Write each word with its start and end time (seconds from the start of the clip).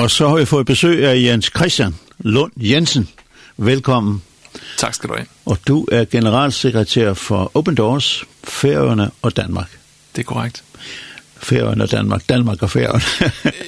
Og 0.00 0.10
så 0.10 0.28
har 0.28 0.36
vi 0.36 0.44
fået 0.44 0.66
besøg 0.66 1.06
af 1.06 1.16
Jens 1.16 1.50
Christian 1.56 1.94
Lund 2.18 2.52
Jensen. 2.56 3.08
Velkommen. 3.56 4.22
Tak 4.78 4.94
skal 4.94 5.08
du 5.08 5.14
have. 5.14 5.26
Og 5.46 5.58
du 5.68 5.86
er 5.92 6.04
generalsekretær 6.04 7.14
for 7.14 7.50
Open 7.54 7.74
Doors, 7.74 8.24
Færøerne 8.44 9.10
og 9.22 9.36
Danmark. 9.36 9.78
Det 10.16 10.22
er 10.22 10.26
korrekt. 10.26 10.62
Færøerne 11.42 11.84
og 11.84 11.90
Danmark. 11.90 12.22
Danmark 12.28 12.62
og 12.62 12.70
Færøerne. 12.70 13.02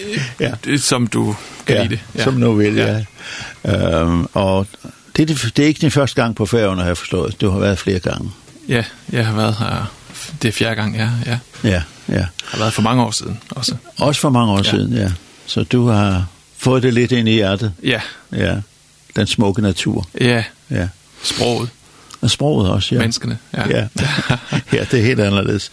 ja. 0.46 0.52
Det, 0.64 0.82
som 0.82 1.06
du 1.06 1.36
kan 1.66 1.76
ja, 1.76 1.84
lide. 1.84 2.00
Ja. 2.14 2.24
Som 2.24 2.34
nu 2.34 2.52
vil, 2.52 2.74
ja. 2.74 3.04
ja. 3.64 4.00
Øhm, 4.00 4.26
og 4.32 4.66
det, 5.16 5.28
det, 5.28 5.52
det 5.56 5.62
er 5.62 5.66
ikke 5.66 5.80
din 5.80 5.90
første 5.90 6.22
gang 6.22 6.36
på 6.36 6.46
Færøerne, 6.46 6.80
har 6.80 6.88
jeg 6.88 6.96
forstået. 6.96 7.40
Du 7.40 7.50
har 7.50 7.58
været 7.58 7.78
flere 7.78 7.98
gange. 7.98 8.30
Ja, 8.68 8.84
jeg 9.12 9.26
har 9.26 9.36
været 9.36 9.56
her. 9.58 9.92
Det 10.42 10.48
er 10.48 10.52
fjerde 10.52 10.74
gang, 10.74 10.96
ja. 10.96 11.10
Ja, 11.26 11.38
ja. 11.64 11.82
ja. 12.08 12.14
Jeg 12.14 12.28
har 12.44 12.58
været 12.58 12.72
for 12.72 12.82
mange 12.82 13.02
år 13.02 13.10
siden 13.10 13.40
også. 13.50 13.76
Også 13.98 14.20
for 14.20 14.30
mange 14.30 14.52
år 14.52 14.58
ja. 14.64 14.70
siden, 14.70 14.92
ja. 14.92 15.12
Så 15.46 15.62
du 15.62 15.86
har 15.86 16.26
fået 16.56 16.82
det 16.82 16.94
lidt 16.94 17.12
ind 17.12 17.28
i 17.28 17.32
hjertet? 17.32 17.72
Ja. 17.82 18.00
Ja, 18.32 18.56
den 19.16 19.26
smukke 19.26 19.62
natur. 19.62 20.08
Ja, 20.20 20.44
ja. 20.70 20.88
sproget. 21.22 21.68
Og 22.20 22.30
sproget 22.30 22.70
også, 22.70 22.94
ja. 22.94 23.00
Menneskene, 23.00 23.38
ja. 23.54 23.68
Ja, 23.68 23.88
ja 24.76 24.84
det 24.90 25.00
er 25.00 25.02
helt 25.02 25.20
anderledes. 25.20 25.70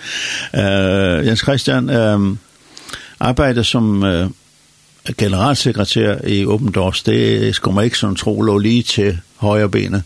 Uh, 0.54 1.28
Jens 1.28 1.40
Christian 1.40 1.90
uh, 1.90 2.38
arbejder 3.20 3.64
som... 3.64 4.04
Uh, 4.04 4.32
generalsekretær 5.18 6.18
i 6.28 6.46
Open 6.46 6.72
Doors, 6.72 7.04
det 7.04 7.56
skal 7.56 7.74
man 7.74 7.84
ikke 7.84 7.98
sådan 7.98 8.16
tro 8.16 8.42
lå 8.42 8.58
lige 8.58 8.84
til 8.84 9.20
højre 9.36 9.70
benet. 9.70 10.04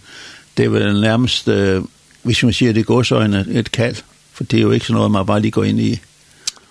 Det 0.57 0.65
er 0.65 0.69
vel 0.69 1.01
nærmest, 1.01 1.47
uh, 1.47 1.85
hvis 2.23 2.43
man 2.43 2.53
siger 2.53 2.73
det 2.73 2.79
er 2.79 2.83
godsøjne, 2.83 3.45
et 3.51 3.71
kald, 3.71 3.95
for 4.33 4.43
det 4.43 4.57
er 4.57 4.61
jo 4.61 4.71
ikke 4.71 4.85
sådan 4.85 4.95
noget, 4.95 5.11
man 5.11 5.25
bare 5.25 5.41
lige 5.41 5.51
går 5.51 5.63
ind 5.63 5.79
i. 5.79 5.99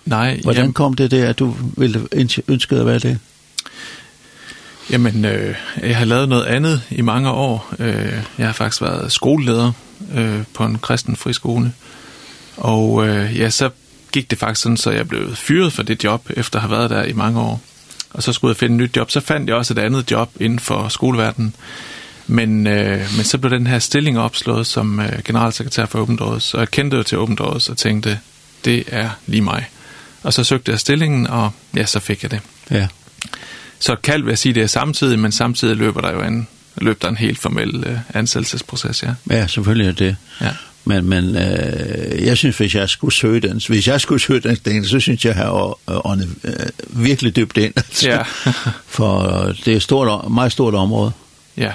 Nej. 0.05 0.39
Hvordan 0.43 0.61
jamen, 0.61 0.73
kom 0.73 0.93
det 0.93 1.11
der, 1.11 1.29
at 1.29 1.39
du 1.39 1.55
ville 1.77 2.07
ønske 2.47 2.75
at 2.75 2.85
være 2.85 2.99
det? 2.99 3.19
Jamen, 4.91 5.25
øh, 5.25 5.55
jeg 5.81 5.97
har 5.97 6.05
lavet 6.05 6.29
noget 6.29 6.45
andet 6.45 6.81
i 6.91 7.01
mange 7.01 7.29
år. 7.29 7.73
Øh, 7.79 8.13
jeg 8.37 8.45
har 8.45 8.53
faktisk 8.53 8.81
været 8.81 9.11
skoleleder 9.11 9.71
øh, 10.15 10.43
på 10.53 10.65
en 10.65 10.79
kristen 10.79 11.15
friskole. 11.15 11.73
Og 12.57 13.07
øh, 13.07 13.39
ja, 13.39 13.49
så 13.49 13.69
gik 14.11 14.31
det 14.31 14.39
faktisk 14.39 14.61
sådan, 14.61 14.77
så 14.77 14.91
jeg 14.91 15.07
blev 15.07 15.35
fyret 15.35 15.73
for 15.73 15.83
det 15.83 16.03
job, 16.03 16.29
efter 16.29 16.59
at 16.59 16.61
have 16.61 16.71
været 16.71 16.89
der 16.89 17.03
i 17.03 17.13
mange 17.13 17.39
år. 17.39 17.61
Og 18.09 18.23
så 18.23 18.33
skulle 18.33 18.49
jeg 18.49 18.57
finde 18.57 18.75
et 18.75 18.81
nyt 18.81 18.97
job. 18.97 19.11
Så 19.11 19.19
fandt 19.19 19.49
jeg 19.49 19.57
også 19.57 19.73
et 19.73 19.79
andet 19.79 20.11
job 20.11 20.31
inden 20.39 20.59
for 20.59 20.87
skoleverdenen. 20.87 21.55
Men, 22.27 22.67
øh, 22.67 22.99
men 23.17 23.23
så 23.23 23.37
blev 23.37 23.51
den 23.51 23.67
her 23.67 23.79
stilling 23.79 24.19
opslået 24.19 24.67
som 24.67 24.99
øh, 24.99 25.23
generalsekretær 25.25 25.85
for 25.85 25.99
Åbent 25.99 26.19
Doors. 26.19 26.53
Og 26.53 26.59
jeg 26.59 26.71
kendte 26.71 26.97
jo 26.97 27.03
til 27.03 27.17
Åbent 27.17 27.39
Doors 27.39 27.69
og 27.69 27.77
tænkte, 27.77 28.19
det 28.65 28.83
er 28.87 29.09
lige 29.27 29.41
mig 29.41 29.65
og 30.23 30.33
så 30.33 30.43
søgte 30.43 30.71
jeg 30.71 30.79
stillingen, 30.79 31.27
og 31.27 31.51
ja, 31.75 31.85
så 31.85 31.99
fik 31.99 32.23
jeg 32.23 32.31
det. 32.31 32.39
Ja. 32.71 32.87
Så 33.79 33.95
kald 33.95 34.23
vil 34.23 34.31
jeg 34.31 34.37
sige, 34.37 34.53
det 34.53 34.63
er 34.63 34.67
samtidig, 34.67 35.19
men 35.19 35.31
samtidig 35.31 35.77
løber 35.77 36.01
der 36.01 36.11
jo 36.11 36.21
en, 36.21 36.47
løb 36.75 37.01
der 37.01 37.09
en 37.09 37.17
helt 37.17 37.39
formel 37.39 37.83
øh, 37.87 37.97
ansættelsesproces, 38.13 39.03
ja. 39.03 39.13
Ja, 39.29 39.47
selvfølgelig 39.47 39.87
er 39.87 39.91
det. 39.91 40.15
Ja. 40.41 40.49
Men, 40.85 41.05
men 41.05 41.35
øh, 41.35 42.25
jeg 42.25 42.37
synes, 42.37 42.57
hvis 42.57 42.75
jeg 42.75 42.89
skulle 42.89 43.13
søge 43.13 43.39
den, 43.39 43.61
hvis 43.67 43.87
jeg 43.87 44.01
skulle 44.01 44.21
søge 44.21 44.39
den, 44.39 44.57
den 44.65 44.85
så 44.85 44.99
synes 44.99 45.25
jeg, 45.25 45.35
her 45.35 45.43
jeg 45.43 45.51
har 45.51 46.05
åndet 46.05 46.29
øh, 46.43 46.53
virkelig 46.87 47.35
dybt 47.35 47.57
ind. 47.57 47.73
Altså. 47.75 48.09
Ja. 48.09 48.23
For 48.95 49.21
det 49.65 49.67
er 49.67 49.75
et 49.75 49.81
stort, 49.81 50.31
meget 50.31 50.51
stort 50.51 50.73
område. 50.73 51.11
Ja. 51.57 51.71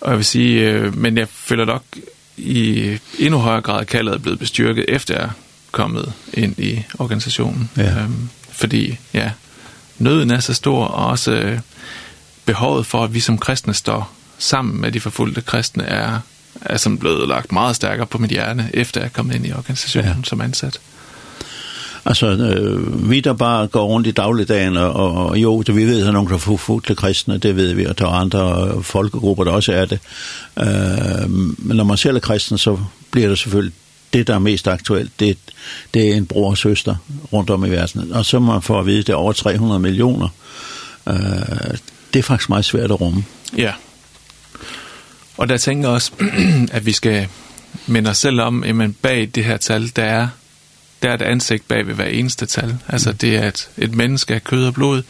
Og 0.00 0.10
jeg 0.10 0.16
vil 0.16 0.24
sige, 0.24 0.70
øh, 0.70 0.96
men 0.98 1.18
jeg 1.18 1.28
føler 1.28 1.64
nok 1.64 1.84
i 2.36 2.98
endnu 3.18 3.38
højere 3.38 3.60
grad, 3.60 3.80
at 3.80 3.86
kaldet 3.86 4.14
er 4.14 4.18
blevet 4.18 4.38
bestyrket, 4.38 4.84
efter 4.88 5.14
jeg 5.14 5.30
kommet 5.72 6.12
ind 6.34 6.58
i 6.58 6.82
organisationen. 6.98 7.70
Ja. 7.76 8.02
Øhm, 8.02 8.28
fordi 8.52 8.98
ja, 9.14 9.30
nøden 9.98 10.30
er 10.30 10.40
så 10.40 10.54
stor, 10.54 10.84
og 10.84 11.06
også 11.06 11.32
øh, 11.32 11.58
behovet 12.44 12.86
for, 12.86 13.04
at 13.04 13.14
vi 13.14 13.20
som 13.20 13.38
kristne 13.38 13.74
står 13.74 14.12
sammen 14.38 14.80
med 14.80 14.92
de 14.92 15.00
forfulgte 15.00 15.40
kristne, 15.40 15.84
er, 15.84 16.18
er 16.60 16.76
som 16.76 16.98
blevet 16.98 17.28
lagt 17.28 17.52
meget 17.52 17.76
stærkere 17.76 18.06
på 18.06 18.18
mit 18.18 18.30
hjerte, 18.30 18.70
efter 18.74 19.00
jeg 19.00 19.06
er 19.06 19.10
kommet 19.10 19.34
ind 19.34 19.46
i 19.46 19.52
organisationen 19.52 20.16
ja. 20.16 20.24
som 20.24 20.40
ansat. 20.40 20.80
Altså, 22.04 22.26
øh, 22.26 23.10
vi 23.10 23.20
der 23.20 23.32
bare 23.32 23.66
går 23.66 23.84
rundt 23.84 24.06
i 24.06 24.10
dagligdagen, 24.10 24.76
og, 24.76 24.92
og 24.92 25.38
jo, 25.38 25.62
det 25.62 25.76
vi 25.76 25.84
ved, 25.84 25.96
at 25.96 26.02
der 26.02 26.08
er 26.08 26.12
nogle 26.12 26.38
forfulgte 26.38 26.94
kristne, 26.94 27.38
det 27.38 27.56
ved 27.56 27.72
vi, 27.72 27.84
og 27.86 27.98
der 27.98 28.04
er 28.04 28.10
andre 28.10 28.82
folkegrupper, 28.82 29.44
der 29.44 29.50
også 29.50 29.72
er 29.72 29.84
det. 29.84 29.98
Øh, 30.58 31.30
men 31.58 31.76
når 31.76 31.84
man 31.84 31.96
selv 31.96 32.16
er 32.16 32.20
kristen, 32.20 32.58
så 32.58 32.78
bliver 33.10 33.28
det 33.28 33.38
selvfølgelig 33.38 33.74
det, 34.12 34.26
der 34.26 34.34
er 34.34 34.38
mest 34.38 34.68
aktuelt, 34.68 35.20
det 35.20 35.38
det 35.94 36.08
er 36.08 36.14
en 36.14 36.26
bror 36.26 36.50
og 36.50 36.58
søster 36.58 36.96
rundt 37.32 37.50
om 37.50 37.64
i 37.64 37.70
verden. 37.70 38.12
Og 38.12 38.24
så 38.24 38.38
må 38.38 38.52
man 38.52 38.62
få 38.62 38.78
at 38.78 38.86
vide, 38.86 38.98
at 38.98 39.06
det 39.06 39.12
er 39.12 39.16
over 39.16 39.32
300 39.32 39.80
millioner. 39.80 40.28
Øh, 41.08 41.14
det 42.12 42.18
er 42.18 42.22
faktisk 42.22 42.48
meget 42.48 42.64
svært 42.64 42.90
at 42.90 43.00
rumme. 43.00 43.24
Ja. 43.56 43.72
Og 45.36 45.48
der 45.48 45.56
tænker 45.56 45.88
jeg 45.88 45.94
også, 45.94 46.12
at 46.72 46.86
vi 46.86 46.92
skal 46.92 47.28
minde 47.86 48.10
os 48.10 48.18
selv 48.18 48.40
om, 48.40 48.64
at 48.64 48.96
bag 49.02 49.30
det 49.34 49.44
her 49.44 49.56
tal, 49.56 49.92
der 49.96 50.04
er, 50.04 50.28
der 51.02 51.08
er 51.10 51.14
et 51.14 51.22
ansigt 51.22 51.68
bag 51.68 51.86
ved 51.86 51.94
hver 51.94 52.04
eneste 52.04 52.46
tal. 52.46 52.76
Altså 52.88 53.12
det 53.12 53.36
er 53.36 53.48
et, 53.48 53.68
et 53.78 53.94
menneske 53.94 54.34
af 54.34 54.44
kød 54.44 54.66
og 54.66 54.74
blod, 54.74 55.02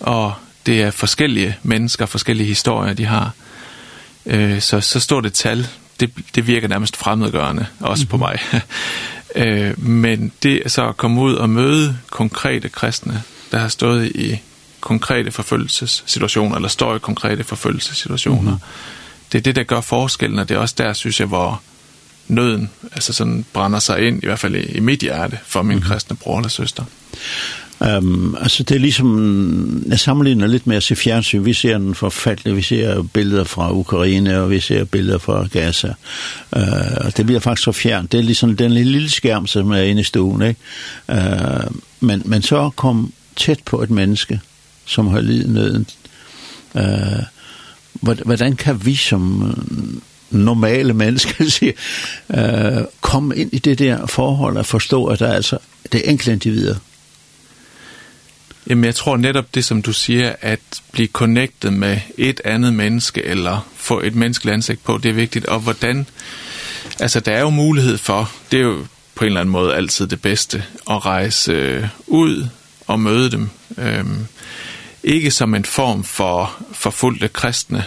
og 0.00 0.34
det 0.66 0.82
er 0.82 0.90
forskellige 0.90 1.56
mennesker, 1.62 2.06
forskellige 2.06 2.46
historier, 2.46 2.94
de 2.94 3.04
har. 3.04 3.30
Øh, 4.26 4.60
så, 4.60 4.80
så 4.80 5.00
står 5.00 5.20
det 5.20 5.32
tal, 5.32 5.66
det, 6.00 6.10
det 6.34 6.46
virker 6.46 6.68
nærmest 6.68 6.96
fremmedgørende, 6.96 7.66
også 7.80 8.04
mm 8.04 8.06
-hmm. 8.06 8.10
på 8.10 8.16
mig. 8.16 8.38
eh 9.34 9.78
men 9.78 10.32
det 10.42 10.62
er 10.64 10.68
så 10.68 10.88
at 10.88 10.96
komme 10.96 11.20
ud 11.20 11.34
og 11.34 11.50
møde 11.50 11.98
konkrete 12.10 12.68
kristne, 12.68 13.22
der 13.52 13.58
har 13.58 13.68
stået 13.68 14.06
i 14.06 14.40
konkrete 14.80 15.30
forfølgelsessituationer, 15.30 16.56
eller 16.56 16.68
står 16.68 16.96
i 16.96 16.98
konkrete 16.98 17.44
forfølgelsessituationer. 17.44 18.50
Mm 18.50 18.56
-hmm. 18.56 19.32
Det 19.32 19.38
er 19.38 19.42
det, 19.42 19.56
der 19.56 19.62
gør 19.62 19.80
forskellen, 19.80 20.38
og 20.38 20.48
det 20.48 20.54
er 20.54 20.58
også 20.58 20.74
der, 20.78 20.92
synes 20.92 21.20
jeg, 21.20 21.28
hvor 21.28 21.62
nøden 22.28 22.70
altså 22.92 23.12
sådan 23.12 23.44
brænder 23.52 23.78
sig 23.78 24.06
ind, 24.06 24.22
i 24.22 24.26
hvert 24.26 24.38
fald 24.38 24.54
i, 24.56 24.62
i 24.62 24.80
mit 24.80 25.00
hjerte, 25.00 25.38
for 25.46 25.62
min 25.62 25.76
mm 25.76 25.82
-hmm. 25.82 25.88
kristne 25.88 26.16
bror 26.16 26.38
eller 26.38 26.48
søster. 26.48 26.84
Um, 27.82 28.36
altså 28.40 28.62
det 28.62 28.74
er 28.74 28.78
ligesom, 28.78 29.84
jeg 29.88 30.00
sammenligner 30.00 30.46
lidt 30.46 30.66
med 30.66 30.76
at 30.76 30.82
se 30.82 30.96
fjernsyn. 30.96 31.44
Vi 31.44 31.52
ser 31.52 31.76
en 31.76 31.94
forfattelig, 31.94 32.56
vi 32.56 32.62
ser 32.62 33.02
billeder 33.02 33.44
fra 33.44 33.72
Ukraine, 33.72 34.40
og 34.40 34.50
vi 34.50 34.60
ser 34.60 34.84
billeder 34.84 35.18
fra 35.18 35.46
Gaza. 35.52 35.94
Uh, 36.56 37.06
og 37.06 37.16
det 37.16 37.26
bliver 37.26 37.40
faktisk 37.40 37.64
så 37.64 37.72
fjernt. 37.72 38.12
Det 38.12 38.18
er 38.18 38.24
ligesom 38.24 38.56
den 38.56 38.72
lille 38.72 39.10
skærm, 39.10 39.46
som 39.46 39.70
er 39.70 39.82
inde 39.82 40.00
i 40.00 40.04
stuen. 40.04 40.42
Ikke? 40.42 40.60
Uh, 41.08 41.76
men, 42.00 42.22
men 42.24 42.42
så 42.42 42.70
kom 42.76 43.12
tæt 43.36 43.60
på 43.64 43.82
et 43.82 43.90
menneske, 43.90 44.40
som 44.84 45.06
har 45.06 45.20
lidet 45.20 45.50
nøden. 45.50 45.86
Uh, 46.74 47.22
hvordan 48.00 48.56
kan 48.56 48.86
vi 48.86 48.94
som 48.94 49.54
normale 50.30 50.92
mennesker 50.92 51.44
siger, 51.58 51.72
uh, 52.28 52.84
komme 53.00 53.36
ind 53.36 53.52
i 53.52 53.58
det 53.58 53.78
der 53.78 54.06
forhold 54.06 54.56
og 54.56 54.66
forstå, 54.66 55.06
at 55.06 55.18
der 55.18 55.26
er 55.26 55.34
altså 55.34 55.58
det 55.92 56.10
enkelte 56.10 56.32
individer, 56.32 56.74
Jamen 58.66 58.84
jeg 58.84 58.94
tror 58.94 59.16
netop 59.16 59.54
det, 59.54 59.64
som 59.64 59.82
du 59.82 59.92
siger, 59.92 60.34
at 60.40 60.60
blive 60.92 61.08
connected 61.08 61.70
med 61.70 62.00
et 62.18 62.40
andet 62.44 62.74
menneske, 62.74 63.24
eller 63.24 63.68
få 63.76 64.00
et 64.00 64.14
menneskeligt 64.14 64.54
ansigt 64.54 64.84
på, 64.84 64.98
det 64.98 65.08
er 65.08 65.12
vigtigt. 65.12 65.46
Og 65.46 65.60
hvordan, 65.60 66.06
altså 67.00 67.20
der 67.20 67.32
er 67.32 67.40
jo 67.40 67.50
mulighed 67.50 67.98
for, 67.98 68.32
det 68.52 68.58
er 68.58 68.64
jo 68.64 68.86
på 69.14 69.24
en 69.24 69.26
eller 69.26 69.40
anden 69.40 69.52
måde 69.52 69.74
altid 69.74 70.06
det 70.06 70.22
bedste, 70.22 70.64
at 70.90 71.06
rejse 71.06 71.90
ud 72.06 72.48
og 72.86 73.00
møde 73.00 73.30
dem. 73.30 73.48
Øhm, 73.78 74.26
ikke 75.04 75.30
som 75.30 75.54
en 75.54 75.64
form 75.64 76.04
for 76.04 76.62
forfulgte 76.72 77.28
kristne 77.28 77.84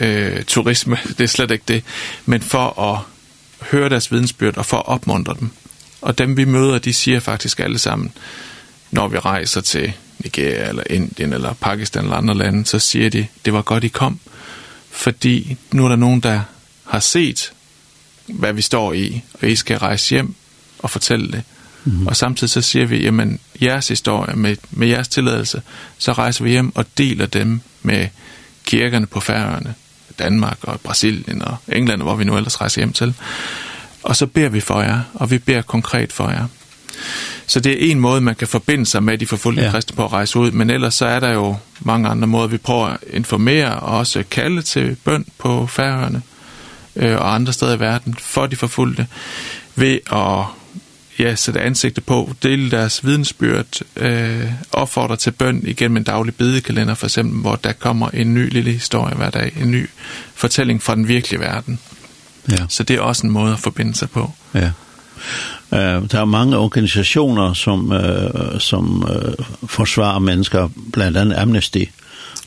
øh, 0.00 0.44
turisme, 0.44 0.98
det 1.18 1.20
er 1.20 1.28
slet 1.28 1.50
ikke 1.50 1.64
det, 1.68 1.84
men 2.26 2.40
for 2.40 2.80
at 2.80 3.00
høre 3.70 3.88
deres 3.88 4.12
vidensbyrd 4.12 4.56
og 4.56 4.66
for 4.66 4.76
at 4.76 4.86
opmuntre 4.86 5.36
dem. 5.40 5.50
Og 6.00 6.18
dem 6.18 6.36
vi 6.36 6.44
møder, 6.44 6.78
de 6.78 6.92
siger 6.92 7.20
faktisk 7.20 7.60
alle 7.60 7.78
sammen, 7.78 8.12
når 8.90 9.08
vi 9.08 9.18
rejser 9.18 9.60
til 9.60 9.92
Nigeria 10.18 10.68
eller 10.68 10.82
Indien 10.90 11.32
eller 11.32 11.52
Pakistan 11.52 12.04
eller 12.04 12.16
andre 12.16 12.34
lande, 12.34 12.66
så 12.66 12.78
siger 12.78 13.10
de, 13.10 13.26
det 13.44 13.52
var 13.52 13.62
godt, 13.62 13.84
I 13.84 13.88
kom. 13.88 14.20
Fordi 14.90 15.56
nu 15.72 15.84
er 15.84 15.88
der 15.88 15.96
nogen, 15.96 16.20
der 16.20 16.40
har 16.84 17.00
set, 17.00 17.52
hvad 18.26 18.52
vi 18.52 18.62
står 18.62 18.92
i, 18.92 19.22
og 19.42 19.48
I 19.48 19.56
skal 19.56 19.78
rejse 19.78 20.10
hjem 20.10 20.34
og 20.78 20.90
fortælle 20.90 21.32
det. 21.32 21.42
Mm 21.84 21.92
-hmm. 21.92 22.08
Og 22.08 22.16
samtidig 22.16 22.50
så 22.50 22.60
siger 22.60 22.86
vi, 22.86 23.02
jamen 23.02 23.38
jeres 23.62 23.88
historie, 23.88 24.36
med, 24.36 24.56
med 24.70 24.88
jeres 24.88 25.08
tilladelse, 25.08 25.62
så 25.98 26.12
rejser 26.12 26.44
vi 26.44 26.50
hjem 26.50 26.76
og 26.76 26.86
deler 26.98 27.26
dem 27.26 27.60
med 27.82 28.08
kirkerne 28.64 29.06
på 29.06 29.20
færøerne, 29.20 29.74
Danmark 30.18 30.58
og 30.62 30.80
Brasilien 30.80 31.42
og 31.42 31.56
England, 31.68 32.02
hvor 32.02 32.14
vi 32.14 32.24
nu 32.24 32.36
ellers 32.36 32.60
rejser 32.60 32.80
hjem 32.80 32.92
til. 32.92 33.14
Og 34.02 34.16
så 34.16 34.26
beder 34.26 34.48
vi 34.48 34.60
for 34.60 34.82
jer, 34.82 35.00
og 35.14 35.30
vi 35.30 35.38
beder 35.38 35.62
konkret 35.62 36.12
for 36.12 36.30
jer. 36.30 36.46
Så 37.46 37.60
det 37.60 37.72
er 37.72 37.90
en 37.90 38.00
måde, 38.00 38.20
man 38.20 38.34
kan 38.34 38.48
forbinde 38.48 38.86
sig 38.86 39.02
med 39.02 39.18
de 39.18 39.26
forfulgte 39.26 39.62
ja. 39.62 39.70
kristne 39.70 39.96
på 39.96 40.04
at 40.04 40.12
rejse 40.12 40.38
ud, 40.38 40.50
men 40.50 40.70
ellers 40.70 40.94
så 40.94 41.06
er 41.06 41.20
der 41.20 41.30
jo 41.32 41.56
mange 41.80 42.08
andre 42.08 42.26
måder, 42.26 42.46
vi 42.46 42.56
prøver 42.56 42.86
at 42.86 42.98
informere 43.10 43.80
og 43.80 43.98
også 43.98 44.24
kalde 44.30 44.62
til 44.62 44.96
bøn 45.04 45.26
på 45.38 45.66
færøerne 45.66 46.22
øh, 46.96 47.16
og 47.16 47.34
andre 47.34 47.52
steder 47.52 47.76
i 47.76 47.80
verden 47.80 48.14
for 48.20 48.46
de 48.46 48.56
forfulgte, 48.56 49.06
ved 49.74 49.98
at 50.12 50.44
ja, 51.18 51.34
sætte 51.34 51.60
ansigtet 51.60 52.04
på, 52.04 52.32
dele 52.42 52.70
deres 52.70 53.06
vidensbyrd, 53.06 53.80
øh, 53.96 54.52
opfordre 54.72 55.16
til 55.16 55.30
bøn 55.30 55.62
igennem 55.66 55.96
en 55.96 56.04
daglig 56.04 56.34
bedekalender, 56.34 56.94
for 56.94 57.06
eksempel, 57.06 57.40
hvor 57.40 57.56
der 57.56 57.72
kommer 57.72 58.08
en 58.08 58.34
ny 58.34 58.52
lille 58.52 58.72
historie 58.72 59.14
hver 59.14 59.30
dag, 59.30 59.52
en 59.60 59.70
ny 59.70 59.90
fortælling 60.34 60.82
fra 60.82 60.94
den 60.94 61.08
virkelige 61.08 61.40
verden. 61.40 61.78
Ja. 62.50 62.56
Så 62.68 62.82
det 62.82 62.96
er 62.96 63.00
også 63.00 63.26
en 63.26 63.32
måde 63.32 63.52
at 63.52 63.58
forbinde 63.58 63.94
sig 63.94 64.10
på. 64.10 64.32
Ja. 64.54 64.70
Eh, 65.72 65.78
det 65.78 66.14
er 66.14 66.24
mange 66.24 66.56
organisationer, 66.56 67.52
som, 67.52 67.92
uh, 67.92 68.58
som 68.58 69.02
uh, 69.02 69.68
forsvarer 69.68 70.18
mennesker, 70.18 70.68
blandt 70.92 71.16
andet 71.16 71.36
Amnesty. 71.36 71.84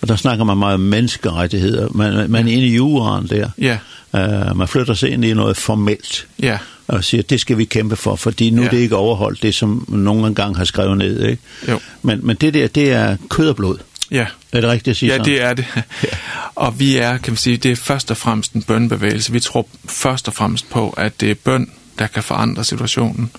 Og 0.01 0.07
der 0.07 0.15
snakker 0.15 0.45
man 0.45 0.57
meget 0.57 0.73
om 0.73 0.79
menneskerettigheder, 0.79 1.89
men, 1.89 2.31
men 2.31 2.47
inde 2.47 2.67
i 2.67 2.75
juraen 2.75 3.27
der, 3.27 3.49
ja. 3.57 3.77
eh, 4.13 4.57
man 4.57 4.67
flytter 4.67 4.93
sig 4.93 5.09
ind 5.09 5.25
i 5.25 5.33
noget 5.33 5.57
formelt. 5.57 6.27
Ja 6.41 6.57
og 6.89 7.03
siger, 7.03 7.23
det 7.23 7.39
skal 7.39 7.57
vi 7.57 7.65
kæmpe 7.65 7.95
for, 7.95 8.15
fordi 8.15 8.49
nu 8.49 8.61
ja. 8.61 8.69
det 8.69 8.79
er 8.79 8.83
ikke 8.83 8.95
overholdt 8.95 9.43
det, 9.43 9.55
som 9.55 9.85
nogen 9.87 10.25
engang 10.25 10.57
har 10.57 10.63
skrevet 10.63 10.97
ned. 10.97 11.25
Ikke? 11.25 11.41
Jo. 11.67 11.79
Men, 12.01 12.19
men 12.27 12.35
det 12.35 12.53
der, 12.53 12.67
det 12.67 12.91
er 12.91 13.17
kød 13.29 13.49
og 13.49 13.55
blod. 13.55 13.77
Ja. 14.11 14.25
Er 14.51 14.61
det 14.61 14.69
rigtigt 14.69 14.87
at 14.87 14.97
sige 14.97 15.11
Ja, 15.11 15.17
sådan? 15.17 15.31
det 15.31 15.41
er 15.41 15.53
det. 15.53 15.65
Og 16.55 16.79
vi 16.79 16.97
er, 16.97 17.17
kan 17.17 17.33
vi 17.33 17.37
sige, 17.37 17.57
det 17.57 17.71
er 17.71 17.75
først 17.75 18.11
og 18.11 18.17
fremmest 18.17 18.53
en 18.53 18.63
bønbevægelse. 18.63 19.31
Vi 19.31 19.39
tror 19.39 19.67
først 19.85 20.27
og 20.27 20.33
fremmest 20.33 20.69
på, 20.69 20.89
at 20.89 21.21
det 21.21 21.31
er 21.31 21.35
bøn, 21.35 21.71
der 21.99 22.07
kan 22.07 22.23
forandre 22.23 22.63
situationen. 22.63 23.31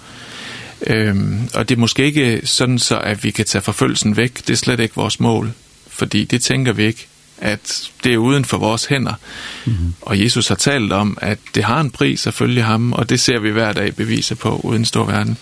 Øhm, 0.86 1.48
og 1.54 1.68
det 1.68 1.74
er 1.74 1.78
måske 1.78 2.04
ikke 2.04 2.40
sådan 2.44 2.78
så, 2.78 2.98
at 2.98 3.24
vi 3.24 3.30
kan 3.30 3.44
tage 3.44 3.62
forfølgelsen 3.62 4.16
væk. 4.16 4.34
Det 4.34 4.50
er 4.50 4.56
slet 4.56 4.80
ikke 4.80 4.94
vores 4.94 5.20
mål, 5.20 5.52
fordi 5.88 6.24
det 6.24 6.42
tænker 6.42 6.72
vi 6.72 6.84
ikke, 6.84 7.06
at 7.38 7.90
det 8.04 8.14
er 8.14 8.18
uden 8.18 8.44
for 8.44 8.58
vores 8.58 8.84
hænder. 8.84 9.14
Mm 9.64 9.72
-hmm. 9.72 9.92
Og 10.00 10.20
Jesus 10.20 10.48
har 10.48 10.54
talt 10.54 10.92
om, 10.92 11.18
at 11.20 11.38
det 11.54 11.64
har 11.64 11.80
en 11.80 11.90
pris 11.90 12.26
at 12.26 12.34
følge 12.34 12.62
ham, 12.62 12.92
og 12.92 13.10
det 13.10 13.20
ser 13.20 13.38
vi 13.38 13.50
hver 13.50 13.72
dag 13.72 13.94
beviser 13.94 14.34
på 14.34 14.60
uden 14.64 14.84
stor 14.84 15.04
verden. 15.04 15.36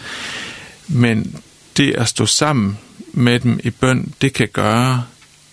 Men 0.89 1.37
det 1.77 1.95
at 1.95 2.09
stå 2.09 2.27
sammen 2.27 2.79
med 3.13 3.41
dem 3.41 3.61
i 3.65 3.71
bøn, 3.71 4.13
det 4.21 4.33
kan 4.33 4.49
gøre, 4.53 5.05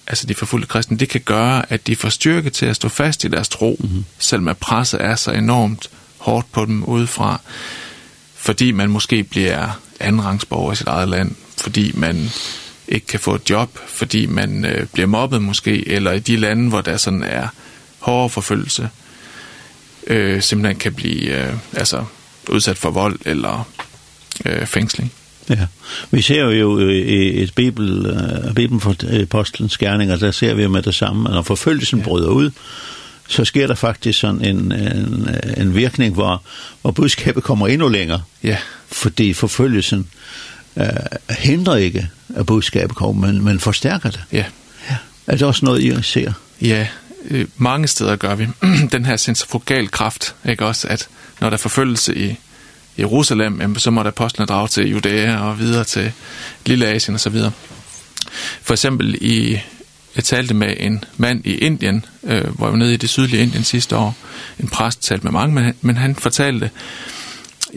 altså 0.08 0.28
de 0.28 0.36
forfulgte 0.36 0.68
kristne, 0.68 0.98
det 0.98 1.10
kan 1.10 1.22
gøre, 1.22 1.72
at 1.72 1.88
de 1.88 1.96
får 1.96 2.10
styrke 2.10 2.50
til 2.50 2.66
at 2.66 2.76
stå 2.76 2.90
fast 2.90 3.24
i 3.24 3.28
deres 3.28 3.50
tro, 3.50 3.78
mm 3.80 3.90
-hmm. 3.90 4.04
selvom 4.20 4.48
at 4.48 4.58
presset 4.58 5.02
er 5.04 5.16
så 5.16 5.32
enormt, 5.32 5.90
hårdt 6.26 6.52
på 6.52 6.66
dem 6.66 6.84
udefra, 6.84 7.42
fordi 8.36 8.72
man 8.72 8.90
måske 8.90 9.24
bliver 9.24 9.80
andenrangsborger 10.00 10.72
i 10.72 10.76
sit 10.76 10.88
eget 10.88 11.10
land, 11.10 11.36
fordi 11.58 11.92
man 11.94 12.30
ikke 12.88 13.08
kan 13.08 13.20
få 13.20 13.36
et 13.36 13.50
job, 13.50 13.80
fordi 13.88 14.26
man 14.26 14.66
øh, 14.66 14.88
bliver 14.94 15.08
mobbet 15.08 15.42
måske, 15.42 15.88
eller 15.88 16.12
i 16.12 16.20
de 16.20 16.38
lande, 16.38 16.70
hvor 16.70 16.82
der 16.82 16.98
sådan 16.98 17.24
er 17.24 17.48
hårdere 18.00 18.30
forfølgelse, 18.30 18.90
øh, 20.08 20.42
simpelthen 20.42 20.80
kan 20.80 20.94
blive 20.94 21.46
øh, 21.46 21.54
altså, 21.74 22.06
udsat 22.50 22.78
for 22.78 22.92
vold 22.92 23.20
eller 23.26 23.68
øh, 24.46 24.66
fængsling. 24.66 25.12
Ja. 25.50 25.68
Vi 26.12 26.22
ser 26.22 26.44
jo 26.44 26.80
i 26.90 27.44
et 27.44 27.56
bibel, 27.56 28.12
uh, 28.48 28.54
bibelpostens 28.54 29.78
gerninger, 29.78 30.16
der 30.16 30.32
ser 30.32 30.54
vi 30.54 30.64
jo 30.64 30.70
med 30.70 30.82
det 30.82 30.96
samme, 30.96 31.30
når 31.30 31.42
forfølgelsen 31.42 32.00
ja. 32.00 32.06
bryder 32.06 32.30
ud, 32.30 32.52
så 33.28 33.46
sker 33.46 33.68
der 33.68 33.76
faktisk 33.76 34.20
sådan 34.20 34.46
en, 34.46 34.72
en, 34.72 35.30
en 35.58 35.76
virkning, 35.76 36.14
hvor, 36.14 36.44
hvor 36.82 36.92
budskabet 36.92 37.44
kommer 37.44 37.68
endnu 37.68 37.88
længere. 37.88 38.22
Ja. 38.44 38.58
Fordi 38.88 39.34
forfølgelsen 39.34 40.08
øh, 40.78 40.86
hindrer 41.30 41.76
ikke, 41.76 42.10
at 42.36 42.46
budskabet 42.46 42.96
kommer, 42.96 43.28
men, 43.28 43.44
men 43.44 43.60
forstærker 43.60 44.10
det. 44.10 44.24
Ja. 44.32 44.46
ja. 44.90 44.96
Er 45.28 45.36
det 45.36 45.42
også 45.42 45.66
noget, 45.66 45.84
I 45.84 46.04
ser? 46.04 46.34
Ja, 46.62 46.88
øh, 47.30 47.48
mange 47.58 47.88
steder 47.88 48.16
gør 48.16 48.36
vi 48.36 48.48
den 48.92 49.06
her 49.06 49.18
centrifugal 49.18 49.88
kraft, 49.88 50.36
ikke 50.50 50.66
også, 50.66 50.88
at 50.88 51.08
når 51.42 51.50
der 51.50 51.58
er 51.58 51.62
forfølgelse 51.62 52.18
i 52.18 52.36
Jerusalem, 53.00 53.62
jamen, 53.62 53.80
så 53.80 53.92
må 53.92 54.04
der 54.04 54.08
apostlene 54.08 54.46
drage 54.46 54.68
til 54.68 54.90
Judæa 54.90 55.38
og 55.38 55.60
videre 55.60 55.84
til 55.84 56.12
Lille 56.66 56.88
Asien 56.88 57.16
og 57.16 57.20
så 57.20 57.30
videre. 57.30 57.52
For 58.62 58.74
eksempel 58.74 59.18
i 59.22 59.60
Jeg 60.16 60.24
talte 60.24 60.54
med 60.54 60.74
en 60.80 61.04
mand 61.18 61.46
i 61.46 61.56
Indien, 61.56 62.06
øh, 62.24 62.48
hvor 62.48 62.66
jeg 62.66 62.72
var 62.74 62.78
nede 62.78 62.94
i 62.94 62.98
det 62.98 63.10
sydlige 63.10 63.44
Indien 63.44 63.64
sidste 63.64 63.98
år. 63.98 64.16
En 64.60 64.68
præst 64.68 65.04
talte 65.04 65.24
med 65.24 65.32
mange, 65.32 65.56
men 65.56 65.64
han, 65.64 65.76
men 65.82 65.98
han 65.98 66.16
fortalte, 66.16 66.70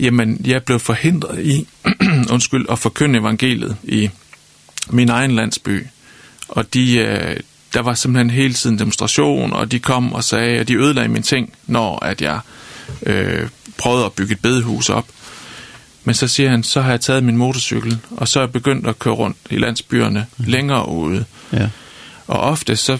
jamen, 0.01 0.41
jeg 0.47 0.63
blev 0.63 0.79
forhindret 0.79 1.45
i, 1.45 1.69
undskyld, 2.33 2.67
at 2.71 2.79
forkynde 2.79 3.19
evangeliet 3.19 3.77
i 3.83 4.11
min 4.91 5.09
egen 5.09 5.31
landsby. 5.31 5.87
Og 6.49 6.75
de, 6.75 6.97
øh, 6.97 7.37
der 7.75 7.83
var 7.83 7.95
simpelthen 7.95 8.31
hele 8.31 8.55
tiden 8.55 8.79
demonstration, 8.79 9.53
og 9.53 9.73
de 9.73 9.79
kom 9.79 10.13
og 10.13 10.25
sagde, 10.25 10.59
at 10.59 10.69
de 10.69 10.75
ødelagde 10.75 11.09
mine 11.09 11.23
ting, 11.23 11.53
når 11.67 12.05
at 12.05 12.23
jeg 12.23 12.41
øh, 13.03 13.49
prøvede 13.79 14.05
at 14.05 14.13
bygge 14.13 14.33
et 14.33 14.41
bedehus 14.41 14.89
op. 14.89 15.07
Men 16.05 16.15
så 16.15 16.29
siger 16.29 16.51
han, 16.51 16.63
så 16.63 16.81
har 16.81 16.91
jeg 16.91 17.01
taget 17.01 17.25
min 17.25 17.37
motorcykel, 17.37 17.99
og 18.11 18.29
så 18.29 18.39
er 18.39 18.43
jeg 18.43 18.53
begyndt 18.53 18.87
at 18.87 18.99
køre 18.99 19.15
rundt 19.15 19.37
i 19.51 19.59
landsbyerne 19.59 20.27
længere 20.39 20.89
ude. 20.89 21.25
Ja. 21.53 21.69
Og 22.29 22.41
ofte 22.41 22.77
så 22.77 22.99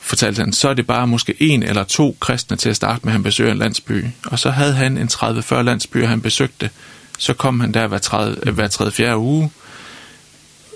fortalte 0.00 0.40
han, 0.40 0.52
så 0.52 0.68
er 0.68 0.74
det 0.74 0.86
bare 0.86 1.06
måske 1.06 1.34
en 1.38 1.62
eller 1.62 1.84
to 1.84 2.16
kristne 2.20 2.56
til 2.56 2.68
at 2.68 2.76
starte 2.76 3.00
med, 3.02 3.10
at 3.10 3.12
han 3.12 3.22
besøger 3.22 3.52
en 3.52 3.58
landsby. 3.58 4.04
Og 4.26 4.38
så 4.38 4.50
havde 4.50 4.72
han 4.72 4.98
en 4.98 5.08
30-40 5.12 5.54
landsbyer, 5.62 6.06
han 6.06 6.20
besøgte. 6.20 6.70
Så 7.18 7.34
kom 7.34 7.60
han 7.60 7.74
der 7.74 7.86
hver 7.86 7.98
30, 7.98 8.52
hver 8.52 9.12
3-4 9.12 9.16
uge. 9.16 9.50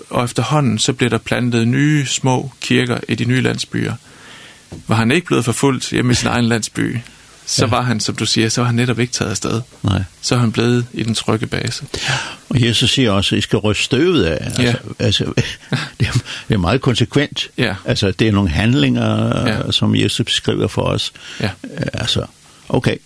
Og 0.09 0.23
efterhånden 0.23 0.79
så 0.79 0.93
blev 0.93 1.09
der 1.09 1.17
plantet 1.17 1.67
nye 1.67 2.05
små 2.05 2.51
kirker 2.61 2.99
i 3.09 3.15
de 3.15 3.25
nye 3.25 3.41
landsbyer. 3.41 3.93
Var 4.87 4.95
han 4.95 5.11
ikke 5.11 5.27
blevet 5.27 5.45
forfulgt 5.45 5.89
hjemme 5.89 6.11
i 6.11 6.15
sin 6.15 6.27
egen 6.27 6.45
landsby, 6.45 6.97
så 7.45 7.65
var 7.65 7.81
han, 7.81 7.99
som 7.99 8.15
du 8.15 8.25
siger, 8.25 8.49
så 8.49 8.61
var 8.61 8.65
han 8.65 8.75
netop 8.75 8.99
ikke 8.99 9.13
taget 9.13 9.31
afsted. 9.31 9.61
Nej. 9.83 10.03
Så 10.21 10.35
er 10.35 10.39
han 10.39 10.51
blevet 10.51 10.85
i 10.93 11.03
den 11.03 11.15
trygge 11.15 11.47
base. 11.47 11.83
Og 12.49 12.61
Jesus 12.61 12.91
siger 12.91 13.11
også, 13.11 13.35
at 13.35 13.39
I 13.39 13.41
skal 13.41 13.59
ryste 13.59 13.83
støvet 13.83 14.23
af. 14.23 14.45
Altså, 14.45 14.61
ja. 14.61 14.73
altså, 14.99 15.23
det, 15.99 16.07
er, 16.07 16.11
det 16.47 16.53
er 16.53 16.57
meget 16.57 16.81
konsekvent. 16.81 17.47
Ja. 17.57 17.75
Altså, 17.85 18.11
det 18.11 18.27
er 18.27 18.31
nogle 18.31 18.49
handlinger, 18.49 19.47
ja. 19.47 19.71
som 19.71 19.95
Jesus 19.95 20.25
beskriver 20.25 20.67
for 20.67 20.81
os. 20.81 21.11
Ja. 21.39 21.49
Altså, 21.93 22.25
okay, 22.69 22.97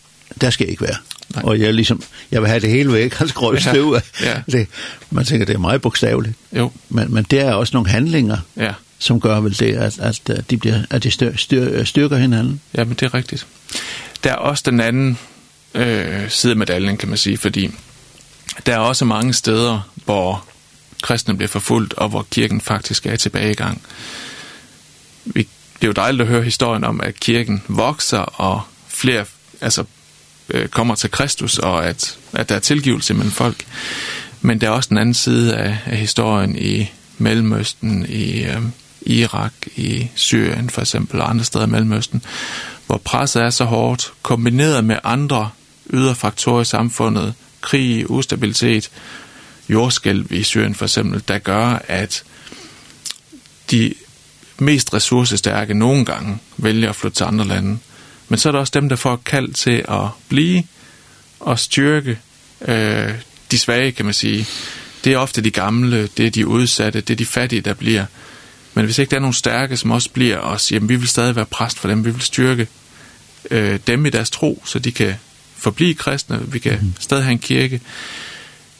der 0.41 0.49
skal 0.49 0.65
jeg 0.65 0.71
ikke 0.71 0.83
være. 0.83 0.97
Nej. 1.35 1.43
Og 1.43 1.59
jeg, 1.59 1.73
ligesom, 1.73 2.03
jeg 2.31 2.41
vil 2.41 2.49
have 2.49 2.59
det 2.59 2.69
hele 2.69 2.93
væk, 2.93 3.13
hans 3.13 3.33
grøn 3.33 3.59
støv. 3.59 3.99
Ja. 4.21 4.29
Ja. 4.29 4.41
Det, 4.57 4.67
man 5.09 5.25
tænker, 5.25 5.45
det 5.45 5.55
er 5.55 5.59
meget 5.59 5.81
bogstaveligt. 5.81 6.35
Jo. 6.53 6.71
Men, 6.89 7.13
men 7.13 7.25
det 7.31 7.39
er 7.39 7.53
også 7.53 7.71
nogle 7.73 7.89
handlinger, 7.89 8.37
ja. 8.57 8.73
som 8.99 9.21
gør 9.21 9.39
vel 9.39 9.59
det, 9.59 9.75
at, 9.75 9.99
at, 9.99 10.49
de, 10.49 10.57
bliver, 10.57 10.79
at 10.89 11.03
de 11.03 11.11
styr, 11.11 11.35
styr, 11.35 11.83
styrker 11.83 12.17
hinanden. 12.17 12.61
Ja, 12.77 12.83
men 12.83 12.93
det 12.93 13.01
er 13.03 13.13
rigtigt 13.13 13.45
der 14.23 14.31
er 14.31 14.35
også 14.35 14.63
den 14.65 14.79
anden 14.79 15.17
øh, 15.73 16.29
side 16.29 16.51
af 16.51 16.57
medaljen, 16.57 16.97
kan 16.97 17.09
man 17.09 17.17
sige, 17.17 17.37
fordi 17.37 17.71
der 18.65 18.73
er 18.73 18.79
også 18.79 19.05
mange 19.05 19.33
steder, 19.33 19.89
hvor 20.05 20.45
kristne 21.01 21.37
bliver 21.37 21.49
forfulgt, 21.49 21.93
og 21.93 22.09
hvor 22.09 22.27
kirken 22.31 22.61
faktisk 22.61 23.05
er 23.05 23.15
tilbage 23.15 23.51
i 23.51 23.55
gang. 23.55 23.81
Vi, 25.25 25.41
det 25.41 25.83
er 25.83 25.87
jo 25.87 25.91
dejligt 25.91 26.21
at 26.21 26.27
høre 26.27 26.43
historien 26.43 26.83
om, 26.83 27.01
at 27.01 27.19
kirken 27.19 27.63
vokser, 27.67 28.19
og 28.19 28.61
flere 28.87 29.25
altså, 29.61 29.83
øh, 30.49 30.67
kommer 30.67 30.95
til 30.95 31.11
Kristus, 31.11 31.57
og 31.57 31.87
at, 31.87 32.17
at 32.33 32.49
der 32.49 32.55
er 32.55 32.59
tilgivelse 32.59 33.13
mellem 33.13 33.31
folk. 33.31 33.65
Men 34.41 34.61
der 34.61 34.67
er 34.67 34.71
også 34.71 34.89
den 34.89 34.97
anden 34.97 35.13
side 35.13 35.55
af, 35.55 35.77
af 35.85 35.97
historien 35.97 36.57
i 36.57 36.91
Mellemøsten, 37.17 38.05
i 38.09 38.43
øh, 38.43 38.61
Irak, 39.01 39.53
i 39.75 40.07
Syrien 40.15 40.69
for 40.69 40.81
eksempel, 40.81 41.21
og 41.21 41.29
andre 41.29 41.43
steder 41.43 41.65
i 41.65 41.69
Mellemøsten, 41.69 42.23
hvor 42.89 42.97
presset 42.97 43.41
er 43.41 43.49
så 43.49 43.65
hårdt, 43.65 44.13
kombineret 44.21 44.83
med 44.83 44.97
andre 45.03 45.49
ydre 45.89 46.15
faktorer 46.15 46.61
i 46.61 46.65
samfundet, 46.65 47.33
krig, 47.61 48.09
ustabilitet, 48.09 48.89
jordskælv 49.69 50.31
i 50.31 50.43
Syrien 50.43 50.75
for 50.75 50.85
eksempel, 50.85 51.23
der 51.27 51.37
gør, 51.37 51.81
at 51.87 52.23
de 53.71 53.93
mest 54.57 54.93
ressourcestærke 54.93 55.73
nogle 55.73 56.05
gange 56.05 56.37
vælger 56.57 56.89
at 56.89 56.95
flytte 56.95 57.17
til 57.17 57.23
andre 57.23 57.45
lande. 57.47 57.77
Men 58.29 58.39
så 58.39 58.49
er 58.49 58.51
der 58.51 58.59
også 58.59 58.71
dem, 58.75 58.89
der 58.89 58.95
får 58.95 59.15
kald 59.25 59.53
til 59.53 59.85
at 59.87 60.07
blive 60.29 60.63
og 61.39 61.59
styrke 61.59 62.19
øh, 62.61 63.13
de 63.51 63.59
svage, 63.59 63.91
kan 63.91 64.05
man 64.05 64.13
sige. 64.13 64.45
Det 65.03 65.13
er 65.13 65.17
ofte 65.17 65.41
de 65.41 65.51
gamle, 65.51 66.07
det 66.17 66.25
er 66.25 66.31
de 66.31 66.47
udsatte, 66.47 67.01
det 67.01 67.09
er 67.09 67.17
de 67.17 67.25
fattige, 67.25 67.61
der 67.61 67.73
bliver. 67.73 68.05
Men 68.73 68.85
hvis 68.85 68.97
ikke 68.97 69.11
der 69.11 69.17
er 69.17 69.21
nogen 69.21 69.33
stærke, 69.33 69.77
som 69.77 69.91
også 69.91 70.09
bliver 70.09 70.37
os, 70.37 70.71
jamen 70.71 70.89
vi 70.89 70.95
vil 70.95 71.07
stadig 71.07 71.35
være 71.35 71.45
præst 71.45 71.79
for 71.79 71.87
dem, 71.87 72.05
vi 72.05 72.11
vil 72.11 72.21
styrke 72.21 72.67
øh, 73.51 73.79
dem 73.87 74.05
i 74.05 74.09
deres 74.09 74.29
tro, 74.29 74.63
så 74.65 74.79
de 74.79 74.91
kan 74.91 75.15
forblive 75.57 75.93
kristne, 75.93 76.51
vi 76.51 76.59
kan 76.59 76.79
mm. 76.81 76.93
stadig 76.99 77.23
have 77.23 77.31
en 77.31 77.39
kirke, 77.39 77.81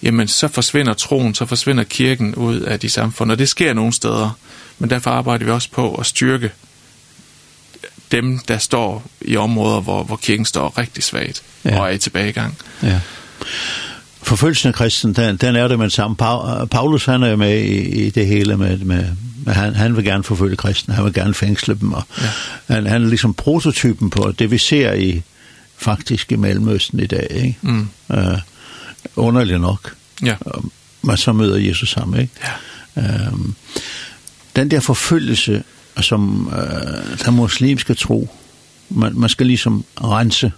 jamen 0.03 0.27
så 0.27 0.47
forsvinder 0.47 0.93
troen, 0.93 1.35
så 1.35 1.45
forsvinder 1.45 1.83
kirken 1.83 2.35
ud 2.35 2.59
af 2.59 2.79
de 2.79 2.89
samfund, 2.89 3.31
og 3.31 3.39
det 3.39 3.49
sker 3.49 3.73
nogle 3.73 3.93
steder, 3.93 4.37
men 4.79 4.89
derfor 4.89 5.11
arbejder 5.11 5.45
vi 5.45 5.51
også 5.51 5.69
på 5.71 5.95
at 5.95 6.05
styrke 6.05 6.51
dem, 8.11 8.39
der 8.39 8.57
står 8.57 9.09
i 9.21 9.37
områder, 9.37 9.81
hvor, 9.81 10.03
hvor 10.03 10.15
kirken 10.15 10.45
står 10.45 10.77
rigtig 10.77 11.03
svagt 11.03 11.43
ja. 11.65 11.79
og 11.79 11.87
er 11.87 11.91
i 11.91 11.97
tilbagegang. 11.97 12.57
Ja 12.83 12.99
forfølgelsen 14.29 14.67
af 14.67 14.73
kristen, 14.73 15.13
den, 15.13 15.37
den 15.37 15.55
er 15.55 15.67
det, 15.67 15.79
men 15.79 15.89
sammen 15.89 16.15
Paulus, 16.67 17.05
han 17.05 17.23
er 17.23 17.35
med 17.35 17.59
i, 17.59 18.05
i 18.05 18.09
det 18.09 18.27
hele 18.27 18.57
med, 18.57 18.77
med, 18.77 19.05
med 19.45 19.53
han, 19.53 19.75
han 19.75 19.95
vil 19.95 20.05
gerne 20.05 20.23
forfølge 20.23 20.55
kristne, 20.55 20.93
han 20.93 21.05
vil 21.05 21.13
gerne 21.13 21.33
fængsle 21.33 21.75
dem, 21.79 21.93
og 21.93 22.03
ja. 22.21 22.27
han, 22.73 22.85
han 22.85 23.03
er 23.03 23.07
ligesom 23.07 23.33
prototypen 23.33 24.09
på 24.09 24.33
det, 24.39 24.51
vi 24.51 24.57
ser 24.57 24.93
i 24.93 25.21
faktisk 25.77 26.31
i 26.31 26.35
Mellemøsten 26.35 26.99
i 26.99 27.05
dag, 27.05 27.27
ikke? 27.31 27.57
Mm. 27.61 27.89
Uh, 28.09 28.17
underligt 29.15 29.61
nok. 29.61 29.95
Ja. 30.23 30.35
Uh, 30.45 30.63
man 31.01 31.17
så 31.17 31.33
møder 31.33 31.57
Jesus 31.57 31.93
ham, 31.93 32.19
ikke? 32.19 32.33
Ja. 32.95 33.31
Uh, 33.31 33.39
den 34.55 34.71
der 34.71 34.79
forfølgelse, 34.79 35.63
som 36.01 36.47
uh, 36.47 37.25
den 37.25 37.33
muslimske 37.33 37.93
tro, 37.93 38.29
man, 38.89 39.19
man 39.19 39.29
skal 39.29 39.47
ligesom 39.47 39.85
rense, 40.03 40.51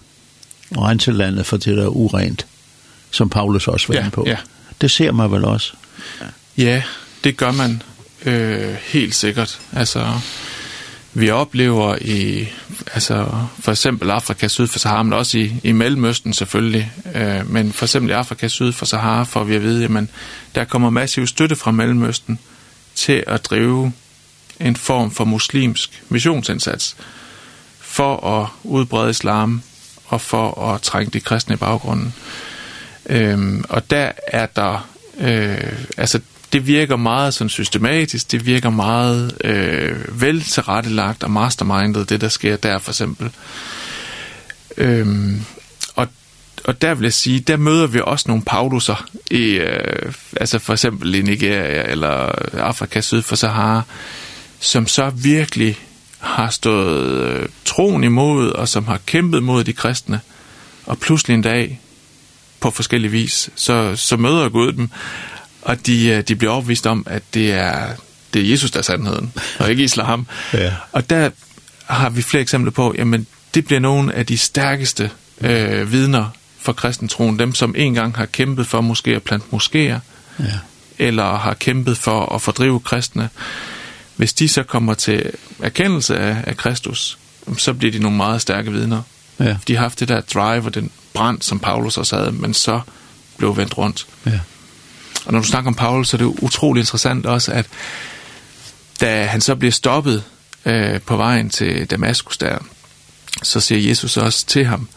rense 0.76 1.12
landet 1.12 1.46
for 1.46 1.56
det, 1.56 1.76
der 1.76 1.82
er 1.82 1.96
urent 1.96 2.46
som 3.12 3.28
Paulus 3.28 3.68
også 3.68 3.88
var 3.88 3.94
ja, 3.94 4.00
inde 4.00 4.10
på. 4.10 4.24
Ja. 4.26 4.36
Det 4.80 4.90
ser 4.90 5.12
man 5.12 5.32
vel 5.32 5.44
også? 5.44 5.72
Ja, 6.56 6.82
det 7.24 7.36
gør 7.36 7.52
man 7.52 7.82
øh, 8.26 8.74
helt 8.82 9.14
sikkert. 9.14 9.60
Altså, 9.72 10.20
vi 11.14 11.30
oplever 11.30 11.96
i, 12.00 12.48
altså, 12.94 13.26
for 13.60 13.70
eksempel 13.70 14.10
Afrika 14.10 14.48
syd 14.48 14.66
for 14.66 14.78
Sahara, 14.78 15.02
men 15.02 15.12
også 15.12 15.38
i, 15.38 15.52
i 15.62 15.72
Mellemøsten 15.72 16.32
selvfølgelig, 16.32 16.92
øh, 17.14 17.50
men 17.50 17.72
for 17.72 17.84
eksempel 17.84 18.10
i 18.10 18.14
Afrika 18.14 18.48
syd 18.48 18.72
for 18.72 18.86
Sahara, 18.86 19.24
for 19.24 19.44
vi 19.44 19.62
ved, 19.62 19.84
at 19.84 20.04
der 20.54 20.64
kommer 20.64 20.90
massiv 20.90 21.26
støtte 21.26 21.56
fra 21.56 21.70
Mellemøsten 21.70 22.38
til 22.94 23.24
at 23.26 23.44
drive 23.44 23.92
en 24.60 24.76
form 24.76 25.10
for 25.10 25.24
muslimsk 25.24 26.02
missionsindsats 26.08 26.96
for 27.80 28.40
at 28.40 28.48
udbrede 28.64 29.10
islam 29.10 29.62
og 30.06 30.20
for 30.20 30.72
at 30.72 30.82
trænge 30.82 31.10
de 31.10 31.20
kristne 31.20 31.54
i 31.54 31.58
baggrunden. 31.58 32.06
Øh, 32.06 32.51
Øhm, 33.12 33.64
og 33.68 33.90
der 33.90 34.10
er 34.26 34.46
der, 34.46 34.88
øh, 35.20 35.72
altså 35.96 36.20
det 36.52 36.66
virker 36.66 36.96
meget 36.96 37.34
sådan 37.34 37.48
systematisk, 37.48 38.32
det 38.32 38.46
virker 38.46 38.70
meget 38.70 39.36
øh, 39.44 40.20
vel 40.20 40.42
tilrettelagt 40.42 41.22
og 41.22 41.30
mastermindet, 41.30 42.10
det 42.10 42.20
der 42.20 42.28
sker 42.28 42.56
der 42.56 42.78
for 42.78 42.90
eksempel. 42.90 43.30
Øhm, 44.76 45.40
og, 45.94 46.08
og 46.64 46.82
der 46.82 46.94
vil 46.94 47.02
jeg 47.02 47.12
sige, 47.12 47.40
der 47.40 47.56
møder 47.56 47.86
vi 47.86 48.00
også 48.04 48.24
nogle 48.28 48.42
pauluser, 48.42 49.06
i, 49.30 49.42
øh, 49.42 50.12
altså 50.36 50.58
for 50.58 50.72
eksempel 50.72 51.14
i 51.14 51.22
Nigeria 51.22 51.90
eller 51.90 52.32
Afrika 52.58 53.00
syd 53.00 53.22
for 53.22 53.36
Sahara, 53.36 53.82
som 54.60 54.86
så 54.86 55.10
virkelig 55.10 55.78
har 56.18 56.50
stået 56.50 57.20
øh, 57.20 57.48
troen 57.64 58.04
imod 58.04 58.50
og 58.50 58.68
som 58.68 58.86
har 58.86 59.00
kæmpet 59.06 59.42
mod 59.42 59.64
de 59.64 59.72
kristne, 59.72 60.20
og 60.86 60.98
pludselig 60.98 61.34
en 61.34 61.42
dag 61.42 61.80
på 62.62 62.70
forskellig 62.70 63.12
vis, 63.12 63.50
så, 63.56 63.96
så 63.96 64.16
møder 64.16 64.48
Gud 64.48 64.72
dem, 64.72 64.90
og 65.62 65.86
de, 65.86 66.22
de 66.22 66.36
bliver 66.36 66.52
overbevist 66.52 66.86
om, 66.86 67.06
at 67.10 67.22
det 67.34 67.52
er, 67.52 67.86
det 68.34 68.42
er 68.42 68.50
Jesus, 68.50 68.70
der 68.70 68.78
er 68.78 68.82
sandheden, 68.82 69.32
og 69.58 69.70
ikke 69.70 69.82
islam. 69.82 70.26
ja. 70.52 70.72
Og 70.92 71.10
der 71.10 71.30
har 71.86 72.10
vi 72.10 72.22
flere 72.22 72.42
eksempler 72.42 72.72
på, 72.72 72.94
jamen 72.98 73.26
det 73.54 73.64
bliver 73.64 73.80
nogle 73.80 74.14
af 74.14 74.26
de 74.26 74.38
stærkeste 74.38 75.10
øh, 75.40 75.92
vidner 75.92 76.28
for 76.58 76.72
kristentroen, 76.72 77.38
dem 77.38 77.54
som 77.54 77.74
en 77.78 77.94
gang 77.94 78.16
har 78.16 78.26
kæmpet 78.26 78.66
for 78.66 78.80
måske 78.80 79.10
at 79.10 79.22
plante 79.22 79.46
moskéer, 79.52 79.98
ja. 80.38 80.58
eller 80.98 81.36
har 81.36 81.54
kæmpet 81.54 81.98
for 81.98 82.34
at 82.34 82.42
fordrive 82.42 82.80
kristne. 82.80 83.28
Hvis 84.16 84.32
de 84.32 84.48
så 84.48 84.62
kommer 84.62 84.94
til 84.94 85.30
erkendelse 85.62 86.18
af, 86.18 86.36
af 86.46 86.56
Kristus, 86.56 87.18
så 87.58 87.74
bliver 87.74 87.92
de 87.92 87.98
nogle 87.98 88.16
meget 88.16 88.40
stærke 88.40 88.72
vidner. 88.72 89.02
Ja. 89.40 89.56
De 89.68 89.74
har 89.74 89.82
haft 89.82 90.00
det 90.00 90.08
der 90.08 90.20
drive 90.20 90.64
og 90.64 90.74
den 90.74 90.90
brand, 91.12 91.42
som 91.42 91.58
Paulus 91.58 91.98
også 91.98 92.16
havde, 92.16 92.32
men 92.32 92.54
så 92.54 92.80
blev 93.36 93.56
vendt 93.56 93.78
rundt. 93.78 94.06
Ja. 94.26 94.40
Og 95.24 95.32
når 95.32 95.40
du 95.40 95.46
snakker 95.46 95.68
om 95.68 95.74
Paulus, 95.74 96.08
så 96.08 96.16
er 96.16 96.18
det 96.18 96.24
utrolig 96.24 96.80
interessant 96.80 97.26
også, 97.26 97.52
at 97.52 97.66
da 99.00 99.24
han 99.24 99.40
så 99.40 99.54
bliver 99.54 99.72
stoppet 99.72 100.24
øh, 100.64 101.00
på 101.00 101.16
vejen 101.16 101.50
til 101.50 101.86
Damaskus 101.86 102.36
der, 102.36 102.58
så 103.42 103.60
siger 103.60 103.88
Jesus 103.88 104.16
også 104.16 104.46
til 104.46 104.66
ham, 104.66 104.88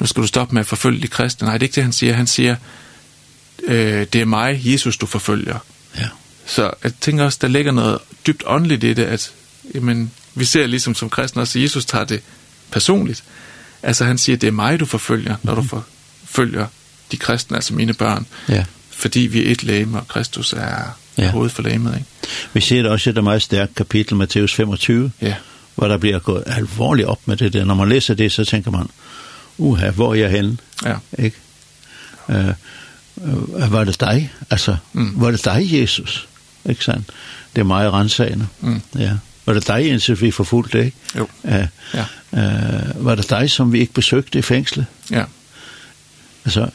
nu 0.00 0.06
skal 0.06 0.22
du 0.22 0.26
stoppe 0.26 0.54
med 0.54 0.60
at 0.60 0.66
forfølge 0.66 1.02
de 1.02 1.08
kristne. 1.08 1.46
Nej, 1.46 1.58
det 1.58 1.62
er 1.62 1.66
ikke 1.66 1.74
det, 1.74 1.82
han 1.82 1.92
siger. 1.92 2.14
Han 2.14 2.26
siger, 2.26 2.56
øh, 3.64 4.06
det 4.12 4.20
er 4.20 4.24
mig, 4.24 4.60
Jesus, 4.64 4.96
du 4.96 5.06
forfølger. 5.06 5.58
Ja. 5.98 6.08
Så 6.46 6.70
jeg 6.84 6.94
tænker 7.00 7.24
også, 7.24 7.38
der 7.42 7.48
ligger 7.48 7.72
noget 7.72 7.98
dybt 8.26 8.42
åndeligt 8.46 8.84
i 8.84 8.94
det, 8.94 9.04
at 9.04 9.32
jamen, 9.74 10.12
vi 10.34 10.44
ser 10.44 10.66
ligesom 10.66 10.94
som 10.94 11.10
kristne 11.10 11.42
også, 11.42 11.58
at 11.58 11.62
Jesus 11.62 11.86
tager 11.86 12.04
det 12.04 12.22
personligt. 12.70 13.24
Altså 13.82 14.04
han 14.04 14.18
siger, 14.18 14.36
det 14.36 14.46
er 14.46 14.52
mig, 14.52 14.80
du 14.80 14.86
forfølger, 14.86 15.36
når 15.42 15.54
du 15.54 15.62
forfølger 15.62 16.66
de 17.12 17.16
kristne, 17.16 17.56
altså 17.56 17.74
mine 17.74 17.94
børn. 17.94 18.26
Ja. 18.48 18.64
Fordi 18.90 19.20
vi 19.20 19.46
er 19.46 19.52
et 19.52 19.62
læme, 19.62 19.98
og 19.98 20.08
Kristus 20.08 20.52
er 20.52 20.98
ja. 21.18 21.30
hovedet 21.30 21.52
for 21.52 21.62
læmet. 21.62 21.94
Ikke? 21.94 22.06
Vi 22.52 22.60
ser 22.60 22.82
det 22.82 22.90
også 22.90 23.10
i 23.10 23.12
det 23.12 23.24
meget 23.24 23.42
stærke 23.42 23.74
kapitel, 23.74 24.16
Matthæus 24.16 24.54
25, 24.54 25.10
ja. 25.20 25.34
hvor 25.74 25.88
der 25.88 25.98
bliver 25.98 26.18
gået 26.18 26.42
alvorligt 26.46 27.08
op 27.08 27.20
med 27.24 27.36
det 27.36 27.52
der. 27.52 27.64
Når 27.64 27.74
man 27.74 27.88
læser 27.88 28.14
det, 28.14 28.32
så 28.32 28.44
tænker 28.44 28.70
man, 28.70 28.86
uha, 29.58 29.90
hvor 29.90 30.14
er 30.14 30.18
jeg 30.18 30.30
henne? 30.30 30.56
Ja. 30.84 30.94
Ikke? 31.18 31.36
Øh, 32.28 32.48
uh, 33.16 33.72
var 33.72 33.84
det 33.84 34.00
dig? 34.00 34.32
Altså, 34.50 34.76
mm. 34.92 35.12
var 35.16 35.30
det 35.30 35.44
dig, 35.44 35.68
Jesus? 35.72 36.28
Ikke 36.68 36.84
sandt? 36.84 37.06
Det 37.54 37.60
er 37.60 37.64
meget 37.64 37.92
rensagende. 37.92 38.46
Mm. 38.60 38.82
Ja. 38.98 39.12
Var 39.48 39.54
det 39.54 39.66
dig, 39.66 39.88
indtil 39.88 40.20
vi 40.20 40.30
forfulgte, 40.30 40.84
ikke? 40.84 40.96
Jo. 41.16 41.28
Uh, 41.42 41.52
ja. 41.94 42.04
uh, 42.32 43.04
var 43.04 43.14
det 43.14 43.30
dig, 43.30 43.50
som 43.50 43.72
vi 43.72 43.80
ikke 43.80 43.92
besøgte 43.92 44.38
i 44.38 44.42
fængslet? 44.42 44.86
Ja. 45.10 45.24
Altså, 46.44 46.68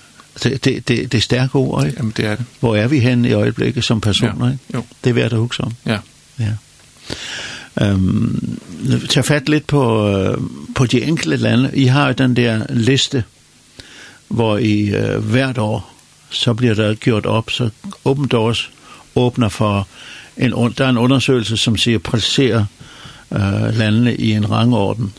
det, 0.44 0.66
det, 0.66 0.88
det, 0.88 1.12
det 1.12 1.18
er 1.18 1.22
stærke 1.22 1.56
ord, 1.56 1.86
ikke? 1.86 1.98
Jamen, 1.98 2.14
det 2.18 2.26
er 2.26 2.36
det. 2.36 2.46
Hvor 2.60 2.76
er 2.76 2.88
vi 2.88 3.00
hen 3.00 3.26
i 3.26 3.34
øjeblikket 3.34 3.84
som 3.84 4.02
personer, 4.02 4.46
ja. 4.46 4.52
ikke? 4.52 4.64
Jo. 4.74 4.84
Det 5.04 5.10
er 5.10 5.14
værd 5.14 5.34
at 5.34 5.40
huske 5.40 5.64
om. 5.64 5.74
Ja. 5.86 5.98
Ja. 6.40 6.52
Øhm, 7.82 8.58
um, 8.94 9.08
tag 9.10 9.26
fat 9.26 9.50
lidt 9.50 9.68
på, 9.68 10.10
uh, 10.10 10.44
på 10.76 10.86
de 10.86 11.04
enkelte 11.04 11.38
lande. 11.38 11.72
I 11.74 11.86
har 11.86 12.08
jo 12.08 12.14
den 12.14 12.36
der 12.36 12.66
liste, 12.70 13.24
hvor 14.28 14.58
I 14.58 14.94
uh, 14.96 15.26
hvert 15.26 15.58
år, 15.58 15.94
så 16.30 16.54
bliver 16.54 16.74
der 16.74 16.94
gjort 16.94 17.26
op, 17.26 17.50
så 17.50 17.70
åbent 18.06 18.34
års 18.34 18.72
åbner 19.16 19.50
for 19.50 19.88
en, 20.38 20.52
der 20.52 20.86
er 20.86 20.90
en 20.90 20.98
undersøgelse, 20.98 21.58
som 21.58 21.78
siger, 21.78 22.00
placerer 22.00 22.66
øh, 23.32 23.78
landene 23.78 24.16
i 24.16 24.32
en 24.32 24.52
rangorden 24.52 25.14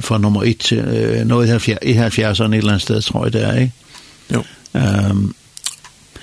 fra 0.00 0.18
nummer 0.18 0.42
1 0.42 0.58
til 0.58 0.78
øh, 0.78 1.26
noget 1.26 1.66
i 1.66 1.92
70'erne 1.92 2.44
et 2.44 2.54
eller 2.54 2.68
andet 2.68 2.82
sted, 2.82 3.02
tror 3.02 3.24
jeg 3.24 3.32
det 3.32 3.42
er, 3.42 3.54
ikke? 3.54 3.72
Jo. 4.34 4.44
Øhm, 4.74 5.34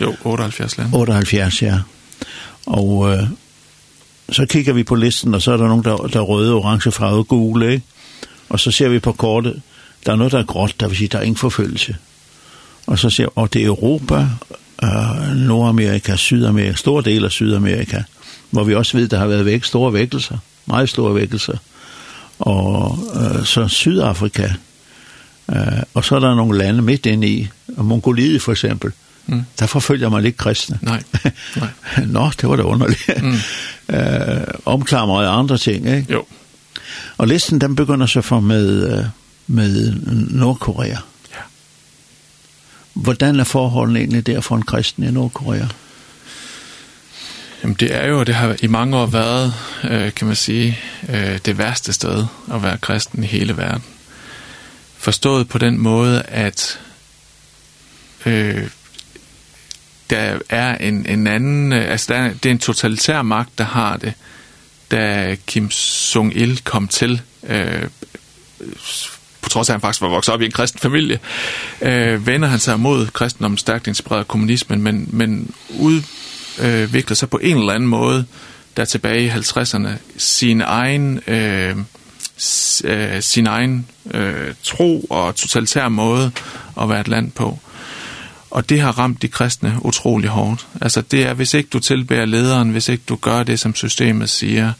jo, 0.01 0.15
78 0.23 0.77
lande. 0.77 0.97
78, 0.97 1.61
ja. 1.61 1.79
Og 2.65 3.13
øh, 3.13 3.23
så 4.31 4.45
kigger 4.45 4.73
vi 4.73 4.83
på 4.83 4.95
listen, 4.95 5.33
og 5.33 5.41
så 5.41 5.51
er 5.51 5.57
der 5.57 5.67
nogen, 5.67 5.83
der, 5.83 5.95
der 5.95 6.19
er 6.19 6.23
røde, 6.23 6.53
orange, 6.53 6.91
farve, 6.91 7.23
gule, 7.23 7.73
ikke? 7.73 7.85
Og 8.49 8.59
så 8.59 8.71
ser 8.71 8.89
vi 8.89 8.99
på 8.99 9.11
kortet, 9.11 9.61
der 10.05 10.11
er 10.11 10.15
noget, 10.15 10.31
der 10.31 10.39
er 10.39 10.43
gråt, 10.43 10.75
der 10.79 10.87
vil 10.87 10.97
sige, 10.97 11.07
der 11.07 11.17
er 11.17 11.21
ingen 11.23 11.37
forfølgelse. 11.37 11.95
Og 12.87 12.99
så 12.99 13.09
ser 13.09 13.23
vi, 13.23 13.29
og 13.35 13.53
det 13.53 13.61
er 13.61 13.65
Europa, 13.65 14.27
øh, 14.83 15.35
Nordamerika, 15.35 16.15
Sydamerika, 16.15 16.73
store 16.73 17.03
del 17.03 17.25
af 17.25 17.31
Sydamerika, 17.31 18.03
hvor 18.51 18.63
vi 18.63 18.75
også 18.75 18.97
ved, 18.97 19.07
der 19.07 19.17
har 19.17 19.27
været 19.27 19.45
væk, 19.45 19.63
store 19.63 19.93
vækkelser, 19.93 20.37
meget 20.65 20.89
store 20.89 21.15
vækkelser. 21.15 21.57
Og 22.39 22.99
øh, 23.15 23.45
så 23.45 23.67
Sydafrika, 23.67 24.49
øh, 25.51 25.57
og 25.93 26.05
så 26.05 26.15
er 26.15 26.19
der 26.19 26.35
nogle 26.35 26.57
lande 26.57 26.81
midt 26.81 27.05
inde 27.05 27.27
i, 27.27 27.49
og 27.77 27.85
Mongoliet 27.85 28.41
for 28.41 28.51
eksempel, 28.51 28.91
Mm. 29.25 29.45
Der 29.59 29.65
forfølger 29.65 30.09
man 30.09 30.25
ikke 30.25 30.37
kristne. 30.37 30.79
Nej. 30.81 31.03
Nej. 31.55 31.67
Nå, 32.07 32.31
det 32.41 32.49
var 32.49 32.55
da 32.55 32.63
underligt. 32.63 33.23
Mm. 33.23 33.33
øh, 33.95 34.47
omklamret 34.65 35.25
af 35.25 35.31
andre 35.31 35.57
ting, 35.57 35.87
ikke? 35.87 36.13
Jo. 36.13 36.25
Og 37.17 37.27
listen, 37.27 37.61
den 37.61 37.75
begynder 37.75 38.05
så 38.05 38.21
for 38.21 38.39
med, 38.39 39.05
med 39.47 39.93
Nordkorea. 40.29 40.87
Ja. 41.31 41.41
Hvordan 42.93 43.39
er 43.39 43.43
forholdene 43.43 43.99
egentlig 43.99 44.27
der 44.27 44.41
for 44.41 44.55
en 44.55 44.63
kristen 44.63 45.03
i 45.03 45.11
Nordkorea? 45.11 45.65
Jamen 47.63 47.75
det 47.79 47.95
er 47.95 48.07
jo, 48.07 48.23
det 48.23 48.35
har 48.35 48.55
i 48.61 48.67
mange 48.67 48.97
år 48.97 49.05
været, 49.05 49.53
øh, 49.83 50.13
kan 50.13 50.27
man 50.27 50.35
sige, 50.35 50.79
øh, 51.09 51.37
det 51.45 51.57
værste 51.57 51.93
sted 51.93 52.25
at 52.53 52.63
være 52.63 52.77
kristen 52.77 53.23
i 53.23 53.27
hele 53.27 53.57
verden. 53.57 53.83
Forstået 54.97 55.49
på 55.49 55.57
den 55.57 55.77
måde, 55.79 56.21
at 56.21 56.79
øh, 58.25 58.67
der 60.09 60.39
er 60.49 60.77
en, 60.77 61.05
en 61.05 61.27
anden, 61.27 61.73
øh, 61.73 61.91
altså 61.91 62.13
der, 62.13 62.33
det 62.33 62.45
er 62.45 62.51
en 62.51 62.59
totalitær 62.59 63.21
magt, 63.21 63.57
der 63.57 63.63
har 63.63 63.97
det, 63.97 64.13
da 64.91 65.35
Kim 65.47 65.65
Jong-il 66.15 66.61
kom 66.63 66.87
til, 66.87 67.21
øh, 67.43 67.83
på 69.41 69.49
trods 69.49 69.69
af 69.69 69.73
at 69.73 69.75
han 69.75 69.81
faktisk 69.81 70.01
var 70.01 70.07
vokset 70.07 70.33
op 70.33 70.41
i 70.41 70.45
en 70.45 70.51
kristen 70.51 70.79
familie, 70.79 71.19
øh, 71.81 72.27
vender 72.27 72.47
han 72.47 72.59
sig 72.59 72.79
mod 72.79 73.07
kristendommen 73.07 73.57
stærkt 73.57 73.87
inspireret 73.87 74.19
af 74.19 74.27
kommunismen, 74.27 74.81
men, 74.81 75.09
men 75.11 75.53
ud, 75.69 76.01
øh, 76.59 76.93
viklet 76.93 77.17
sig 77.17 77.29
på 77.29 77.37
en 77.37 77.57
eller 77.57 77.73
anden 77.73 77.89
måde, 77.89 78.25
der 78.77 78.85
tilbage 78.85 79.25
i 79.25 79.29
50'erne, 79.29 79.89
sin 80.17 80.61
egen, 80.61 81.19
øh, 81.27 81.75
øh, 82.83 83.21
sin 83.21 83.47
egen 83.47 83.87
øh, 84.13 84.53
tro 84.63 85.05
og 85.09 85.35
totalitær 85.35 85.89
måde 85.89 86.31
at 86.81 86.89
være 86.89 87.01
et 87.01 87.07
land 87.07 87.31
på. 87.31 87.59
Og 88.51 88.69
det 88.69 88.81
har 88.81 88.91
ramt 88.99 89.21
de 89.21 89.27
kristne 89.27 89.77
utrolig 89.81 90.29
hårdt. 90.29 90.67
Altså 90.81 91.01
det 91.01 91.23
er, 91.25 91.33
hvis 91.33 91.53
ikke 91.53 91.69
du 91.73 91.79
tilbærer 91.79 92.25
lederen, 92.25 92.69
hvis 92.69 92.89
ikke 92.89 93.03
du 93.09 93.15
gør 93.15 93.43
det, 93.43 93.59
som 93.59 93.75
systemet 93.75 94.29
siger, 94.29 94.73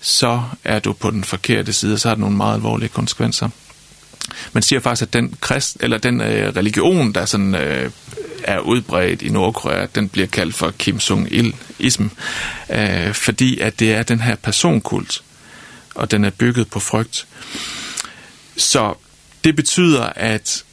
så 0.00 0.42
er 0.64 0.78
du 0.78 0.92
på 0.92 1.10
den 1.10 1.24
forkerte 1.24 1.72
side, 1.72 1.98
så 1.98 2.08
har 2.08 2.14
det 2.14 2.20
nogle 2.20 2.36
meget 2.36 2.54
alvorlige 2.54 2.88
konsekvenser 2.88 3.48
men 4.52 4.62
siger 4.62 4.80
faktisk, 4.80 5.02
at 5.02 5.12
den, 5.12 5.34
krist, 5.40 5.76
eller 5.80 5.98
den 5.98 6.20
øh, 6.20 6.56
religion, 6.56 7.12
der 7.12 7.24
sådan, 7.24 7.54
øh, 7.54 7.90
er 8.44 8.58
udbredt 8.58 9.22
i 9.22 9.28
Nordkorea, 9.28 9.86
den 9.94 10.08
bliver 10.08 10.26
kaldt 10.26 10.54
for 10.54 10.70
Kim 10.70 10.96
Jong-il-ism, 10.96 12.04
øh, 12.70 13.14
fordi 13.14 13.58
at 13.58 13.80
det 13.80 13.94
er 13.94 14.02
den 14.02 14.20
her 14.20 14.34
personkult, 14.34 15.22
og 15.94 16.10
den 16.10 16.24
er 16.24 16.30
bygget 16.30 16.70
på 16.70 16.80
frygt. 16.80 17.26
Så 18.56 18.94
det 19.44 19.56
betyder, 19.56 20.02
at 20.16 20.64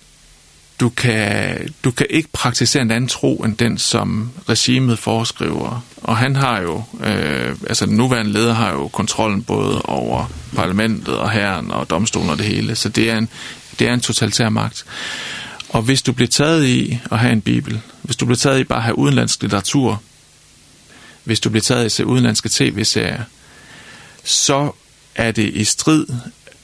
du 0.80 0.90
kan, 0.90 1.58
du 1.84 1.92
kan 1.92 2.08
ikke 2.10 2.30
praktisere 2.34 2.82
en 2.82 2.92
anden 2.92 3.08
tro 3.08 3.36
end 3.36 3.58
den, 3.58 3.78
som 3.78 4.32
regimet 4.50 5.00
foreskriver. 5.00 5.86
Og 5.98 6.18
han 6.18 6.36
har 6.36 6.62
jo, 6.62 6.84
øh, 7.04 7.56
altså 7.68 7.86
den 7.86 7.98
nuværende 7.98 8.32
leder 8.32 8.54
har 8.54 8.72
jo 8.72 8.88
kontrollen 8.88 9.44
både 9.44 9.82
over 9.82 10.32
parlamentet 10.56 11.18
og 11.18 11.32
herren 11.32 11.72
og 11.72 11.90
domstolen 11.90 12.30
og 12.30 12.38
det 12.38 12.46
hele. 12.46 12.76
Så 12.76 12.90
det 12.90 13.10
er 13.10 13.18
en, 13.18 13.30
Det 13.80 13.88
er 13.88 13.94
en 13.94 14.02
totalitær 14.02 14.50
magt. 14.50 14.86
Og 15.70 15.82
hvis 15.82 16.02
du 16.02 16.12
bliver 16.12 16.28
taget 16.28 16.66
i 16.66 17.00
at 17.12 17.20
have 17.20 17.34
en 17.34 17.42
bibel, 17.42 17.82
hvis 18.02 18.16
du 18.16 18.26
bliver 18.26 18.38
taget 18.38 18.60
i 18.60 18.64
bare 18.64 18.78
at 18.78 18.84
have 18.84 18.98
udenlandsk 18.98 19.42
litteratur, 19.42 20.02
hvis 21.24 21.40
du 21.40 21.50
bliver 21.50 21.62
taget 21.62 21.82
i 21.82 21.86
at 21.86 21.92
se 21.92 22.06
udenlandske 22.06 22.50
tv-serier, 22.50 23.24
så 24.24 24.72
er 25.16 25.32
det 25.32 25.50
i 25.54 25.64
strid 25.64 26.06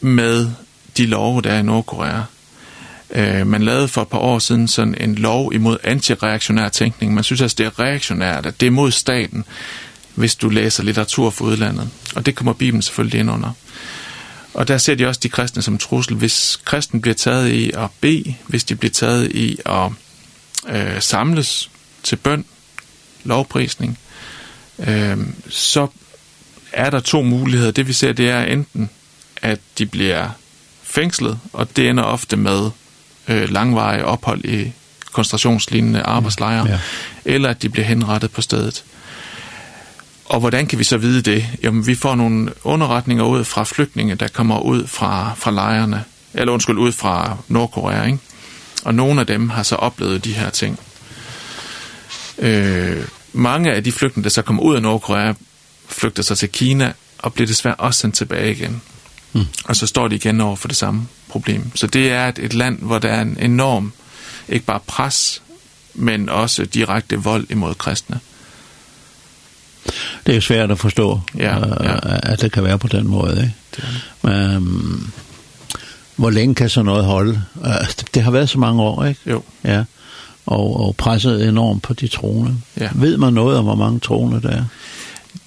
med 0.02 0.52
de 0.98 1.06
love, 1.06 1.42
der 1.42 1.52
er 1.52 1.60
i 1.60 1.64
Nordkorea. 1.64 2.22
Øh, 3.10 3.48
man 3.48 3.64
lavede 3.64 3.88
for 3.88 4.02
et 4.02 4.08
par 4.08 4.18
år 4.18 4.40
siden 4.40 4.68
sådan 4.68 4.96
en 5.00 5.16
lov 5.16 5.54
imod 5.54 5.78
antireaktionær 5.84 6.70
tænkning. 6.70 7.14
Man 7.14 7.24
synes 7.24 7.42
altså, 7.42 7.56
det 7.58 7.66
er 7.66 7.80
reaktionært, 7.80 8.46
at 8.46 8.60
det 8.60 8.68
er 8.68 8.72
mod 8.72 8.92
staten, 8.92 9.46
hvis 10.16 10.36
du 10.36 10.50
læser 10.50 10.84
litteratur 10.84 11.30
fra 11.30 11.46
udlandet. 11.46 11.90
Og 12.16 12.26
det 12.26 12.36
kommer 12.36 12.54
Bibelen 12.54 12.82
selvfølgelig 12.82 13.20
ind 13.20 13.32
under. 13.32 13.52
Og 14.56 14.68
der 14.68 14.78
ser 14.78 14.96
de 14.96 15.08
også 15.08 15.20
de 15.24 15.30
kristne 15.30 15.62
som 15.62 15.78
trussel. 15.78 16.16
Hvis 16.16 16.60
kristen 16.66 17.02
bliver 17.02 17.16
taget 17.16 17.50
i 17.52 17.72
at 17.72 17.90
be, 18.02 18.36
hvis 18.48 18.64
de 18.64 18.76
bliver 18.76 18.92
taget 18.92 19.32
i 19.32 19.58
at 19.66 19.92
øh, 20.68 21.02
samles 21.02 21.70
til 22.04 22.16
bøn, 22.16 22.46
lovprisning, 23.24 24.00
øh, 24.80 25.18
så 25.50 25.88
er 26.72 26.90
der 26.90 27.00
to 27.00 27.22
muligheder. 27.22 27.72
Det 27.72 27.88
vi 27.88 27.94
ser, 27.94 28.14
det 28.14 28.30
er 28.30 28.44
enten, 28.44 28.90
at 29.42 29.60
de 29.78 29.86
bliver 29.86 30.30
fængslet, 30.84 31.40
og 31.54 31.76
det 31.76 31.90
ender 31.90 32.04
ofte 32.04 32.38
med 32.38 32.70
øh, 33.28 33.50
langvarige 33.50 34.06
ophold 34.06 34.46
i 34.46 34.72
koncentrationslignende 35.12 36.02
arbejdslejre, 36.02 36.66
ja, 36.66 36.72
ja. 36.72 36.80
eller 37.26 37.50
at 37.50 37.62
de 37.62 37.70
bliver 37.70 37.86
henrettet 37.86 38.32
på 38.32 38.42
stedet. 38.42 38.84
Og 40.26 40.40
hvordan 40.40 40.68
kan 40.68 40.80
vi 40.80 40.84
så 40.84 40.98
vide 40.98 41.22
det? 41.22 41.46
Jamen, 41.64 41.88
vi 41.88 41.96
får 41.96 42.16
nogle 42.16 42.54
underretninger 42.64 43.24
ud 43.24 43.44
fra 43.44 43.64
flygtninge, 43.64 44.16
der 44.16 44.28
kommer 44.28 44.60
ud 44.60 44.88
fra, 44.88 45.34
fra 45.38 45.52
lejrene, 45.52 46.04
eller 46.34 46.54
undskyld, 46.54 46.78
ud 46.78 46.92
fra 46.92 47.38
Nordkorea, 47.48 48.04
ikke? 48.04 48.18
Og 48.84 48.96
nogle 48.96 49.20
af 49.20 49.28
dem 49.28 49.50
har 49.50 49.64
så 49.64 49.76
oplevet 49.76 50.26
de 50.26 50.34
her 50.34 50.50
ting. 50.50 50.80
Øh, 52.38 53.06
mange 53.34 53.72
af 53.72 53.84
de 53.84 53.92
flygtninge, 53.92 54.24
der 54.24 54.30
så 54.30 54.42
kommer 54.42 54.64
ud 54.64 54.76
af 54.76 54.82
Nordkorea, 54.82 55.34
flygter 55.90 56.24
sig 56.24 56.38
til 56.38 56.50
Kina 56.50 56.94
og 57.18 57.34
bliver 57.34 57.48
desværre 57.48 57.76
også 57.76 58.00
sendt 58.00 58.16
tilbage 58.16 58.52
igen. 58.52 58.82
Mm. 59.34 59.46
Og 59.66 59.76
så 59.76 59.88
står 59.88 60.08
de 60.08 60.16
igen 60.16 60.42
over 60.42 60.56
for 60.56 60.68
det 60.68 60.78
samme 60.78 61.08
problem. 61.30 61.72
Så 61.76 61.88
det 61.88 62.12
er 62.12 62.28
et, 62.28 62.40
et 62.40 62.54
land, 62.54 62.80
hvor 62.80 63.00
der 63.00 63.10
er 63.10 63.22
en 63.22 63.38
enorm, 63.40 63.94
ikke 64.50 64.66
bare 64.66 64.80
pres, 64.88 65.42
men 65.94 66.30
også 66.30 66.66
direkte 66.66 67.16
vold 67.16 67.48
imod 67.50 67.76
kristne. 67.76 68.16
Mm 68.16 68.35
det 70.26 70.36
er 70.36 70.40
svært 70.40 70.72
at 70.72 70.80
forstå, 70.80 71.20
ja, 71.38 71.58
ja. 71.84 71.98
at 72.24 72.42
det 72.42 72.52
kan 72.52 72.64
være 72.64 72.80
på 72.80 72.88
den 72.88 73.08
måde. 73.08 73.38
Ikke? 73.38 73.54
Det. 73.76 74.58
Um, 74.58 75.12
hvor 76.16 76.30
længe 76.30 76.56
kan 76.56 76.70
så 76.70 76.82
noget 76.82 77.06
holde? 77.06 77.42
Uh, 77.56 77.72
det 78.14 78.24
har 78.24 78.32
været 78.32 78.50
så 78.50 78.60
mange 78.60 78.82
år, 78.82 79.06
ikke? 79.06 79.20
Jo. 79.30 79.44
Ja. 79.64 79.84
Og, 80.46 80.86
og 80.86 80.96
presset 80.96 81.48
enormt 81.48 81.84
på 81.84 81.94
de 81.94 82.08
troende. 82.08 82.58
Ja. 82.80 82.90
Ved 82.96 83.18
man 83.18 83.34
noget 83.34 83.58
om, 83.58 83.64
hvor 83.64 83.76
mange 83.76 84.00
troende 84.00 84.42
der 84.42 84.50
er? 84.50 84.64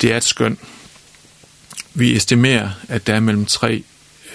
Det 0.01 0.13
er 0.13 0.17
et 0.17 0.25
skøn. 0.25 0.59
Vi 1.95 2.17
estimerer, 2.17 2.71
at 2.89 3.07
der 3.07 3.15
er 3.15 3.21
mellem 3.21 3.47
3, 3.47 3.83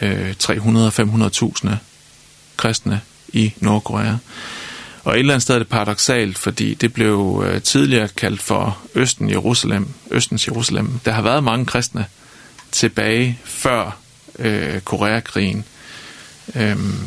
øh, 0.01 0.33
300 0.39 0.87
og 0.87 0.93
500.000 0.93 1.69
kristne 2.57 3.01
i 3.33 3.53
Nordkorea. 3.59 4.15
Og 5.03 5.13
et 5.13 5.19
eller 5.19 5.33
andet 5.33 5.43
sted 5.43 5.55
er 5.55 5.59
det 5.59 5.67
paradoxalt, 5.67 6.37
fordi 6.37 6.73
det 6.73 6.93
blev 6.93 7.45
tidligere 7.63 8.07
kaldt 8.07 8.41
for 8.41 8.77
Østen 8.95 9.29
Jerusalem, 9.29 9.87
Østens 10.11 10.47
Jerusalem. 10.47 10.99
Der 11.05 11.11
har 11.11 11.21
været 11.21 11.43
mange 11.43 11.65
kristne 11.65 12.05
tilbage 12.71 13.39
før 13.43 13.97
øh, 14.39 14.81
Koreakrigen. 14.81 15.63
Øhm, 16.55 16.99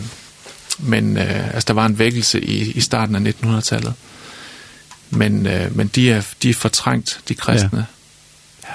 men 0.78 1.16
øh, 1.16 1.54
altså, 1.54 1.64
der 1.66 1.74
var 1.74 1.86
en 1.86 1.98
vækkelse 1.98 2.44
i, 2.44 2.72
i 2.72 2.80
starten 2.80 3.26
af 3.26 3.32
1900-tallet. 3.32 3.94
Men, 5.10 5.46
øh, 5.46 5.76
men 5.76 5.86
de, 5.88 6.10
er, 6.10 6.22
de 6.42 6.50
er 6.50 6.54
fortrængt, 6.54 7.20
de 7.28 7.34
kristne. 7.34 7.86
Ja. 8.64 8.74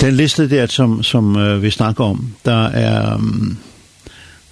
Den 0.00 0.14
liste 0.16 0.50
der, 0.50 0.66
som, 0.66 1.02
som 1.02 1.36
øh, 1.36 1.62
vi 1.62 1.70
snakker 1.70 2.04
om, 2.04 2.34
der 2.44 2.66
er, 2.66 3.14
um, 3.14 3.58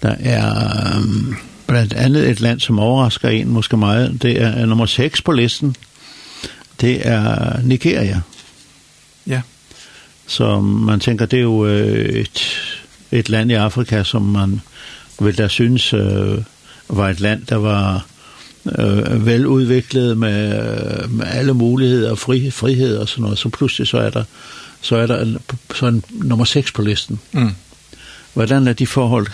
der 0.03 0.15
er 0.21 0.97
um, 0.97 1.37
Blandt 1.71 1.93
andet 1.93 2.31
et 2.31 2.41
land, 2.41 2.61
som 2.61 2.79
overrasker 2.79 3.29
en 3.29 3.49
måske 3.49 3.77
meget, 3.77 4.23
det 4.23 4.43
er 4.43 4.67
nummer 4.67 4.87
6 4.87 5.23
på 5.23 5.33
listen. 5.33 5.77
Det 6.81 7.07
er 7.07 7.61
Nigeria. 7.63 8.21
Ja. 9.27 9.41
Så 10.27 10.61
man 10.61 11.01
tænker, 11.01 11.27
det 11.27 11.37
er 11.37 11.43
jo 11.43 11.63
et, 11.63 12.57
et 13.11 13.29
land 13.29 13.51
i 13.51 13.55
Afrika, 13.55 14.03
som 14.03 14.23
man 14.23 14.61
vil 15.21 15.39
da 15.39 15.49
synes 15.49 15.93
øh, 15.93 16.39
var 16.89 17.09
et 17.09 17.21
land, 17.21 17.47
der 17.47 17.57
var 17.57 18.07
øh, 18.79 19.27
veludviklet 19.27 20.19
med, 20.19 21.09
med 21.09 21.27
alle 21.27 21.55
muligheder 21.55 22.11
og 22.11 22.19
fri, 22.19 22.51
frihed 22.51 22.97
og 22.97 23.09
sådan 23.09 23.23
noget. 23.23 23.39
Så 23.39 23.49
pludselig 23.49 23.89
så 23.89 23.99
er 23.99 24.11
der, 24.11 24.25
så 24.81 24.97
er 24.97 25.07
der 25.07 25.23
en, 25.23 25.39
så 25.75 25.87
en 25.87 26.05
nummer 26.13 26.45
6 26.45 26.73
på 26.73 26.83
listen. 26.83 27.21
Mm. 27.33 27.51
Hvordan 28.35 28.69
er 28.69 28.73
de 28.73 28.87
forhold 28.87 29.27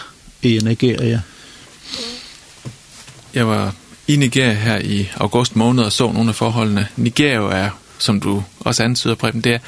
i 0.43 0.61
Nigeria? 0.65 1.21
jeg 3.37 3.49
var 3.49 3.75
i 4.07 4.17
Nigeria 4.17 4.53
her 4.53 4.79
i 4.79 5.09
august 5.17 5.57
måned 5.57 5.85
og 5.85 5.93
så 5.93 6.13
nogle 6.13 6.29
af 6.29 6.35
forholdene. 6.35 6.89
Nigeria 6.97 7.57
er, 7.57 7.71
som 7.99 8.21
du 8.21 8.43
også 8.61 8.83
antyder, 8.83 9.15
Preben, 9.15 9.41
det 9.41 9.53
er 9.55 9.59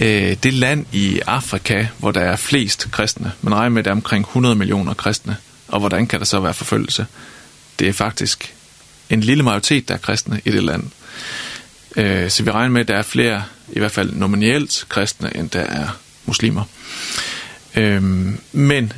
øh, 0.00 0.36
det 0.42 0.54
land 0.54 0.86
i 0.92 1.20
Afrika, 1.26 1.86
hvor 1.98 2.10
der 2.10 2.20
er 2.20 2.36
flest 2.36 2.88
kristne. 2.90 3.32
Man 3.42 3.54
regner 3.54 3.68
med, 3.68 3.78
at 3.78 3.84
der 3.84 3.90
er 3.90 3.94
omkring 3.94 4.24
100 4.24 4.54
millioner 4.54 4.94
kristne. 4.94 5.36
Og 5.68 5.80
hvordan 5.80 6.06
kan 6.06 6.18
der 6.18 6.24
så 6.24 6.40
være 6.40 6.54
forfølgelse? 6.54 7.06
Det 7.78 7.88
er 7.88 7.92
faktisk 7.92 8.54
en 9.10 9.20
lille 9.20 9.42
majoritet, 9.42 9.88
der 9.88 9.94
er 9.94 9.98
kristne 9.98 10.40
i 10.44 10.50
det 10.50 10.62
land. 10.64 10.82
Øh, 11.96 12.30
så 12.30 12.42
vi 12.42 12.50
regner 12.50 12.70
med, 12.70 12.80
at 12.80 12.88
der 12.88 12.96
er 12.96 13.02
flere, 13.02 13.42
i 13.72 13.78
hvert 13.78 13.92
fald 13.92 14.12
nominelt 14.12 14.86
kristne, 14.88 15.36
end 15.36 15.50
der 15.50 15.60
er 15.60 15.88
muslimer. 16.26 16.64
Øh, 17.76 18.02
men 18.52 18.92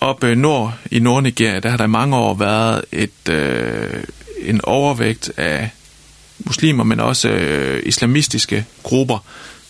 oppe 0.00 0.36
nord 0.36 0.74
i 0.90 0.98
Nordnigeria, 0.98 1.60
der 1.60 1.68
har 1.68 1.76
der 1.76 1.84
i 1.84 1.88
mange 1.88 2.16
år 2.16 2.34
været 2.34 2.84
et, 2.92 3.28
øh, 3.30 4.04
en 4.38 4.60
overvægt 4.64 5.32
af 5.36 5.70
muslimer, 6.38 6.84
men 6.84 7.00
også 7.00 7.28
øh, 7.28 7.82
islamistiske 7.86 8.64
grupper, 8.82 9.18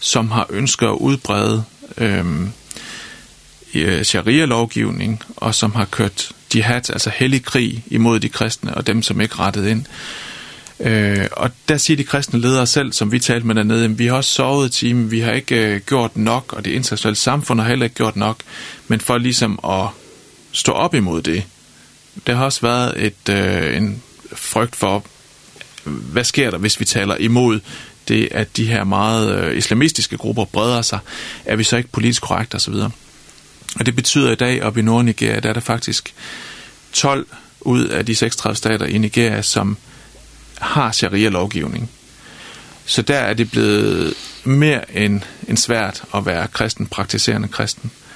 som 0.00 0.30
har 0.30 0.46
ønsket 0.50 0.86
at 0.86 0.92
udbrede 0.92 1.64
øh, 1.96 2.26
sharia-lovgivning, 4.02 5.22
og 5.36 5.54
som 5.54 5.74
har 5.74 5.84
kørt 5.84 6.32
jihad, 6.54 6.90
altså 6.90 7.10
hellig 7.14 7.44
krig, 7.44 7.84
imod 7.86 8.20
de 8.20 8.28
kristne 8.28 8.74
og 8.74 8.86
dem, 8.86 9.02
som 9.02 9.20
ikke 9.20 9.34
rettede 9.38 9.70
ind. 9.70 9.84
Øh, 10.80 11.26
og 11.32 11.50
der 11.68 11.76
siger 11.76 11.96
de 11.96 12.04
kristne 12.04 12.40
ledere 12.40 12.66
selv, 12.66 12.92
som 12.92 13.12
vi 13.12 13.18
talte 13.18 13.46
med 13.46 13.54
dernede, 13.54 13.96
vi 13.96 14.06
har 14.06 14.16
også 14.16 14.30
sovet 14.30 14.68
i 14.68 14.78
timen, 14.78 15.10
vi 15.10 15.20
har 15.20 15.32
ikke 15.32 15.74
øh, 15.74 15.80
gjort 15.80 16.16
nok, 16.16 16.52
og 16.52 16.64
det 16.64 16.70
internationale 16.70 17.16
samfund 17.16 17.60
har 17.60 17.68
heller 17.68 17.84
ikke 17.84 17.96
gjort 17.96 18.16
nok, 18.16 18.36
men 18.88 19.00
for 19.00 19.18
ligesom 19.18 19.58
at 19.64 19.88
stå 20.52 20.72
op 20.72 20.94
imod 20.94 21.22
det. 21.22 21.44
Det 22.26 22.36
har 22.36 22.44
også 22.44 22.60
været 22.60 23.06
et, 23.06 23.28
øh, 23.30 23.76
en 23.76 24.02
frygt 24.32 24.76
for, 24.76 25.04
hvad 25.84 26.24
sker 26.24 26.50
der, 26.50 26.58
hvis 26.58 26.80
vi 26.80 26.84
taler 26.84 27.16
imod 27.16 27.60
det, 28.08 28.28
at 28.30 28.56
de 28.56 28.66
her 28.66 28.84
meget 28.84 29.38
øh, 29.38 29.56
islamistiske 29.56 30.16
grupper 30.16 30.44
breder 30.44 30.82
sig? 30.82 30.98
Er 31.44 31.56
vi 31.56 31.64
så 31.64 31.76
ikke 31.76 31.88
politisk 31.88 32.22
korrekt 32.22 32.62
så 32.62 32.70
videre. 32.70 32.90
og 33.78 33.86
det 33.86 33.96
betyder 33.96 34.32
i 34.32 34.34
dag, 34.34 34.62
op 34.62 34.76
i 34.76 34.82
Nordnigeria, 34.82 35.40
der 35.40 35.48
er 35.48 35.52
der 35.52 35.60
faktisk 35.60 36.14
12 36.92 37.26
ud 37.60 37.84
af 37.84 38.06
de 38.06 38.14
36 38.14 38.56
stater 38.56 38.86
i 38.86 38.98
Nigeria, 38.98 39.42
som 39.42 39.76
har 40.58 40.92
sharia-lovgivning. 40.92 41.90
Så 42.86 43.02
der 43.02 43.18
er 43.18 43.34
det 43.34 43.50
blevet 43.50 44.14
mere 44.44 44.96
end, 44.96 45.20
end 45.48 45.56
svært 45.56 46.02
at 46.14 46.26
være 46.26 46.48
kristen, 46.48 46.86
praktiserende 46.86 47.48
kristen. 47.48 47.90
Øh, 47.94 48.07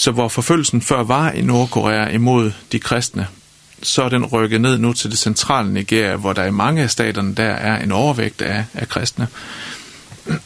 Så 0.00 0.10
hvor 0.10 0.28
forfølgelsen 0.28 0.82
før 0.82 1.02
var 1.02 1.30
i 1.30 1.42
Nordkorea 1.42 2.08
imod 2.08 2.52
de 2.72 2.78
kristne, 2.78 3.26
så 3.82 4.02
er 4.02 4.08
den 4.08 4.24
rykket 4.24 4.60
ned 4.60 4.78
nu 4.78 4.92
til 4.92 5.10
det 5.10 5.18
centrale 5.18 5.72
Nigeria, 5.72 6.16
hvor 6.16 6.32
der 6.32 6.44
i 6.44 6.50
mange 6.50 6.82
af 6.82 6.90
staterne 6.90 7.34
der 7.34 7.44
er 7.44 7.82
en 7.82 7.92
overvægt 7.92 8.42
af, 8.42 8.64
af 8.74 8.88
kristne. 8.88 9.28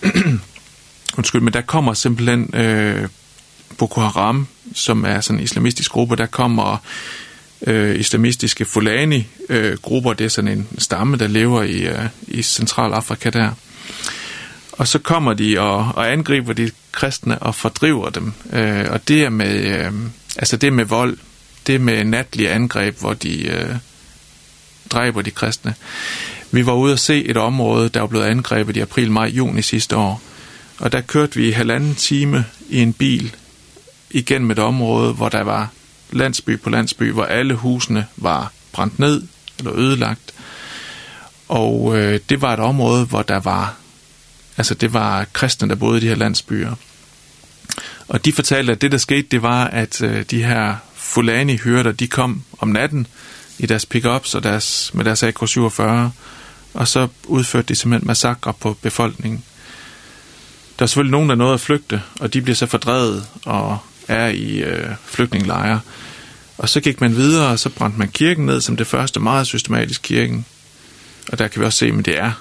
Undskyld, 1.18 1.40
men 1.40 1.52
der 1.52 1.60
kommer 1.60 1.94
simpelthen 1.94 2.54
øh, 2.54 3.08
Boko 3.78 4.00
Haram, 4.00 4.46
som 4.74 5.04
er 5.04 5.20
sådan 5.20 5.38
en 5.38 5.44
islamistisk 5.44 5.90
gruppe, 5.90 6.16
der 6.16 6.26
kommer 6.26 6.76
øh, 7.66 8.00
islamistiske 8.00 8.64
Fulani-grupper, 8.64 10.12
det 10.12 10.24
er 10.24 10.28
sådan 10.28 10.58
en 10.58 10.68
stamme, 10.78 11.16
der 11.16 11.26
lever 11.26 11.62
i, 11.62 11.78
øh, 11.86 12.06
i 12.28 12.42
Centralafrika 12.42 13.30
der. 13.30 13.50
Og 14.72 14.88
så 14.88 14.98
kommer 14.98 15.32
de 15.32 15.60
og, 15.60 15.92
og 15.96 16.12
angriber 16.12 16.52
de 16.52 16.70
kristne 16.94 17.38
og 17.38 17.54
fordriver 17.54 18.10
dem. 18.10 18.32
Øh, 18.52 18.86
og 18.90 19.08
det 19.08 19.24
er 19.24 19.30
med, 19.30 19.54
øh, 19.54 19.92
altså 20.36 20.56
det 20.56 20.72
med 20.72 20.84
vold, 20.84 21.18
det 21.66 21.80
med 21.80 22.04
natlige 22.04 22.50
angreb, 22.50 23.00
hvor 23.00 23.14
de 23.14 23.46
øh, 23.48 23.74
dræber 24.90 25.22
de 25.22 25.30
kristne. 25.30 25.74
Vi 26.50 26.66
var 26.66 26.72
ude 26.72 26.92
og 26.92 26.98
se 26.98 27.24
et 27.24 27.36
område, 27.36 27.88
der 27.88 28.00
var 28.00 28.06
blevet 28.06 28.24
angrebet 28.24 28.76
i 28.76 28.80
april, 28.80 29.10
maj, 29.10 29.26
juni 29.26 29.62
sidste 29.62 29.96
år. 29.96 30.22
Og 30.78 30.92
der 30.92 31.00
kørte 31.00 31.36
vi 31.36 31.48
i 31.48 31.50
halvanden 31.50 31.94
time 31.94 32.44
i 32.68 32.80
en 32.82 32.92
bil 32.92 33.34
igennem 34.10 34.50
et 34.50 34.58
område, 34.58 35.12
hvor 35.12 35.28
der 35.28 35.42
var 35.42 35.68
landsby 36.10 36.60
på 36.60 36.70
landsby, 36.70 37.12
hvor 37.12 37.24
alle 37.24 37.54
husene 37.54 38.06
var 38.16 38.52
brændt 38.72 38.98
ned 38.98 39.22
eller 39.58 39.78
ødelagt. 39.78 40.34
Og 41.48 41.96
øh, 41.96 42.20
det 42.28 42.42
var 42.42 42.52
et 42.52 42.60
område, 42.60 43.04
hvor 43.04 43.22
der 43.22 43.40
var 43.40 43.76
Altså 44.56 44.74
det 44.74 44.92
var 44.92 45.26
kristne, 45.32 45.68
der 45.68 45.74
boede 45.74 45.98
i 45.98 46.00
de 46.00 46.08
her 46.08 46.14
landsbyer. 46.14 46.74
Og 48.08 48.24
de 48.24 48.32
fortalte, 48.32 48.72
at 48.72 48.80
det 48.80 48.92
der 48.92 48.98
skete, 48.98 49.28
det 49.30 49.42
var, 49.42 49.64
at 49.64 50.02
øh, 50.02 50.24
de 50.30 50.44
her 50.44 50.76
Fulani-hyrder, 50.94 51.92
de 51.92 52.08
kom 52.08 52.42
om 52.58 52.68
natten 52.68 53.06
i 53.58 53.66
deres 53.66 53.86
pickups 53.86 54.34
og 54.34 54.42
deres, 54.42 54.90
med 54.94 55.04
deres 55.04 55.22
AK-47, 55.22 55.82
og 56.74 56.88
så 56.88 57.08
udførte 57.26 57.68
de 57.68 57.74
simpelthen 57.74 58.06
massakre 58.06 58.52
på 58.52 58.76
befolkningen. 58.82 59.44
Der 60.78 60.82
er 60.82 60.86
selvfølgelig 60.86 61.12
nogen, 61.12 61.28
der 61.28 61.34
nåede 61.34 61.54
at 61.54 61.60
flygte, 61.60 62.02
og 62.20 62.34
de 62.34 62.42
bliver 62.42 62.56
så 62.56 62.66
fordrevet 62.66 63.26
og 63.44 63.78
er 64.08 64.26
i 64.28 64.56
øh, 64.56 64.90
flygtningelejre. 65.04 65.80
Og 66.58 66.68
så 66.68 66.80
gik 66.80 67.00
man 67.00 67.16
videre, 67.16 67.48
og 67.48 67.58
så 67.58 67.68
brændte 67.68 67.98
man 67.98 68.08
kirken 68.08 68.46
ned 68.46 68.60
som 68.60 68.76
det 68.76 68.86
første 68.86 69.20
meget 69.20 69.46
systematisk 69.46 70.02
kirken. 70.02 70.46
Og 71.32 71.38
der 71.38 71.48
kan 71.48 71.60
vi 71.60 71.66
også 71.66 71.78
se, 71.78 71.92
men 71.92 72.04
det 72.04 72.18
er 72.18 72.32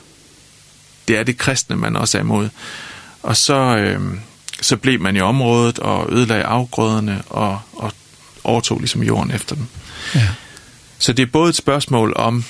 det 1.07 1.17
er 1.17 1.23
det 1.23 1.37
kristne, 1.37 1.75
man 1.75 1.95
også 1.95 2.17
er 2.17 2.21
imod. 2.21 2.49
Og 3.23 3.37
så, 3.37 3.77
øh, 3.77 4.01
så 4.61 4.77
blev 4.77 5.01
man 5.01 5.15
i 5.15 5.19
området 5.19 5.79
og 5.79 6.13
ødelagde 6.13 6.43
afgrøderne 6.43 7.21
og, 7.29 7.59
og 7.73 7.91
overtog 8.43 8.79
liksom 8.79 9.03
jorden 9.03 9.31
efter 9.31 9.55
dem. 9.55 9.67
Ja. 10.15 10.27
Så 10.99 11.13
det 11.13 11.23
er 11.23 11.31
både 11.31 11.49
et 11.49 11.55
spørgsmål 11.55 12.13
om 12.15 12.43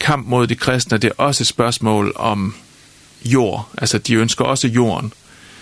kamp 0.00 0.26
mod 0.26 0.46
de 0.46 0.54
kristne, 0.54 0.98
det 0.98 1.08
er 1.08 1.22
også 1.22 1.42
et 1.42 1.46
spørgsmål 1.46 2.12
om 2.16 2.54
jord. 3.24 3.68
Altså, 3.78 3.98
de 3.98 4.14
ønsker 4.14 4.44
også 4.44 4.68
jorden. 4.68 5.12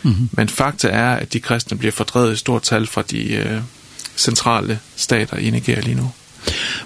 Mm 0.02 0.10
-hmm. 0.10 0.28
Men 0.32 0.48
fakta 0.48 0.88
er, 0.88 1.14
at 1.14 1.32
de 1.32 1.40
kristne 1.40 1.78
bliver 1.78 1.92
fordrevet 1.92 2.32
i 2.32 2.36
stort 2.36 2.62
tal 2.62 2.86
fra 2.86 3.02
de 3.02 3.32
øh, 3.32 3.60
centrale 4.16 4.80
stater 4.96 5.36
i 5.36 5.50
Nigeria 5.50 5.80
lige 5.80 5.94
nu. 5.94 6.10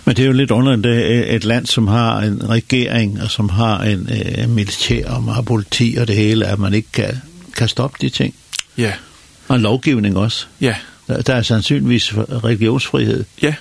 Men 0.05 0.17
det 0.17 0.23
er 0.23 0.27
jo 0.27 0.33
litt 0.33 0.51
under, 0.51 0.77
det 0.77 1.17
er 1.17 1.37
et 1.37 1.45
land, 1.45 1.67
som 1.67 1.88
har 1.88 2.21
en 2.21 2.49
regering, 2.49 3.23
og 3.23 3.31
som 3.31 3.49
har 3.49 3.83
en 3.83 4.09
øh, 4.12 4.49
militær, 4.49 5.09
og 5.09 5.23
man 5.23 5.35
har 5.35 5.43
politi 5.43 5.97
og 6.01 6.09
det 6.09 6.17
hele, 6.17 6.47
at 6.47 6.59
man 6.59 6.75
ikke 6.75 6.88
kan, 6.93 7.23
kan 7.57 7.69
stoppe 7.69 7.99
de 8.01 8.09
ting. 8.09 8.35
Ja. 8.79 8.93
Og 9.49 9.61
lovgivning 9.61 10.17
også. 10.17 10.47
Ja. 10.61 10.67
Yeah. 10.67 10.77
Der, 11.07 11.23
der 11.23 11.35
er 11.35 11.43
sannsynligvis 11.43 12.15
religionsfrihed. 12.17 13.25
Ja. 13.43 13.55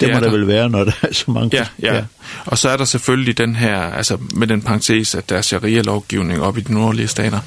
Det, 0.00 0.08
det 0.08 0.14
må 0.14 0.20
der, 0.20 0.30
vel 0.30 0.46
være, 0.46 0.70
når 0.70 0.84
der 0.84 0.92
er 1.02 1.12
så 1.12 1.24
mange. 1.30 1.56
Ja, 1.56 1.66
ja, 1.82 1.94
ja. 1.94 2.04
Og 2.44 2.58
så 2.58 2.68
er 2.68 2.76
der 2.76 2.84
selvfølgelig 2.84 3.38
den 3.38 3.56
her, 3.56 3.78
altså 3.78 4.18
med 4.34 4.46
den 4.46 4.62
parentes, 4.62 5.14
at 5.14 5.28
der 5.28 5.36
er 5.36 5.42
sharia-lovgivning 5.42 6.42
op 6.42 6.58
i 6.58 6.60
de 6.60 6.74
nordlige 6.74 7.08
stater. 7.08 7.40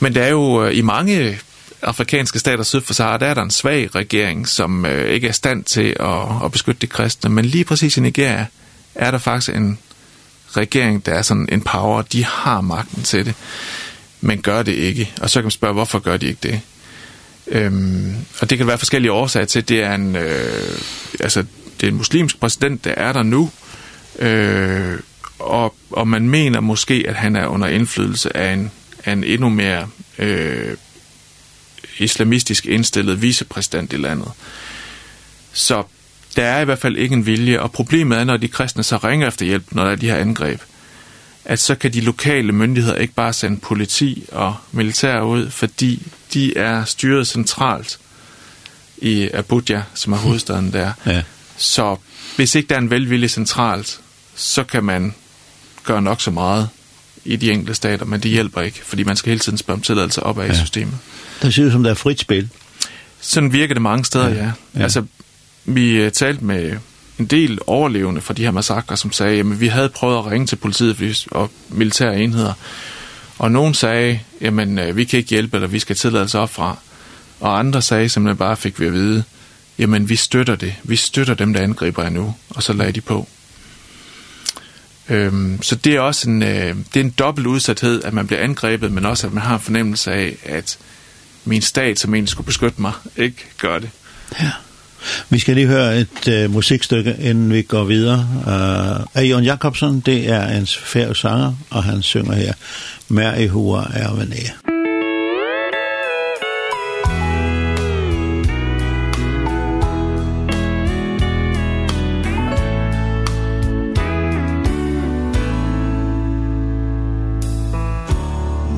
Men 0.00 0.14
det 0.14 0.22
er 0.22 0.28
jo 0.28 0.66
i 0.66 0.80
mange 0.80 1.38
afrikanske 1.82 2.38
stater 2.38 2.64
syd 2.64 2.80
for 2.80 2.94
Sahara, 2.94 3.18
der 3.18 3.26
er 3.26 3.34
der 3.34 3.42
en 3.42 3.50
svag 3.50 3.94
regering, 3.94 4.48
som 4.48 4.86
øh, 4.86 5.10
ikke 5.10 5.28
er 5.28 5.32
stand 5.32 5.64
til 5.64 5.96
at, 6.00 6.44
at 6.44 6.52
beskytte 6.52 6.80
de 6.80 6.86
kristne. 6.86 7.30
Men 7.30 7.44
lige 7.44 7.64
præcis 7.64 7.96
i 7.96 8.00
Nigeria 8.00 8.46
er 8.94 9.10
der 9.10 9.18
faktisk 9.18 9.56
en 9.56 9.78
regering, 10.48 11.06
der 11.06 11.12
er 11.12 11.22
sådan 11.22 11.48
en 11.52 11.60
power. 11.60 12.02
De 12.02 12.24
har 12.24 12.60
magten 12.60 13.02
til 13.02 13.26
det, 13.26 13.34
men 14.20 14.42
gør 14.42 14.62
det 14.62 14.72
ikke. 14.72 15.12
Og 15.20 15.30
så 15.30 15.40
kan 15.40 15.44
man 15.44 15.50
spørge, 15.50 15.74
hvorfor 15.74 15.98
gør 15.98 16.16
de 16.16 16.26
ikke 16.26 16.40
det? 16.42 16.60
Øhm, 17.46 18.14
og 18.40 18.50
det 18.50 18.58
kan 18.58 18.66
være 18.66 18.78
forskellige 18.78 19.12
årsager 19.12 19.46
til. 19.46 19.68
Det 19.68 19.82
er 19.82 19.94
en, 19.94 20.16
øh, 20.16 20.78
altså, 21.20 21.44
det 21.80 21.86
er 21.86 21.90
en 21.90 21.96
muslimsk 21.96 22.40
præsident, 22.40 22.84
der 22.84 22.90
er 22.90 23.12
der 23.12 23.22
nu, 23.22 23.50
øh, 24.18 24.98
og, 25.38 25.74
og 25.90 26.08
man 26.08 26.28
mener 26.28 26.60
måske, 26.60 27.04
at 27.08 27.14
han 27.14 27.36
er 27.36 27.46
under 27.46 27.68
indflydelse 27.68 28.36
af 28.36 28.52
en, 28.52 28.70
af 29.04 29.12
en 29.12 29.24
endnu 29.24 29.48
mere 29.48 29.88
øh, 30.18 30.76
islamistisk 32.00 32.66
indstillet 32.66 33.22
vicepræsident 33.22 33.92
i 33.92 33.96
landet. 33.96 34.28
Så 35.52 35.82
der 36.36 36.44
er 36.44 36.60
i 36.60 36.64
hvert 36.64 36.78
fald 36.78 36.96
ikke 36.96 37.12
en 37.12 37.26
vilje, 37.26 37.60
og 37.60 37.72
problemet 37.72 38.18
er, 38.18 38.24
når 38.24 38.36
de 38.36 38.48
kristne 38.48 38.82
så 38.82 38.96
ringer 38.96 39.28
efter 39.28 39.46
hjælp, 39.46 39.64
når 39.70 39.84
der 39.84 39.90
er 39.90 39.96
de 39.96 40.06
her 40.06 40.16
angreb, 40.16 40.60
at 41.44 41.58
så 41.58 41.74
kan 41.74 41.92
de 41.92 42.00
lokale 42.00 42.52
myndigheder 42.52 42.96
ikke 42.96 43.14
bare 43.14 43.32
sende 43.32 43.56
politi 43.60 44.24
og 44.32 44.54
militær 44.72 45.20
ud, 45.20 45.50
fordi 45.50 46.02
de 46.34 46.56
er 46.56 46.84
styret 46.84 47.26
centralt 47.26 47.98
i 48.98 49.30
Abuja, 49.34 49.82
som 49.94 50.12
er 50.12 50.16
hovedstaden 50.26 50.72
der. 50.72 50.92
ja. 51.06 51.22
Så 51.56 51.96
hvis 52.36 52.54
ikke 52.54 52.68
der 52.68 52.74
er 52.74 52.80
en 52.80 52.90
velvillig 52.90 53.30
centralt, 53.30 54.00
så 54.34 54.64
kan 54.64 54.84
man 54.84 55.14
gøre 55.84 56.02
nok 56.02 56.20
så 56.20 56.30
meget 56.30 56.68
i 57.24 57.36
de 57.36 57.50
enkelte 57.52 57.74
stater, 57.74 58.04
men 58.04 58.20
det 58.20 58.30
hjelper 58.30 58.60
ikke, 58.60 58.80
fordi 58.84 59.04
man 59.04 59.16
skal 59.16 59.30
hele 59.30 59.40
tiden 59.40 59.58
spørge 59.58 59.76
om 59.76 59.80
tilladelse 59.80 60.22
op 60.22 60.38
af 60.38 60.46
ja. 60.46 60.52
i 60.52 60.56
systemet. 60.56 60.94
Det 61.42 61.54
ser 61.54 61.64
ud 61.64 61.70
som, 61.70 61.82
det 61.82 61.90
er 61.90 61.94
frit 61.94 62.20
spil. 62.20 62.48
Sådan 63.20 63.52
virker 63.52 63.74
det 63.74 63.82
mange 63.82 64.04
steder, 64.04 64.28
ja. 64.28 64.50
ja. 64.74 64.82
Altså, 64.82 65.04
vi 65.64 66.10
talte 66.10 66.44
med 66.44 66.76
en 67.18 67.26
del 67.26 67.58
overlevende 67.66 68.20
fra 68.20 68.34
de 68.34 68.42
her 68.42 68.50
massakrer, 68.50 68.96
som 68.96 69.12
sagde, 69.12 69.40
at 69.40 69.60
vi 69.60 69.66
havde 69.66 69.88
prøvet 69.88 70.18
at 70.18 70.26
ringe 70.26 70.46
til 70.46 70.56
politiet 70.56 71.26
og 71.30 71.50
militære 71.68 72.20
enheder, 72.20 72.52
og 73.38 73.52
nogen 73.52 73.74
sagde, 73.74 74.20
jamen, 74.40 74.96
vi 74.96 75.04
kan 75.04 75.18
ikke 75.18 75.30
hjælpe, 75.30 75.56
eller 75.56 75.68
vi 75.68 75.78
skal 75.78 75.96
tilladelse 75.96 76.38
op 76.38 76.50
fra. 76.50 76.78
Og 77.40 77.58
andre 77.58 77.82
sagde 77.82 78.08
simpelthen 78.08 78.36
bare, 78.36 78.56
fik 78.56 78.80
vi 78.80 78.86
at 78.86 78.92
vide, 78.92 79.24
jamen, 79.78 80.08
vi 80.08 80.16
støtter 80.16 80.56
det. 80.56 80.74
Vi 80.82 80.96
støtter 80.96 81.34
dem, 81.34 81.52
der 81.52 81.60
angriber 81.60 82.02
jer 82.02 82.10
nu, 82.10 82.34
og 82.50 82.62
så 82.62 82.72
lagde 82.72 82.92
de 82.92 83.00
på. 83.00 83.28
Øhm, 85.08 85.62
så 85.62 85.74
det 85.74 85.94
er 85.94 86.00
også 86.00 86.30
en, 86.30 86.42
øh, 86.42 86.76
det 86.94 87.00
er 87.00 87.04
en 87.04 87.14
dobbelt 87.18 87.46
udsathed, 87.46 88.04
at 88.04 88.12
man 88.12 88.26
bliver 88.26 88.42
angrebet, 88.42 88.92
men 88.92 89.06
også 89.06 89.26
at 89.26 89.32
man 89.32 89.42
har 89.42 89.54
en 89.54 89.60
fornemmelse 89.60 90.12
af, 90.12 90.36
at 90.44 90.78
min 91.44 91.62
stat, 91.62 91.98
som 91.98 92.14
egentlig 92.14 92.28
skulle 92.28 92.46
beskytte 92.46 92.80
mig, 92.80 92.92
ikke 93.16 93.44
gør 93.60 93.78
det. 93.78 93.90
Ja. 94.40 94.50
Vi 95.28 95.38
skal 95.38 95.54
lige 95.54 95.66
høre 95.66 95.98
et 95.98 96.28
øh, 96.28 96.50
musikstykke, 96.50 97.16
inden 97.20 97.52
vi 97.52 97.62
går 97.62 97.84
videre. 97.84 98.28
Uh, 99.16 99.30
Jon 99.30 99.44
Jacobsen, 99.44 100.00
det 100.00 100.28
er 100.30 100.58
en 100.58 100.66
færdig 100.66 101.16
sanger, 101.16 101.54
og 101.70 101.84
han 101.84 102.02
synger 102.02 102.34
her, 102.34 102.52
Mær 103.08 103.34
i 103.34 103.46
hua 103.46 103.86
er 103.94 104.14
venere. 104.14 104.67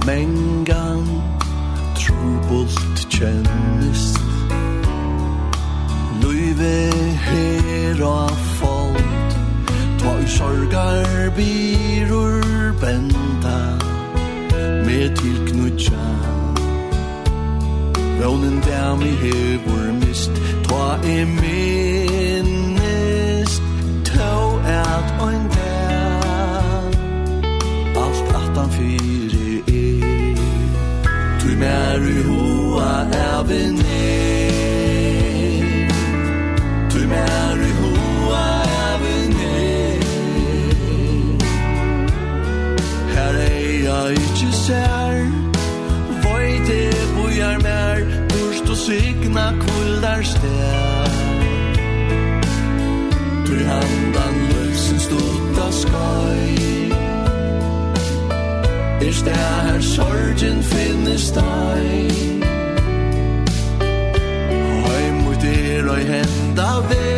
som 0.00 0.08
engan 0.08 1.04
trobult 1.94 3.08
kjennist 3.10 4.18
Løyve 6.22 6.92
her 7.24 8.04
og 8.04 8.30
folk 8.60 9.30
Ta 9.98 10.18
i 10.18 10.26
sorgar 10.26 11.30
birur 11.36 12.72
benda 12.80 13.78
Med 14.86 15.16
tilknutja 15.16 16.08
Vånen 18.20 18.62
der 18.66 18.96
mi 18.96 19.10
hevur 19.22 19.92
mist 20.00 20.32
Ta 20.68 20.96
i 21.04 21.24
minnist 21.24 22.72
Tå 24.04 24.58
er 24.64 24.84
at 24.98 25.10
ein 25.28 25.44
der 25.56 26.20
Alt 28.00 28.28
aftan 28.34 28.70
fyr 28.70 29.29
Mary 31.90 32.22
hua 32.22 32.90
er 33.12 33.42
vene 33.48 34.02
Tui 36.90 37.06
Mary 37.12 37.70
hua 37.80 38.44
er 38.82 38.94
vene 39.02 39.56
Her 43.14 43.34
er 43.46 43.58
jeg 43.88 44.12
ikke 44.22 44.52
ser 44.52 45.18
Voi 46.22 46.48
det 46.70 46.94
bojar 47.16 47.58
mer? 47.66 48.06
Torst 48.28 48.70
og 48.70 48.76
signa 48.86 49.46
kuldar 49.66 50.22
sted 50.22 51.10
Tui 53.46 53.62
handan 53.72 54.34
løsens 54.52 55.02
stutta 55.02 55.72
skoj 55.82 56.69
finnes 59.10 59.24
der 59.24 59.80
sorgen 59.80 60.62
finnes 60.62 61.32
deg 61.32 62.12
Høy 64.86 65.06
mot 65.24 65.44
er 65.44 65.90
og 65.90 65.98
henda 66.12 66.70
vei 66.86 67.09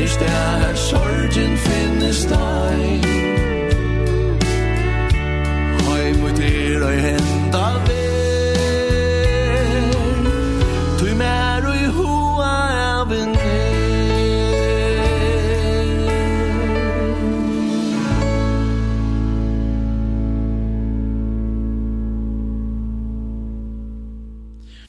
Hvis 0.00 0.16
der 0.16 0.74
sorgen 0.74 1.56
finnes 1.56 2.24
deg 2.24 3.04
Høy 5.84 6.12
mot 6.20 6.38
er 6.40 6.82
og 6.86 6.92
henda 7.04 7.66
vel 7.88 9.90
Du 11.00 11.16
mer 11.18 11.62
og 11.68 11.76
i 11.76 11.78
hoa 11.98 12.54
av 13.02 13.10
en 13.12 13.32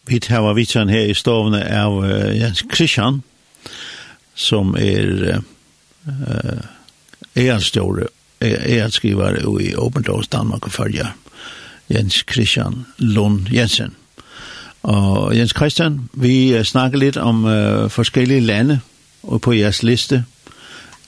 Vi 0.07 0.19
tar 0.19 0.47
av 0.47 0.55
vitsen 0.55 0.89
her 0.89 1.05
i 1.11 1.13
stovene 1.19 1.61
av 1.67 2.05
Jens 2.35 2.61
Kristian, 2.71 3.23
som 4.41 4.75
er 4.79 5.41
eh 6.01 6.61
e-stjore, 7.35 8.07
skrivare 8.89 9.43
i 9.61 9.75
Open 9.75 10.03
Doors 10.03 10.27
Danmark 10.27 10.65
og 10.65 10.71
følger 10.71 11.13
Jens 11.89 12.25
Christian 12.31 12.85
Lund 12.97 13.53
Jensen. 13.53 13.95
Og 14.83 15.37
Jens 15.37 15.53
Christian, 15.55 16.09
vi 16.13 16.63
snakker 16.63 16.97
litt 16.97 17.17
om 17.17 17.45
uh, 17.45 17.89
forskellige 17.89 18.41
lande 18.41 18.79
og 19.23 19.41
på 19.41 19.53
jeres 19.53 19.83
liste. 19.83 20.23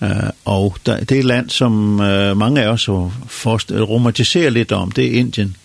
Uh, 0.01 0.29
og 0.45 0.77
der, 0.85 1.03
det 1.03 1.11
er 1.11 1.19
et 1.19 1.25
land, 1.25 1.49
som 1.49 1.99
uh, 1.99 2.37
mange 2.37 2.61
af 2.61 2.67
os 2.67 2.89
romantiserer 2.89 4.49
litt 4.49 4.71
om, 4.71 4.91
det 4.91 5.05
er 5.05 5.19
Indien. 5.19 5.55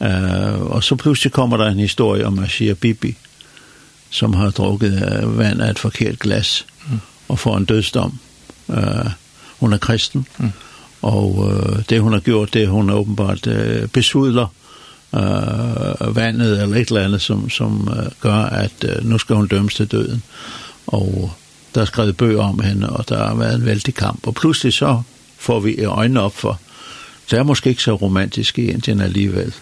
Uh, 0.00 0.74
og 0.74 0.84
så 0.84 0.96
plutselig 0.96 1.32
kommer 1.32 1.56
der 1.56 1.70
en 1.70 1.78
historie 1.78 2.26
om 2.26 2.38
Ashia 2.38 2.74
Bibi, 2.74 3.16
som 4.14 4.34
har 4.34 4.50
drukket 4.50 5.20
vand 5.24 5.62
af 5.62 5.70
et 5.70 5.78
forkert 5.78 6.18
glas 6.18 6.66
mm. 6.90 7.00
og 7.28 7.38
får 7.38 7.56
en 7.56 7.64
dødsdom. 7.64 8.18
Uh, 8.66 9.10
hun 9.58 9.72
er 9.72 9.78
kristen, 9.78 10.26
mm. 10.38 10.52
og 11.02 11.38
uh, 11.38 11.82
det 11.88 12.00
hun 12.00 12.12
har 12.12 12.20
gjort, 12.20 12.54
det 12.54 12.68
hun 12.68 12.90
åbenbart 12.90 13.46
uh, 13.46 13.88
besudler 13.92 14.46
uh, 15.12 16.16
vandet 16.16 16.62
eller 16.62 16.76
et 16.76 16.88
eller 16.88 17.04
andet, 17.04 17.22
som, 17.22 17.50
som 17.50 17.88
uh, 17.88 18.06
gør, 18.20 18.34
at 18.34 18.84
uh, 18.84 19.04
nu 19.04 19.18
skal 19.18 19.36
hun 19.36 19.46
dømmes 19.46 19.74
til 19.74 19.86
døden. 19.86 20.22
Og 20.86 21.32
der 21.74 21.80
er 21.80 21.84
skrevet 21.84 22.16
bøger 22.16 22.42
om 22.42 22.60
hende, 22.60 22.90
og 22.90 23.08
der 23.08 23.28
har 23.28 23.34
været 23.34 23.54
en 23.54 23.64
vældig 23.64 23.94
kamp. 23.94 24.26
Og 24.26 24.34
pludselig 24.34 24.72
så 24.72 25.02
får 25.38 25.60
vi 25.60 25.84
øjnene 25.84 26.20
op 26.20 26.36
for, 26.36 26.60
det 27.30 27.38
er 27.38 27.42
måske 27.42 27.70
ikke 27.70 27.82
så 27.82 27.94
romantisk 27.94 28.58
i 28.58 28.70
Indien 28.70 29.00
alligevel. 29.00 29.54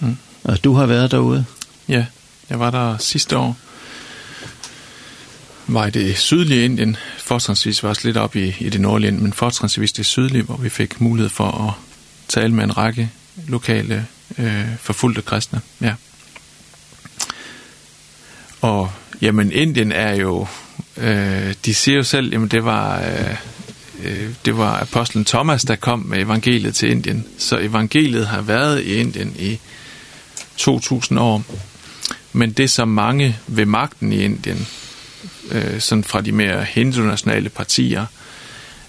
Mm. 0.00 0.16
Og 0.44 0.64
du 0.64 0.74
har 0.74 0.86
været 0.86 1.10
derude? 1.10 1.44
Ja, 1.88 2.06
jeg 2.50 2.60
var 2.60 2.70
der 2.70 2.98
sidste 2.98 3.38
år 3.38 3.56
var 5.66 5.86
i 5.86 5.90
det 5.90 6.18
sydlige 6.18 6.64
Indien. 6.64 6.96
Fortrinsvis 7.18 7.82
var 7.82 7.88
også 7.88 8.02
lidt 8.04 8.16
op 8.16 8.36
i, 8.36 8.56
i 8.58 8.68
det 8.68 8.80
nordlige 8.80 9.08
Indien, 9.08 9.22
men 9.22 9.32
fortrinsvis 9.32 9.92
det 9.92 10.06
sydlige, 10.06 10.42
hvor 10.42 10.56
vi 10.56 10.68
fik 10.68 11.00
mulighed 11.00 11.30
for 11.30 11.68
at 11.68 11.72
tale 12.28 12.54
med 12.54 12.64
en 12.64 12.76
række 12.76 13.10
lokale 13.48 14.06
øh, 14.38 14.64
forfulgte 14.80 15.22
kristne. 15.22 15.60
Ja. 15.80 15.94
Og 18.60 18.90
jamen 19.20 19.52
Indien 19.52 19.92
er 19.92 20.14
jo 20.14 20.46
øh, 20.96 21.54
de 21.64 21.74
siger 21.74 21.96
jo 21.96 22.02
selv, 22.02 22.32
jamen 22.32 22.48
det 22.48 22.64
var 22.64 23.00
øh, 23.00 23.36
det 24.44 24.56
var 24.58 24.80
apostlen 24.80 25.24
Thomas 25.24 25.62
der 25.62 25.76
kom 25.76 25.98
med 25.98 26.18
evangeliet 26.18 26.74
til 26.74 26.90
Indien. 26.90 27.26
Så 27.38 27.58
evangeliet 27.58 28.26
har 28.26 28.40
været 28.40 28.82
i 28.82 28.94
Indien 28.94 29.36
i 29.38 29.58
2000 30.56 31.18
år. 31.18 31.44
Men 32.32 32.52
det 32.52 32.70
som 32.70 32.88
mange 32.88 33.36
ved 33.46 33.66
magten 33.66 34.12
i 34.12 34.24
Indien 34.24 34.66
øh, 35.50 35.80
sådan 35.80 36.04
fra 36.04 36.20
de 36.20 36.32
mere 36.32 36.66
internationale 36.74 37.48
partier, 37.48 38.06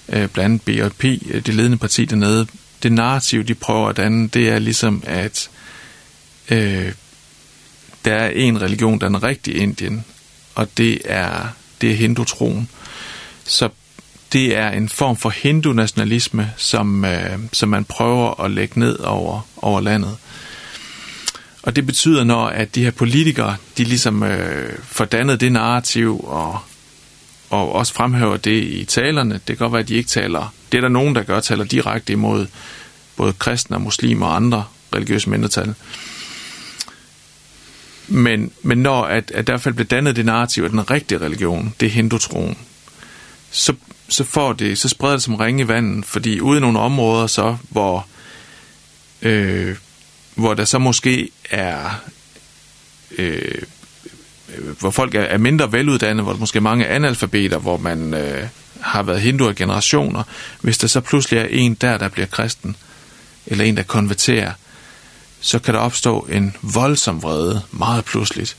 øh, 0.10 0.28
blandt 0.28 0.66
BJP, 0.66 1.00
BRP, 1.00 1.04
det 1.46 1.54
ledende 1.54 1.78
parti 1.78 2.06
dernede, 2.06 2.48
det 2.84 2.92
narrativ, 2.92 3.44
de 3.44 3.56
prøver 3.56 3.90
at 3.90 3.98
danne, 3.98 4.28
det 4.28 4.50
er 4.50 4.60
ligesom, 4.60 5.04
at 5.06 5.50
øh, 6.52 6.92
der 8.06 8.14
er 8.14 8.30
en 8.30 8.62
religion, 8.62 9.00
der 9.00 9.06
er 9.06 9.10
den 9.10 9.24
rigtige 9.24 9.58
Indien, 9.58 10.06
og 10.56 10.68
det 10.78 11.02
er, 11.06 11.48
det 11.82 11.92
er 11.92 11.96
hindutroen. 11.96 12.70
Så 13.46 13.70
det 14.34 14.58
er 14.58 14.70
en 14.70 14.90
form 14.90 15.18
for 15.18 15.30
hindu-nationalisme, 15.30 16.54
som, 16.58 17.06
øh, 17.06 17.40
som 17.54 17.70
man 17.70 17.86
prøver 17.86 18.44
at 18.44 18.52
lægge 18.52 18.80
ned 18.80 19.00
over, 19.00 19.42
over 19.58 19.82
landet. 19.82 20.18
Og 21.66 21.76
det 21.76 21.86
betyder, 21.86 22.24
når 22.24 22.46
at 22.46 22.76
de 22.76 22.84
her 22.84 22.92
politikere, 22.92 23.56
de 23.78 23.84
ligesom 23.84 24.24
øh, 24.24 24.74
fordannede 24.84 25.38
det 25.38 25.52
narrativ 25.52 26.26
og, 26.28 26.60
og 27.50 27.72
også 27.72 27.94
fremhæver 27.94 28.38
det 28.38 28.64
i 28.64 28.86
talerne, 28.86 29.34
det 29.34 29.46
kan 29.46 29.58
godt 29.58 29.72
være, 29.72 29.82
at 29.82 29.88
de 29.88 29.96
ikke 29.96 30.10
taler, 30.10 30.54
det 30.72 30.78
er 30.78 30.82
der 30.82 30.90
nogen, 30.90 31.16
der 31.16 31.24
gør, 31.24 31.40
taler 31.40 31.64
direkte 31.64 32.14
imod 32.14 32.48
både 33.16 33.34
kristne 33.34 33.76
og 33.76 33.82
muslimer 33.82 34.26
og 34.26 34.36
andre 34.36 34.66
religiøse 34.96 35.30
mindretal. 35.30 35.76
Men, 38.08 38.52
men 38.62 38.78
når 38.78 39.04
at, 39.04 39.32
at 39.32 39.62
fald 39.62 39.74
bliver 39.74 39.88
dannet 39.88 40.16
det 40.16 40.26
narrativ 40.26 40.64
af 40.64 40.70
den 40.70 40.92
rigtige 40.92 41.20
religion, 41.20 41.74
det 41.80 41.86
er 41.86 41.90
hindutroen, 41.90 42.58
så, 43.52 43.74
så, 44.10 44.24
får 44.24 44.54
det, 44.54 44.78
så 44.78 44.90
spreder 44.90 45.16
det 45.16 45.24
som 45.24 45.36
ringe 45.36 45.64
i 45.64 45.68
vandet, 45.68 46.06
fordi 46.06 46.40
ude 46.40 46.58
i 46.58 46.62
nogle 46.62 46.80
områder 46.80 47.28
så, 47.28 47.58
hvor 47.70 48.08
øh, 49.22 49.76
hvor 50.36 50.54
der 50.54 50.66
så 50.66 50.80
måske 50.80 51.30
er 51.50 52.02
øh, 53.18 53.62
hvor 54.80 54.92
folk 54.92 55.16
er, 55.16 55.22
er 55.22 55.38
mindre 55.38 55.72
veluddannede, 55.72 56.24
hvor 56.24 56.32
der 56.32 56.40
måske 56.40 56.58
er 56.58 56.62
mange 56.62 56.88
analfabeter, 56.88 57.58
hvor 57.58 57.78
man 57.78 58.14
øh, 58.14 58.48
har 58.82 59.04
været 59.04 59.22
hindu 59.22 59.50
i 59.50 59.54
generationer, 59.54 60.24
hvis 60.62 60.78
der 60.78 60.88
så 60.88 61.02
pludselig 61.02 61.40
er 61.40 61.46
en 61.50 61.74
der, 61.74 61.98
der 61.98 62.10
bliver 62.10 62.26
kristen, 62.26 62.76
eller 63.48 63.66
en, 63.66 63.78
der 63.78 63.84
konverterer, 63.84 64.52
så 65.42 65.60
kan 65.60 65.74
der 65.74 65.80
opstå 65.80 66.28
en 66.32 66.56
voldsom 66.62 67.24
vrede 67.24 67.62
meget 67.72 68.06
pludseligt. 68.06 68.58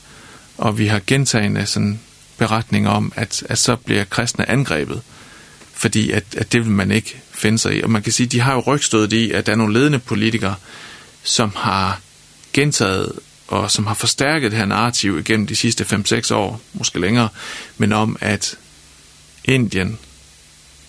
Og 0.57 0.77
vi 0.77 0.87
har 0.87 1.01
gentagende 1.07 1.65
sådan 1.65 1.99
beretninger 2.37 2.89
om, 2.89 3.13
at, 3.15 3.43
at 3.49 3.57
så 3.57 3.75
bliver 3.75 4.03
kristne 4.03 4.49
angrebet, 4.49 5.01
fordi 5.73 6.11
at, 6.11 6.23
at 6.37 6.51
det 6.51 6.61
vil 6.61 6.71
man 6.71 6.91
ikke 6.91 7.21
finde 7.31 7.57
sig 7.57 7.75
i. 7.77 7.81
Og 7.81 7.89
man 7.89 8.03
kan 8.03 8.11
sige, 8.11 8.27
de 8.27 8.39
har 8.39 8.53
jo 8.53 8.59
rygstødet 8.59 9.13
i, 9.13 9.31
at 9.31 9.45
der 9.45 9.51
er 9.51 9.55
nogle 9.55 9.73
ledende 9.73 9.99
politikere, 9.99 10.55
som 11.27 11.51
har 11.55 11.99
gentaget 12.53 13.11
og 13.47 13.71
som 13.71 13.87
har 13.87 13.93
forstærket 13.93 14.51
det 14.51 14.59
her 14.59 14.65
narrativ 14.65 15.19
igennem 15.19 15.47
de 15.47 15.55
sidste 15.55 15.83
5-6 15.83 16.33
år, 16.33 16.61
måske 16.73 16.99
længere, 16.99 17.29
men 17.77 17.93
om 17.93 18.17
at 18.21 18.57
Indien, 19.45 19.99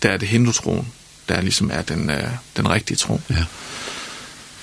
der 0.03 0.11
er 0.11 0.16
det 0.16 0.29
hindutroen, 0.29 0.92
der 1.29 1.40
ligesom 1.40 1.70
er 1.72 1.83
den, 1.83 2.11
øh, 2.11 2.29
den 2.57 2.70
rigtige 2.70 2.96
tro. 2.96 3.20
Ja. 3.31 3.44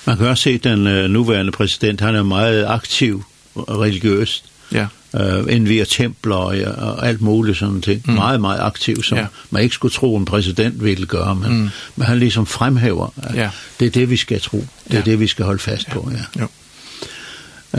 Man 0.04 0.16
kan 0.16 0.26
også 0.26 0.42
se, 0.42 0.50
at 0.50 0.64
den 0.64 0.86
øh, 0.86 1.10
nuværende 1.10 1.52
præsident, 1.52 2.00
han 2.00 2.14
er 2.14 2.22
meget 2.22 2.66
aktiv 2.66 3.24
religiøst. 3.56 4.44
Ja 4.72 4.86
uh, 5.12 5.46
NV 5.48 5.78
og 5.80 5.88
templer 5.88 6.36
og, 6.36 6.56
og 6.78 7.08
alt 7.08 7.20
muligt 7.20 7.58
sådan 7.58 7.80
ting. 7.80 8.02
Mm. 8.06 8.12
Meget, 8.12 8.40
meget 8.40 8.60
aktiv, 8.60 9.02
som 9.02 9.18
ja. 9.18 9.26
man 9.50 9.62
ikke 9.62 9.74
skulle 9.74 9.92
tro, 9.92 10.16
en 10.16 10.24
præsident 10.24 10.84
ville 10.84 11.06
gøre, 11.06 11.34
men, 11.34 11.52
mm. 11.52 11.68
men 11.96 12.06
han 12.06 12.18
ligesom 12.18 12.46
fremhæver, 12.46 13.12
at 13.16 13.34
ja. 13.34 13.50
det 13.80 13.86
er 13.86 13.90
det, 13.90 14.10
vi 14.10 14.16
skal 14.16 14.40
tro. 14.40 14.56
Det 14.56 14.92
er 14.92 14.96
ja. 14.96 15.02
det, 15.04 15.20
vi 15.20 15.26
skal 15.26 15.44
holde 15.44 15.58
fast 15.58 15.88
ja. 15.88 15.92
på, 15.92 16.10
ja. 16.12 16.42
Jo. 16.42 16.48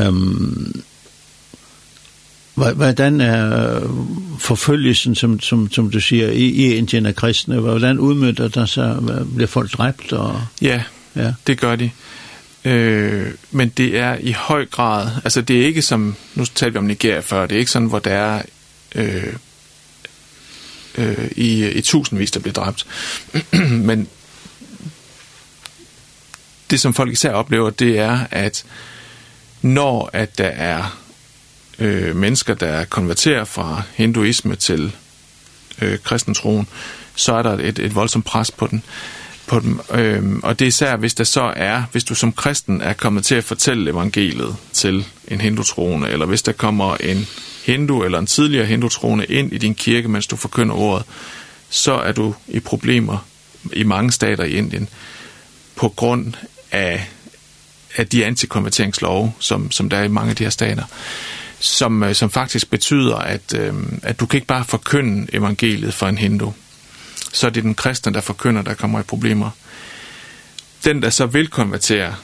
Um, 0.07 0.81
hvordan 2.55 3.21
er 3.21 3.79
forfølgelsen, 4.39 5.15
som, 5.15 5.39
som, 5.39 5.71
som 5.71 5.91
du 5.91 5.99
siger, 5.99 6.29
i, 6.31 6.43
i 6.43 6.75
Indien 6.75 7.05
af 7.05 7.15
kristne, 7.15 7.59
hvordan 7.59 7.99
udmyndter 7.99 8.47
der 8.47 8.65
sig? 8.65 8.97
Bliver 9.35 9.47
folk 9.47 9.71
dræbt? 9.71 10.13
Og, 10.13 10.41
ja, 10.61 10.81
ja, 11.15 11.33
det 11.47 11.59
gør 11.59 11.75
de. 11.75 11.89
Øh, 12.67 13.33
men 13.51 13.69
det 13.69 13.97
er 13.97 14.17
i 14.19 14.31
høj 14.31 14.65
grad, 14.65 15.09
altså 15.23 15.41
det 15.41 15.61
er 15.61 15.65
ikke 15.65 15.81
som, 15.81 16.15
nu 16.35 16.45
talte 16.45 16.73
vi 16.73 16.77
om 16.77 16.83
Nigeria 16.83 17.19
før, 17.19 17.45
det 17.45 17.55
er 17.55 17.59
ikke 17.59 17.71
sådan, 17.71 17.87
hvor 17.87 17.99
der 17.99 18.11
er 18.11 18.41
øh, 18.95 19.33
øh, 20.97 21.31
i, 21.35 21.69
i 21.69 21.81
tusindvis, 21.81 22.31
der 22.31 22.39
bliver 22.39 22.53
dræbt. 22.53 22.87
men 23.89 24.07
det 26.69 26.79
som 26.79 26.93
folk 26.93 27.11
især 27.11 27.31
oplever, 27.31 27.69
det 27.69 27.99
er, 27.99 28.19
at 28.31 28.65
når 29.61 30.09
at 30.13 30.37
der 30.37 30.47
er 30.47 30.97
øh, 31.79 32.15
mennesker, 32.15 32.53
der 32.53 32.85
konverterer 32.85 33.45
fra 33.45 33.81
hinduisme 33.95 34.55
til 34.55 34.95
øh, 35.81 35.99
kristentroen, 35.99 36.67
så 37.15 37.33
er 37.33 37.41
der 37.41 37.53
et, 37.53 37.79
et 37.79 37.95
voldsomt 37.95 38.25
pres 38.25 38.51
på 38.51 38.67
den. 38.67 38.83
Øh, 38.87 39.16
på 39.47 39.59
dem. 39.59 39.79
Øhm, 39.91 40.39
og 40.43 40.59
det 40.59 40.65
er 40.65 40.69
især, 40.69 40.95
hvis 40.95 41.13
der 41.13 41.23
så 41.23 41.53
er, 41.55 41.83
hvis 41.91 42.03
du 42.03 42.15
som 42.15 42.33
kristen 42.33 42.81
er 42.81 42.93
kommet 42.93 43.25
til 43.25 43.35
at 43.35 43.43
fortælle 43.43 43.91
evangeliet 43.91 44.55
til 44.73 45.05
en 45.27 45.41
hindutroende, 45.41 46.09
eller 46.09 46.25
hvis 46.25 46.41
der 46.41 46.51
kommer 46.51 46.95
en 46.95 47.27
hindu 47.65 48.03
eller 48.03 48.19
en 48.19 48.27
tidligere 48.27 48.65
hindutroende 48.65 49.25
ind 49.25 49.53
i 49.53 49.57
din 49.57 49.75
kirke, 49.75 50.07
mens 50.07 50.27
du 50.27 50.35
forkynder 50.35 50.75
ordet, 50.75 51.05
så 51.69 51.93
er 51.93 52.11
du 52.11 52.35
i 52.47 52.59
problemer 52.59 53.25
i 53.73 53.83
mange 53.83 54.11
stater 54.11 54.43
i 54.43 54.51
Indien 54.51 54.89
på 55.75 55.89
grund 55.89 56.33
af, 56.71 57.09
af 57.95 58.07
de 58.07 58.25
antikonverteringslove, 58.25 59.33
som, 59.39 59.71
som 59.71 59.89
der 59.89 59.97
er 59.97 60.03
i 60.03 60.07
mange 60.07 60.29
af 60.29 60.35
de 60.35 60.43
her 60.43 60.49
stater 60.49 60.83
som 61.59 62.13
som 62.13 62.29
faktisk 62.29 62.69
betyder 62.69 63.15
at 63.15 63.53
øh, 63.55 63.73
at 64.03 64.19
du 64.19 64.25
kan 64.25 64.37
ikke 64.37 64.47
bare 64.47 64.65
forkynde 64.65 65.27
evangeliet 65.33 65.93
for 65.93 66.07
en 66.07 66.17
hindu 66.17 66.53
så 67.31 67.47
er 67.47 67.51
det 67.51 67.63
den 67.63 67.75
kristne, 67.75 68.13
der 68.13 68.21
forkynder, 68.21 68.61
der 68.61 68.73
kommer 68.73 68.99
i 68.99 69.03
problemer. 69.03 69.49
Den, 70.85 71.01
der 71.01 71.09
så 71.09 71.25
vil 71.25 71.47
konvertere, 71.47 72.15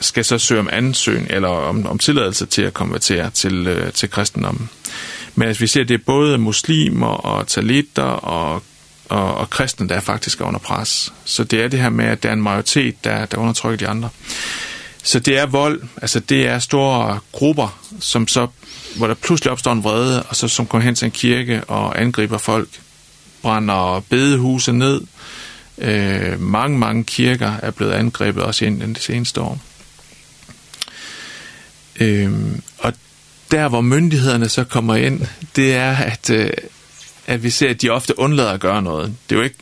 skal 0.00 0.24
så 0.24 0.38
søge 0.38 0.60
om 0.60 0.68
ansøgning 0.72 1.30
eller 1.30 1.48
om, 1.48 1.86
om 1.86 1.98
tilladelse 1.98 2.46
til 2.46 2.62
at 2.62 2.74
konvertere 2.74 3.30
til, 3.30 3.66
øh, 3.66 3.92
til 3.92 4.10
kristendommen. 4.10 4.70
Men 5.34 5.48
altså, 5.48 5.60
vi 5.60 5.66
ser, 5.66 5.84
det 5.84 5.94
er 5.94 6.04
både 6.06 6.38
muslimer 6.38 7.06
og 7.06 7.46
talitter 7.46 8.02
og, 8.02 8.62
og, 9.08 9.34
og 9.34 9.50
kristne, 9.50 9.88
der 9.88 9.94
er 9.94 10.00
faktisk 10.00 10.40
er 10.40 10.44
under 10.44 10.60
pres. 10.60 11.12
Så 11.24 11.44
det 11.44 11.62
er 11.62 11.68
det 11.68 11.80
her 11.80 11.90
med, 11.90 12.04
at 12.04 12.22
der 12.22 12.28
er 12.28 12.32
en 12.32 12.42
majoritet, 12.42 13.04
der, 13.04 13.26
der 13.26 13.38
undertrykker 13.38 13.86
de 13.86 13.88
andre. 13.88 14.08
Så 15.02 15.18
det 15.18 15.38
er 15.38 15.46
vold, 15.46 15.82
altså 16.02 16.20
det 16.20 16.48
er 16.48 16.58
store 16.58 17.18
grupper, 17.32 17.78
som 18.00 18.28
så, 18.28 18.46
hvor 18.96 19.06
der 19.06 19.14
pludselig 19.14 19.52
opstår 19.52 19.72
en 19.72 19.84
vrede, 19.84 20.22
og 20.22 20.36
så 20.36 20.48
som 20.48 20.66
kommer 20.66 20.84
hen 20.84 20.94
til 20.94 21.04
en 21.04 21.10
kirke 21.10 21.64
og 21.64 22.00
angriber 22.00 22.38
folk 22.38 22.68
brænder 23.42 24.00
bedehuse 24.00 24.72
ned. 24.72 25.00
Øh, 25.78 26.40
mange, 26.40 26.78
mange 26.78 27.04
kirker 27.04 27.52
er 27.62 27.70
blevet 27.70 27.92
angrebet 27.92 28.42
også 28.42 28.64
inden 28.64 28.94
det 28.94 29.02
seneste 29.02 29.40
år. 29.40 29.60
Øh, 32.00 32.32
og 32.78 32.92
der, 33.50 33.68
hvor 33.68 33.80
myndighederne 33.80 34.48
så 34.48 34.64
kommer 34.64 34.94
ind, 34.94 35.20
det 35.56 35.74
er, 35.74 35.96
at, 35.96 36.30
øh, 36.30 36.50
at 37.26 37.42
vi 37.42 37.50
ser, 37.50 37.70
at 37.70 37.82
de 37.82 37.90
ofte 37.90 38.18
undlader 38.18 38.52
at 38.52 38.60
gøre 38.60 38.82
noget. 38.82 39.14
Det 39.28 39.34
er 39.34 39.38
jo 39.38 39.44
ikke 39.44 39.56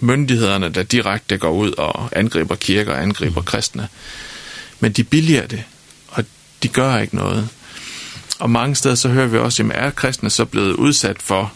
myndighederne, 0.00 0.68
der 0.68 0.82
direkte 0.82 1.38
går 1.38 1.50
ud 1.50 1.72
og 1.72 2.08
angriber 2.18 2.54
kirker 2.54 2.92
og 2.92 3.02
angriber 3.02 3.42
kristne. 3.42 3.88
Men 4.80 4.92
de 4.92 5.04
billiger 5.04 5.46
det, 5.46 5.64
og 6.08 6.24
de 6.62 6.68
gør 6.68 6.98
ikke 6.98 7.16
noget. 7.16 7.48
Og 8.38 8.50
mange 8.50 8.74
steder 8.74 8.94
så 8.94 9.08
hører 9.08 9.26
vi 9.26 9.38
også, 9.38 9.62
at 9.62 9.70
er 9.74 9.90
kristne 9.90 10.30
så 10.30 10.44
blevet 10.44 10.72
udsat 10.72 11.22
for 11.22 11.52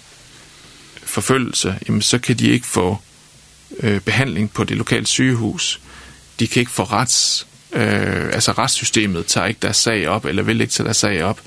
forfølgelse, 1.17 1.79
jamen 1.89 2.03
så 2.03 2.19
kan 2.19 2.37
de 2.37 2.49
ikke 2.49 2.67
få 2.67 2.99
øh, 3.81 4.01
behandling 4.01 4.53
på 4.53 4.65
det 4.65 4.77
lokale 4.77 5.07
sygehus. 5.07 5.81
De 6.41 6.47
kan 6.47 6.61
ikke 6.61 6.73
få 6.73 6.83
rets, 6.83 7.47
øh, 7.73 8.25
altså 8.33 8.53
retssystemet 8.53 9.27
tager 9.27 9.47
ikke 9.47 9.59
deres 9.63 9.77
sag 9.77 10.09
op, 10.09 10.25
eller 10.25 10.43
vil 10.43 10.61
ikke 10.61 10.73
tage 10.73 10.85
deres 10.85 10.97
sag 10.97 11.23
op, 11.25 11.41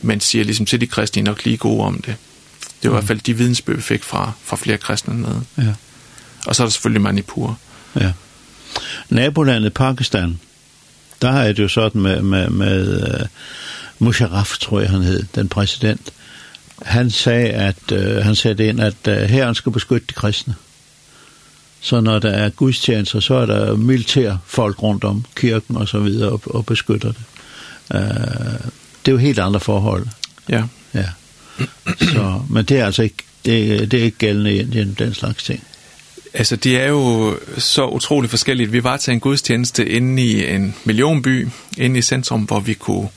men 0.00 0.20
siger 0.20 0.44
ligesom 0.44 0.66
til 0.66 0.80
de 0.80 0.86
kristne, 0.86 1.20
er 1.20 1.24
nok 1.24 1.44
lige 1.44 1.56
gode 1.56 1.84
om 1.84 1.94
det. 1.94 2.16
Det 2.82 2.90
var 2.90 2.90
mm. 2.90 2.96
i 2.96 2.98
hvert 2.98 3.08
fald 3.08 3.20
de 3.20 3.36
vidensbøg, 3.36 3.76
vi 3.76 3.82
fik 3.82 4.02
fra, 4.02 4.32
fra 4.44 4.56
flere 4.56 4.78
kristne 4.78 5.20
nede. 5.20 5.44
Ja. 5.58 5.74
Og 6.46 6.56
så 6.56 6.62
er 6.62 6.66
der 6.66 6.72
selvfølgelig 6.72 7.02
Manipur. 7.02 7.58
Ja. 8.00 8.12
Nabolandet 9.08 9.74
Pakistan, 9.74 10.40
der 11.22 11.32
er 11.32 11.52
det 11.52 11.62
jo 11.62 11.68
sådan 11.68 12.00
med, 12.00 12.22
med, 12.22 12.50
med 12.50 13.02
uh, 13.02 13.26
Musharraf, 13.98 14.56
tror 14.60 14.80
jeg 14.80 14.90
han 14.90 15.02
hed, 15.02 15.24
den 15.34 15.48
præsident, 15.48 16.12
han 16.82 17.10
sagde, 17.10 17.48
at 17.48 17.92
uh, 17.92 17.98
han 17.98 18.34
sagde 18.34 18.66
ind, 18.66 18.80
at 18.80 18.96
uh, 19.08 19.14
herren 19.14 19.54
skulle 19.54 19.72
beskytte 19.72 20.06
de 20.08 20.14
kristne. 20.14 20.54
Så 21.80 22.00
når 22.00 22.18
der 22.18 22.30
er 22.30 22.48
gudstjenester, 22.48 23.20
så 23.20 23.34
er 23.34 23.46
der 23.46 23.76
militær 23.76 24.36
folk 24.46 24.82
rundt 24.82 25.04
om 25.04 25.24
kirken 25.36 25.76
og 25.76 25.88
så 25.88 25.98
videre 25.98 26.30
og, 26.30 26.40
og 26.44 26.66
beskytter 26.66 27.12
det. 27.12 27.22
Uh, 27.94 28.70
det 29.04 29.08
er 29.08 29.12
jo 29.12 29.16
helt 29.16 29.38
andre 29.38 29.60
forhold. 29.60 30.06
Ja. 30.48 30.64
Ja. 30.94 31.06
Så, 32.00 32.40
men 32.50 32.64
det 32.64 32.78
er 32.78 32.86
altså 32.86 33.02
ikke, 33.02 33.16
det, 33.44 33.90
det 33.90 34.00
er 34.00 34.04
ikke 34.04 34.18
gældende 34.18 34.54
i 34.54 34.58
Indien, 34.58 34.96
den 34.98 35.14
slags 35.14 35.44
ting. 35.44 35.64
Altså, 36.34 36.56
det 36.56 36.80
er 36.80 36.88
jo 36.88 37.36
så 37.58 37.86
utroligt 37.86 38.30
forskelligt. 38.30 38.72
Vi 38.72 38.84
var 38.84 38.96
til 38.96 39.12
en 39.12 39.20
gudstjeneste 39.20 39.88
inde 39.88 40.22
i 40.22 40.54
en 40.54 40.74
millionby, 40.84 41.48
inde 41.78 41.98
i 41.98 42.02
centrum, 42.02 42.42
hvor 42.42 42.60
vi 42.60 42.74
kunne 42.74 43.08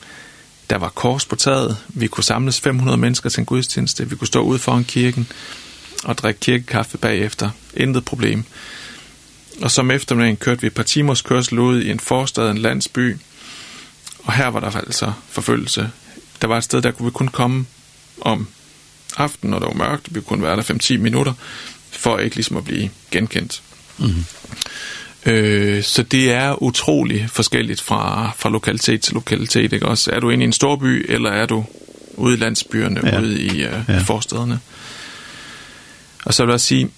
Der 0.70 0.78
var 0.78 0.88
kors 0.88 1.26
på 1.26 1.36
taget. 1.36 1.76
Vi 1.88 2.06
kunne 2.06 2.24
samles 2.24 2.60
500 2.60 2.98
mennesker 2.98 3.30
til 3.30 3.40
en 3.40 3.46
gudstjeneste. 3.46 4.10
Vi 4.10 4.16
kunne 4.16 4.26
stå 4.26 4.40
ude 4.40 4.58
foran 4.58 4.84
kirken 4.84 5.28
og 6.04 6.18
drikke 6.18 6.40
kirkekaffe 6.40 6.98
bagefter. 6.98 7.50
Intet 7.74 8.04
problem. 8.04 8.44
Og 9.62 9.70
som 9.70 9.90
eftermiddagen 9.90 10.36
kørte 10.36 10.60
vi 10.60 10.66
et 10.66 10.74
par 10.74 10.82
timers 10.82 11.22
kørsel 11.22 11.58
ud 11.58 11.82
i 11.82 11.90
en 11.90 12.00
forstad, 12.00 12.50
en 12.50 12.58
landsby. 12.58 13.16
Og 14.18 14.32
her 14.32 14.46
var 14.46 14.60
der 14.60 14.70
altså 14.70 15.12
forfølgelse. 15.28 15.90
Der 16.42 16.48
var 16.48 16.58
et 16.58 16.64
sted, 16.64 16.82
der 16.82 16.90
kunne 16.90 17.06
vi 17.06 17.10
kun 17.10 17.28
komme 17.28 17.66
om 18.20 18.48
aftenen, 19.16 19.50
når 19.50 19.58
det 19.58 19.68
var 19.68 19.74
mørkt. 19.74 20.14
Vi 20.14 20.20
kunne 20.20 20.42
være 20.42 20.56
der 20.56 20.62
5-10 20.62 20.98
minutter, 20.98 21.32
for 21.90 22.18
ikke 22.18 22.36
ligesom 22.36 22.56
at 22.56 22.64
blive 22.64 22.90
genkendt. 23.10 23.62
Mm 23.98 24.06
-hmm. 24.06 24.38
Øh, 25.26 25.82
så 25.82 26.02
det 26.02 26.32
er 26.32 26.62
utrolig 26.62 27.30
forskelligt 27.30 27.80
fra, 27.80 28.32
fra 28.36 28.50
lokalitet 28.50 29.00
til 29.00 29.14
lokalitet. 29.14 29.72
Ikke? 29.72 29.86
Også, 29.86 30.10
er 30.10 30.20
du 30.20 30.30
inde 30.30 30.44
i 30.44 30.46
en 30.46 30.52
storby, 30.52 31.06
eller 31.08 31.30
er 31.30 31.46
du 31.46 31.64
ude 32.16 32.34
i 32.34 32.36
landsbyerne, 32.36 33.00
ja. 33.04 33.20
ude 33.20 33.40
i 33.40 33.62
øh, 33.62 33.72
ja. 33.88 33.98
forstederne? 33.98 34.60
Og 36.24 36.34
så 36.34 36.44
vil 36.44 36.52
jeg 36.52 36.60
sige, 36.60 36.90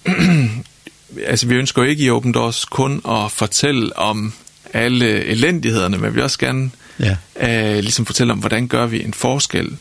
altså 1.26 1.46
vi 1.46 1.54
ønsker 1.54 1.82
jo 1.82 1.88
ikke 1.88 2.04
i 2.04 2.10
Open 2.10 2.34
Doors 2.34 2.64
kun 2.64 3.02
at 3.08 3.32
fortælle 3.32 3.98
om 3.98 4.32
alle 4.72 5.24
elendighederne, 5.24 5.98
men 5.98 6.10
vi 6.10 6.14
vil 6.14 6.22
også 6.22 6.38
gerne 6.38 6.70
ja. 7.00 7.16
øh, 7.40 7.78
ligesom 7.78 8.06
fortælle 8.06 8.32
om, 8.32 8.38
hvordan 8.38 8.68
gør 8.68 8.86
vi 8.86 9.04
en 9.04 9.14
forskel? 9.14 9.76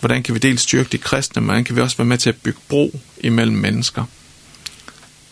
Hvordan 0.00 0.22
kan 0.22 0.34
vi 0.34 0.38
dels 0.38 0.62
styrke 0.62 0.88
de 0.92 0.98
kristne, 0.98 1.40
men 1.40 1.46
hvordan 1.46 1.64
kan 1.64 1.76
vi 1.76 1.80
også 1.80 1.96
være 1.96 2.06
med 2.06 2.18
til 2.18 2.30
at 2.30 2.36
bygge 2.36 2.60
bro 2.68 3.00
imellem 3.20 3.56
mennesker? 3.56 4.04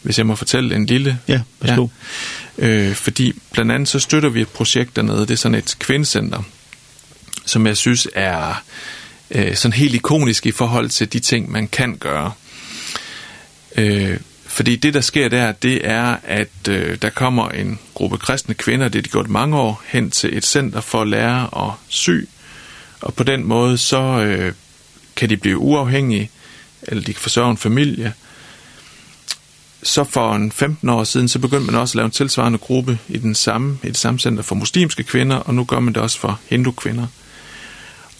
hvis 0.03 0.19
jeg 0.19 0.27
må 0.27 0.35
fortælle 0.35 0.77
en 0.77 0.87
lille. 0.87 1.19
Ja, 1.29 1.41
værsgo. 1.61 1.89
Ja. 2.59 2.67
Øh, 2.67 2.95
fordi 2.95 3.33
blandt 3.53 3.73
andet 3.73 3.89
så 3.89 3.99
støtter 3.99 4.29
vi 4.29 4.41
et 4.41 4.49
projekt 4.49 4.97
dernede, 4.97 5.21
det 5.21 5.31
er 5.31 5.37
sådan 5.37 5.59
et 5.59 5.77
kvindecenter, 5.79 6.43
som 7.47 7.67
jeg 7.67 7.77
synes 7.77 8.09
er 8.15 8.63
øh, 9.31 9.57
sådan 9.57 9.73
helt 9.73 9.95
ikonisk 9.95 10.47
i 10.47 10.53
forhold 10.53 10.89
til 10.89 11.13
de 11.13 11.21
ting, 11.21 11.51
man 11.51 11.69
kan 11.69 11.97
gøre. 11.97 12.33
Øh, 13.77 14.19
fordi 14.47 14.77
det, 14.77 14.95
der 14.95 15.01
sker 15.01 15.29
der, 15.29 15.53
det 15.53 15.87
er, 15.87 16.17
at 16.25 16.69
øh, 16.69 16.99
der 17.03 17.11
kommer 17.11 17.49
en 17.49 17.79
gruppe 17.95 18.19
kristne 18.19 18.55
kvinder, 18.55 18.89
det 18.89 18.99
er 18.99 19.03
de 19.03 19.09
gjort 19.09 19.29
mange 19.29 19.57
år, 19.57 19.83
hen 19.87 20.11
til 20.11 20.37
et 20.37 20.47
center 20.47 20.81
for 20.81 21.03
at 21.03 21.09
lære 21.09 21.67
at 21.67 21.73
sy. 21.89 22.11
Og 23.01 23.15
på 23.15 23.23
den 23.23 23.45
måde, 23.45 23.79
så 23.79 24.01
øh, 24.01 24.53
kan 25.17 25.31
de 25.31 25.37
blive 25.37 25.59
uafhængige, 25.59 26.31
eller 26.83 27.05
de 27.05 27.13
kan 27.13 27.23
forsørge 27.23 27.51
en 27.51 27.57
familie, 27.57 28.13
så 29.83 30.05
for 30.05 30.35
en 30.35 30.53
15 30.53 30.89
år 30.89 31.05
siden, 31.05 31.29
så 31.29 31.39
begyndte 31.39 31.67
man 31.67 31.81
også 31.81 31.93
at 31.93 31.97
lave 31.97 32.05
en 32.05 32.11
tilsvarende 32.11 32.59
gruppe 32.59 32.99
i, 33.09 33.19
den 33.19 33.35
samme, 33.35 33.79
i 33.83 33.87
det 33.87 33.97
samme 33.97 34.21
center 34.21 34.43
for 34.43 34.55
muslimske 34.55 35.03
kvinder, 35.03 35.37
og 35.37 35.55
nu 35.55 35.65
gør 35.65 35.81
man 35.81 35.95
det 35.95 36.03
også 36.03 36.19
for 36.19 36.41
hindu 36.49 36.73
kvinder. 36.73 37.07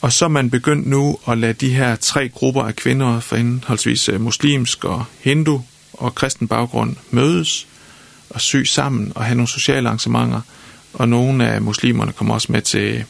Og 0.01 0.13
så 0.13 0.25
er 0.25 0.29
man 0.29 0.51
begyndt 0.51 0.87
nu 0.87 1.19
at 1.29 1.39
lade 1.39 1.53
de 1.53 1.75
her 1.75 1.97
tre 1.97 2.29
grupper 2.29 2.63
af 2.63 2.77
kvinder 2.77 3.21
fra 3.21 3.37
henholdsvis 3.37 4.11
muslimsk 4.19 4.85
og 4.85 5.05
hindu 5.21 5.63
og 5.93 6.15
kristen 6.15 6.49
baggrund 6.49 6.97
mødes 7.11 7.67
og 8.31 8.41
sy 8.41 8.57
sammen 8.57 9.13
og 9.15 9.25
have 9.25 9.35
nogle 9.35 9.49
sociale 9.49 9.89
arrangementer. 9.89 10.41
Og 10.93 11.09
nogle 11.09 11.49
af 11.49 11.63
muslimerne 11.63 12.13
kommer 12.13 12.35
også 12.35 12.53
med 12.53 12.63
til, 12.63 13.05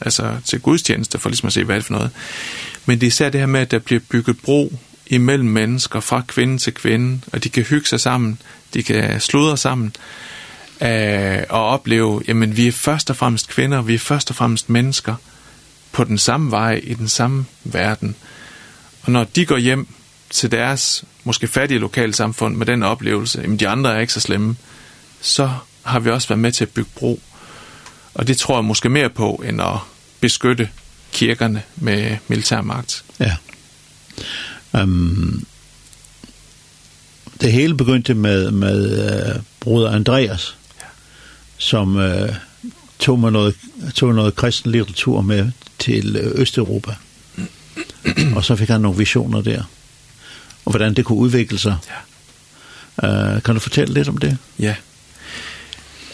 altså 0.00 0.36
til 0.44 0.60
gudstjeneste 0.60 1.18
for 1.18 1.28
ligesom 1.28 1.46
at 1.46 1.52
se, 1.52 1.64
hvad 1.64 1.76
det 1.76 1.82
er 1.82 1.86
for 1.86 1.92
noget. 1.92 2.10
Men 2.86 3.00
det 3.00 3.06
er 3.06 3.08
især 3.08 3.28
det 3.28 3.40
her 3.40 3.46
med, 3.46 3.60
at 3.60 3.70
der 3.70 3.78
bliver 3.78 4.00
bygget 4.10 4.40
bro 4.40 4.72
imellem 5.14 5.48
mennesker 5.48 6.00
fra 6.00 6.22
kvinde 6.28 6.58
til 6.58 6.74
kvinde, 6.74 7.20
og 7.32 7.44
de 7.44 7.48
kan 7.48 7.62
hygge 7.62 7.86
sig 7.86 8.00
sammen, 8.00 8.38
de 8.74 8.82
kan 8.82 9.20
sludre 9.20 9.56
sammen, 9.56 9.92
øh, 10.82 11.42
og 11.48 11.66
opleve, 11.66 12.22
jamen 12.28 12.56
vi 12.56 12.68
er 12.68 12.72
først 12.72 13.10
og 13.10 13.16
fremmest 13.16 13.48
kvinder, 13.48 13.82
vi 13.82 13.94
er 13.94 13.98
først 13.98 14.30
og 14.30 14.36
fremmest 14.36 14.70
mennesker 14.70 15.14
på 15.92 16.04
den 16.04 16.18
samme 16.18 16.50
vej 16.50 16.80
i 16.82 16.94
den 16.94 17.08
samme 17.08 17.44
verden. 17.64 18.16
Og 19.02 19.12
når 19.12 19.24
de 19.24 19.46
går 19.46 19.56
hjem 19.56 19.88
til 20.30 20.50
deres 20.50 21.04
måske 21.24 21.46
fattige 21.46 21.78
lokalsamfund 21.78 22.56
med 22.56 22.66
den 22.66 22.82
oplevelse, 22.82 23.40
jamen 23.40 23.58
de 23.58 23.68
andre 23.68 23.94
er 23.94 24.00
ikke 24.00 24.12
så 24.12 24.20
slemme, 24.20 24.56
så 25.20 25.50
har 25.82 26.00
vi 26.00 26.10
også 26.10 26.28
været 26.28 26.38
med 26.38 26.52
til 26.52 26.64
at 26.64 26.70
bygge 26.70 26.90
bro. 26.94 27.20
Og 28.14 28.26
det 28.26 28.38
tror 28.38 28.56
jeg 28.56 28.64
måske 28.64 28.88
mere 28.88 29.10
på, 29.10 29.42
end 29.46 29.62
at 29.62 29.76
beskytte 30.20 30.68
kirkerne 31.12 31.62
med 31.76 32.16
militærmagt. 32.28 33.04
Ja. 33.20 33.36
Um, 34.72 35.46
det 37.40 37.52
hele 37.52 37.76
begyndte 37.76 38.14
med, 38.14 38.50
med 38.50 39.10
uh, 39.36 39.42
broder 39.60 39.90
Andreas, 39.90 40.56
ja. 40.80 40.86
som 41.58 41.96
uh, 41.96 42.28
tog, 42.98 43.18
med 43.18 43.30
noget, 43.30 43.54
tog 43.94 44.14
noget 44.14 44.36
kristen 44.36 44.72
litteratur 44.72 45.20
med 45.20 45.50
til 45.78 46.16
Østeuropa. 46.34 46.94
og 48.36 48.44
så 48.44 48.56
fik 48.56 48.68
han 48.68 48.80
nogle 48.80 48.98
visioner 48.98 49.42
der, 49.42 49.62
og 50.64 50.70
hvordan 50.70 50.94
det 50.94 51.04
kunne 51.04 51.18
udvikle 51.18 51.58
sig. 51.58 51.76
Ja. 53.02 53.36
Uh, 53.36 53.42
kan 53.42 53.54
du 53.54 53.60
fortælle 53.60 53.94
lidt 53.94 54.08
om 54.08 54.18
det? 54.18 54.38
Ja. 54.58 54.74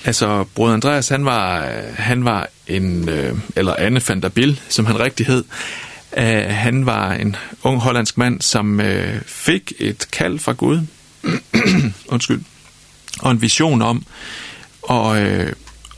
Altså, 0.04 0.44
bror 0.54 0.70
Andreas, 0.70 1.08
han 1.08 1.24
var, 1.24 1.72
han 1.94 2.24
var 2.24 2.48
en, 2.66 3.08
øh, 3.08 3.38
eller 3.56 3.74
Anne 3.78 4.00
van 4.08 4.22
der 4.22 4.28
Bill, 4.28 4.60
som 4.68 4.86
han 4.86 5.00
rigtig 5.00 5.26
hed. 5.26 5.44
Uh, 6.16 6.50
han 6.50 6.86
var 6.86 7.12
en 7.12 7.36
ung 7.62 7.80
hollandsk 7.80 8.18
mand, 8.18 8.40
som 8.40 8.80
uh, 8.80 8.86
fik 9.26 9.72
et 9.78 10.08
kald 10.12 10.38
fra 10.38 10.52
Gud, 10.52 10.86
undskyld, 12.08 12.42
og 13.20 13.30
en 13.30 13.42
vision 13.42 13.82
om 13.82 14.06
at, 14.90 15.16
øh, 15.16 15.52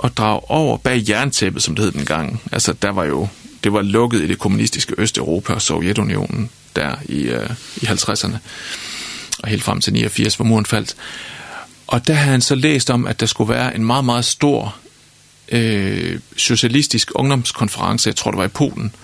at 0.04 0.16
drage 0.16 0.50
over 0.50 0.76
bag 0.76 1.02
jerntæppet, 1.08 1.62
som 1.62 1.74
det 1.74 1.84
hed 1.84 1.92
dengang. 1.92 2.42
Altså, 2.52 2.72
der 2.72 2.90
var 2.90 3.04
jo, 3.04 3.28
det 3.64 3.72
var 3.72 3.82
lukket 3.82 4.20
i 4.20 4.26
det 4.26 4.38
kommunistiske 4.38 4.94
Østeuropa 4.98 5.52
og 5.52 5.62
Sovjetunionen 5.62 6.50
der 6.76 6.96
i, 7.04 7.22
øh, 7.22 7.50
i 7.76 7.84
50'erne, 7.86 8.36
og 9.38 9.48
helt 9.48 9.62
frem 9.62 9.80
til 9.80 9.92
89, 9.92 10.34
hvor 10.34 10.44
muren 10.44 10.66
faldt. 10.66 10.96
Og 11.86 12.06
der 12.06 12.14
havde 12.14 12.32
han 12.32 12.40
så 12.40 12.54
læst 12.54 12.90
om, 12.90 13.06
at 13.06 13.20
der 13.20 13.26
skulle 13.26 13.54
være 13.54 13.74
en 13.74 13.84
meget, 13.84 14.04
meget 14.04 14.24
stor 14.24 14.76
øh, 15.52 16.20
socialistisk 16.36 17.10
ungdomskonference, 17.14 18.08
jeg 18.08 18.16
tror 18.16 18.30
det 18.30 18.38
var 18.38 18.44
i 18.44 18.48
Polen, 18.48 18.94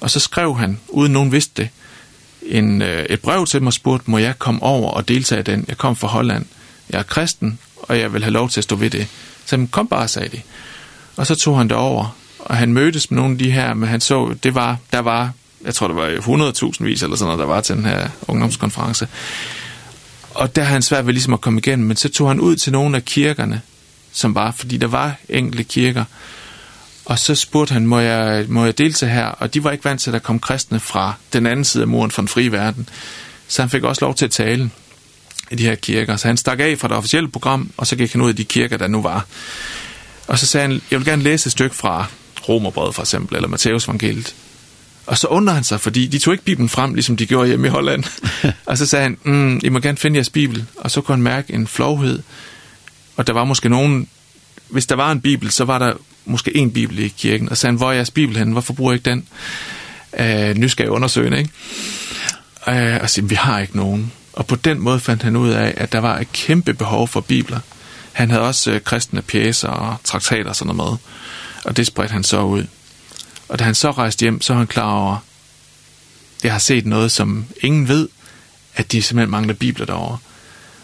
Og 0.00 0.10
så 0.10 0.20
skrev 0.20 0.56
han, 0.56 0.80
uden 0.88 1.12
nogen 1.12 1.32
vidste 1.32 1.62
det, 1.62 1.68
en, 2.42 2.82
et 2.82 3.20
brev 3.20 3.46
til 3.46 3.62
mig 3.62 3.66
og 3.66 3.72
spurgte, 3.72 4.10
må 4.10 4.18
jeg 4.18 4.38
komme 4.38 4.62
over 4.62 4.90
og 4.90 5.08
deltage 5.08 5.40
i 5.40 5.44
den? 5.44 5.64
Jeg 5.68 5.78
kom 5.78 5.96
fra 5.96 6.08
Holland. 6.08 6.46
Jeg 6.90 6.98
er 6.98 7.02
kristen, 7.02 7.58
og 7.76 7.98
jeg 7.98 8.12
vil 8.12 8.22
have 8.22 8.32
lov 8.32 8.48
til 8.48 8.60
at 8.60 8.64
stå 8.64 8.76
ved 8.76 8.90
det. 8.90 9.06
Så 9.46 9.66
kom 9.70 9.88
bare, 9.88 10.08
sagde 10.08 10.28
de. 10.28 10.40
Og 11.16 11.26
så 11.26 11.34
tog 11.34 11.58
han 11.58 11.68
det 11.68 11.76
over, 11.76 12.16
og 12.38 12.56
han 12.56 12.72
mødtes 12.72 13.10
med 13.10 13.16
nogle 13.16 13.32
af 13.32 13.38
de 13.38 13.50
her, 13.50 13.74
men 13.74 13.88
han 13.88 14.00
så, 14.00 14.34
det 14.42 14.54
var, 14.54 14.78
der 14.92 14.98
var, 14.98 15.32
jeg 15.64 15.74
tror, 15.74 15.88
det 15.88 15.96
var 15.96 16.08
100.000 16.72 16.84
vis 16.84 17.02
eller 17.02 17.16
sådan 17.16 17.26
noget, 17.26 17.38
der 17.38 17.54
var 17.54 17.60
til 17.60 17.76
den 17.76 17.84
her 17.84 18.08
ungdomskonference. 18.28 19.08
Og 20.30 20.56
der 20.56 20.62
havde 20.62 20.72
han 20.72 20.82
svært 20.82 21.06
ved 21.06 21.12
ligesom 21.12 21.32
at 21.32 21.40
komme 21.40 21.58
igen, 21.58 21.84
men 21.84 21.96
så 21.96 22.08
tog 22.08 22.28
han 22.28 22.40
ud 22.40 22.56
til 22.56 22.72
nogle 22.72 22.96
af 22.96 23.04
kirkerne, 23.04 23.60
som 24.12 24.34
var, 24.34 24.50
fordi 24.50 24.76
der 24.76 24.86
var 24.86 25.14
enkelte 25.28 25.64
kirker, 25.64 26.04
Og 27.04 27.18
så 27.18 27.34
spurgte 27.34 27.72
han, 27.72 27.86
må 27.86 27.98
jeg, 27.98 28.44
må 28.48 28.64
jeg 28.64 28.78
deltage 28.78 29.12
her? 29.12 29.26
Og 29.26 29.54
de 29.54 29.64
var 29.64 29.70
ikke 29.70 29.84
vant 29.84 30.00
til, 30.00 30.10
at 30.10 30.14
der 30.14 30.18
kom 30.18 30.40
kristne 30.40 30.80
fra 30.80 31.14
den 31.32 31.46
anden 31.46 31.64
side 31.64 31.82
af 31.82 31.88
muren, 31.88 32.10
fra 32.10 32.22
den 32.22 32.28
frie 32.28 32.52
verden. 32.52 32.88
Så 33.48 33.62
han 33.62 33.70
fik 33.70 33.82
også 33.82 34.04
lov 34.04 34.14
til 34.14 34.24
at 34.24 34.30
tale 34.30 34.70
i 35.50 35.54
de 35.54 35.62
her 35.62 35.74
kirker. 35.74 36.16
Så 36.16 36.26
han 36.26 36.36
stak 36.36 36.60
af 36.60 36.78
fra 36.78 36.88
det 36.88 36.96
officielle 36.96 37.30
program, 37.30 37.70
og 37.76 37.86
så 37.86 37.96
gik 37.96 38.12
han 38.12 38.22
ud 38.22 38.30
i 38.30 38.32
de 38.32 38.44
kirker, 38.44 38.76
der 38.76 38.86
nu 38.86 39.02
var. 39.02 39.26
Og 40.26 40.38
så 40.38 40.46
sagde 40.46 40.68
han, 40.68 40.82
jeg 40.90 40.98
vil 40.98 41.06
gerne 41.06 41.22
læse 41.22 41.46
et 41.46 41.52
stykke 41.52 41.76
fra 41.76 42.06
Romerbrevet 42.48 42.94
for 42.94 43.02
eksempel, 43.02 43.36
eller 43.36 43.48
Matteus 43.48 43.84
evangeliet. 43.84 44.34
Og 45.06 45.18
så 45.18 45.26
undrer 45.26 45.54
han 45.54 45.64
sig, 45.64 45.80
fordi 45.80 46.06
de 46.06 46.18
tog 46.18 46.34
ikke 46.34 46.44
Bibelen 46.44 46.68
frem, 46.68 46.94
ligesom 46.94 47.16
de 47.16 47.26
gjorde 47.26 47.48
hjemme 47.48 47.66
i 47.66 47.70
Holland. 47.70 48.04
og 48.66 48.78
så 48.78 48.86
sagde 48.86 49.02
han, 49.02 49.18
mm, 49.22 49.60
I 49.62 49.68
må 49.68 49.78
gerne 49.78 49.98
finde 49.98 50.16
jeres 50.16 50.30
Bibel. 50.30 50.64
Og 50.76 50.90
så 50.90 51.00
kunne 51.00 51.14
han 51.16 51.22
mærke 51.22 51.52
en 51.52 51.66
flovhed. 51.66 52.22
Og 53.16 53.26
der 53.26 53.32
var 53.32 53.44
måske 53.44 53.68
nogen, 53.68 54.08
hvis 54.68 54.86
der 54.86 54.94
var 54.94 55.12
en 55.12 55.20
Bibel, 55.20 55.50
så 55.50 55.64
var 55.64 55.78
der 55.78 55.92
måske 56.24 56.56
en 56.56 56.72
bibel 56.72 56.98
i 56.98 57.08
kirken, 57.08 57.48
og 57.48 57.56
sagde, 57.56 57.76
hvor 57.76 57.88
er 57.88 57.92
jeres 57.92 58.10
bibel 58.10 58.36
henne? 58.36 58.52
Hvorfor 58.52 58.72
bruger 58.72 58.92
jeg 58.92 58.98
ikke 58.98 59.10
den? 59.10 59.26
Øh, 60.18 60.56
nu 60.56 60.68
skal 60.68 60.84
jeg 60.84 60.90
undersøge, 60.90 61.38
ikke? 61.38 61.50
Øh, 62.68 62.98
og 63.02 63.10
sige, 63.10 63.28
vi 63.28 63.34
har 63.34 63.60
ikke 63.60 63.76
nogen. 63.76 64.12
Og 64.32 64.46
på 64.46 64.56
den 64.56 64.80
måde 64.80 65.00
fandt 65.00 65.22
han 65.22 65.36
ud 65.36 65.50
af, 65.50 65.74
at 65.76 65.92
der 65.92 65.98
var 65.98 66.18
et 66.18 66.32
kæmpe 66.32 66.74
behov 66.74 67.08
for 67.08 67.20
bibler. 67.20 67.60
Han 68.12 68.30
havde 68.30 68.42
også 68.42 68.70
øh, 68.70 68.80
kristne 68.80 69.22
pjæser 69.22 69.68
og 69.68 69.96
traktater 70.04 70.48
og 70.48 70.56
sådan 70.56 70.76
noget 70.76 70.90
med. 70.90 70.98
Og 71.64 71.76
det 71.76 71.86
spredte 71.86 72.12
han 72.12 72.24
så 72.24 72.42
ud. 72.42 72.66
Og 73.48 73.58
da 73.58 73.64
han 73.64 73.74
så 73.74 73.90
rejste 73.90 74.20
hjem, 74.20 74.40
så 74.40 74.52
var 74.52 74.58
han 74.58 74.66
klar 74.66 74.92
over, 74.92 75.16
jeg 76.44 76.52
har 76.52 76.58
set 76.58 76.86
noget, 76.86 77.12
som 77.12 77.44
ingen 77.60 77.88
ved, 77.88 78.08
at 78.74 78.92
de 78.92 79.02
simpelthen 79.02 79.30
mangler 79.30 79.54
bibler 79.54 79.86
derovre. 79.86 80.18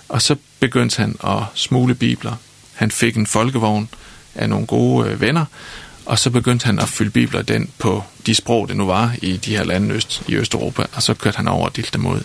Og 0.09 0.23
så 0.23 0.37
begyndte 0.61 0.97
han 0.97 1.17
at 1.25 1.43
smule 1.55 1.95
bibler. 1.95 2.37
Han 2.75 2.91
fik 2.91 3.17
en 3.17 3.27
folkevogn, 3.27 3.89
af 4.35 4.49
nogle 4.49 4.67
gode 4.67 5.21
venner, 5.21 5.45
og 6.07 6.19
så 6.19 6.31
begyndte 6.31 6.67
han 6.67 6.79
at 6.79 6.89
fylde 6.89 7.11
bibler 7.11 7.43
den 7.43 7.71
på 7.79 8.05
de 8.27 8.35
sprog, 8.35 8.69
det 8.69 8.77
nu 8.77 8.87
var 8.87 9.15
i 9.23 9.37
de 9.37 9.57
her 9.57 9.65
lande 9.65 9.95
øst, 9.95 10.23
i 10.29 10.35
Østeuropa, 10.35 10.83
og 10.93 11.03
så 11.03 11.15
kørte 11.15 11.37
han 11.37 11.49
over 11.49 11.69
og 11.69 11.77
delte 11.77 11.93
dem 11.93 12.07
ud. 12.07 12.21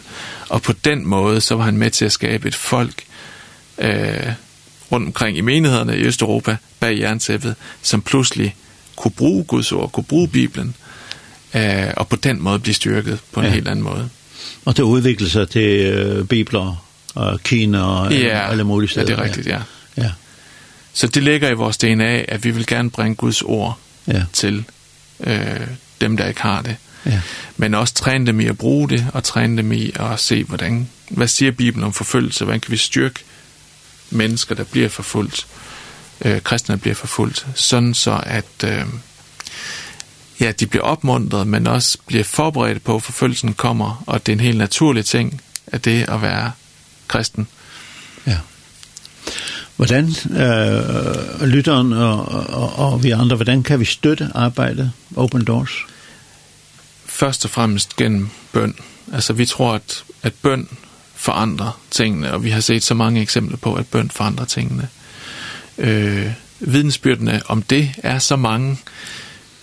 Og 0.49 0.61
på 0.61 0.73
den 0.73 1.07
måde, 1.07 1.41
så 1.41 1.55
var 1.55 1.63
han 1.63 1.77
med 1.77 1.91
til 1.91 2.05
at 2.05 2.11
skabe 2.11 2.47
et 2.47 2.55
folk 2.55 3.03
øh, 3.77 4.31
rundt 4.91 5.07
omkring 5.07 5.37
i 5.37 5.41
menighederne 5.41 5.97
i 5.97 6.01
Østeuropa, 6.01 6.57
bag 6.79 6.99
jerntæppet, 6.99 7.55
som 7.81 8.01
pludselig 8.01 8.55
kunne 8.95 9.11
bruge 9.11 9.43
Guds 9.43 9.71
ord, 9.71 9.91
kunne 9.91 10.03
bruge 10.03 10.27
Bibelen, 10.27 10.75
øh, 11.53 11.87
og 11.97 12.07
på 12.07 12.15
den 12.15 12.41
måde 12.41 12.59
blive 12.59 12.73
styrket 12.75 13.19
på 13.31 13.39
en 13.39 13.45
ja. 13.45 13.51
helt 13.51 13.67
anden 13.67 13.83
måde. 13.83 14.09
Og 14.65 14.77
det 14.77 14.83
udviklede 14.83 15.31
sig 15.31 15.49
til 15.49 15.85
øh, 15.85 16.25
Bibler 16.25 16.83
og 17.15 17.39
Kina 17.43 17.81
og 17.81 18.13
ja, 18.13 18.49
alle 18.49 18.63
mulige 18.63 18.89
steder. 18.89 19.05
Ja, 19.09 19.15
det 19.15 19.19
er 19.19 19.23
rigtigt, 19.23 19.47
ja. 19.47 19.59
Ja. 19.97 20.11
Så 20.95 21.07
det 21.07 21.23
ligger 21.23 21.49
i 21.49 21.53
vores 21.53 21.77
DNA, 21.77 22.25
at 22.27 22.43
vi 22.43 22.51
vil 22.51 22.65
gerne 22.65 22.89
bringe 22.89 23.15
Guds 23.15 23.41
ord 23.41 23.79
ja. 24.07 24.23
til 24.33 24.65
øh, 25.19 25.67
dem, 26.01 26.17
der 26.17 26.27
ikke 26.27 26.41
har 26.41 26.61
det. 26.61 26.75
Ja. 27.05 27.21
Men 27.57 27.73
også 27.73 27.93
træne 27.93 28.25
dem 28.25 28.39
i 28.39 28.45
at 28.45 28.57
bruge 28.57 28.89
det, 28.89 29.07
og 29.13 29.23
træne 29.23 29.57
dem 29.57 29.71
i 29.71 29.91
at 29.95 30.19
se, 30.19 30.43
hvordan, 30.43 30.89
hvad 31.09 31.27
siger 31.27 31.51
Bibelen 31.51 31.83
om 31.83 31.93
forfølgelse, 31.93 32.43
hvordan 32.43 32.59
kan 32.59 32.71
vi 32.71 32.77
styrke 32.77 33.19
mennesker, 34.09 34.55
der 34.55 34.63
bliver 34.63 34.89
forfulgt, 34.89 35.47
øh, 36.21 36.41
kristne, 36.41 36.75
der 36.75 36.81
bliver 36.81 36.95
forfulgt, 36.95 37.47
sådan 37.55 37.93
så, 37.93 38.23
at 38.25 38.63
øh, 38.63 38.85
ja, 40.39 40.51
de 40.51 40.67
bliver 40.67 40.83
opmuntret, 40.83 41.47
men 41.47 41.67
også 41.67 41.97
bliver 42.05 42.23
forberedt 42.23 42.83
på, 42.83 42.95
at 42.95 43.03
forfølgelsen 43.03 43.53
kommer, 43.53 44.03
og 44.07 44.25
det 44.25 44.31
er 44.31 44.35
en 44.35 44.39
helt 44.39 44.57
naturlig 44.57 45.05
ting, 45.05 45.41
at 45.67 45.85
det 45.85 46.09
at 46.09 46.21
være 46.21 46.51
kristen. 47.07 47.47
Ja. 48.27 48.37
Hvordan, 49.75 50.09
øh, 50.31 51.47
lytteren 51.47 51.93
og, 51.93 52.27
og, 52.27 52.91
og 52.91 53.03
vi 53.03 53.11
andre, 53.11 53.35
hvordan 53.35 53.63
kan 53.63 53.79
vi 53.79 53.85
støtte 53.85 54.29
arbejdet 54.35 54.91
Open 55.15 55.43
Doors? 55.43 55.71
Først 57.05 57.45
og 57.45 57.51
fremmest 57.51 57.95
gennem 57.95 58.29
bøn. 58.53 58.75
Altså, 59.13 59.33
vi 59.33 59.45
tror, 59.45 59.73
at, 59.73 60.03
at 60.23 60.33
bøn 60.33 60.67
forandrer 61.15 61.79
tingene, 61.91 62.33
og 62.33 62.43
vi 62.43 62.49
har 62.49 62.59
set 62.59 62.83
så 62.83 62.93
mange 62.93 63.21
eksempler 63.21 63.57
på, 63.57 63.73
at 63.73 63.87
bøn 63.87 64.09
forandrer 64.09 64.45
tingene. 64.45 64.87
Øh, 65.77 66.31
vidensbyrdene 66.59 67.41
om 67.45 67.61
det 67.61 67.91
er 67.97 68.19
så 68.19 68.35
mange, 68.35 68.77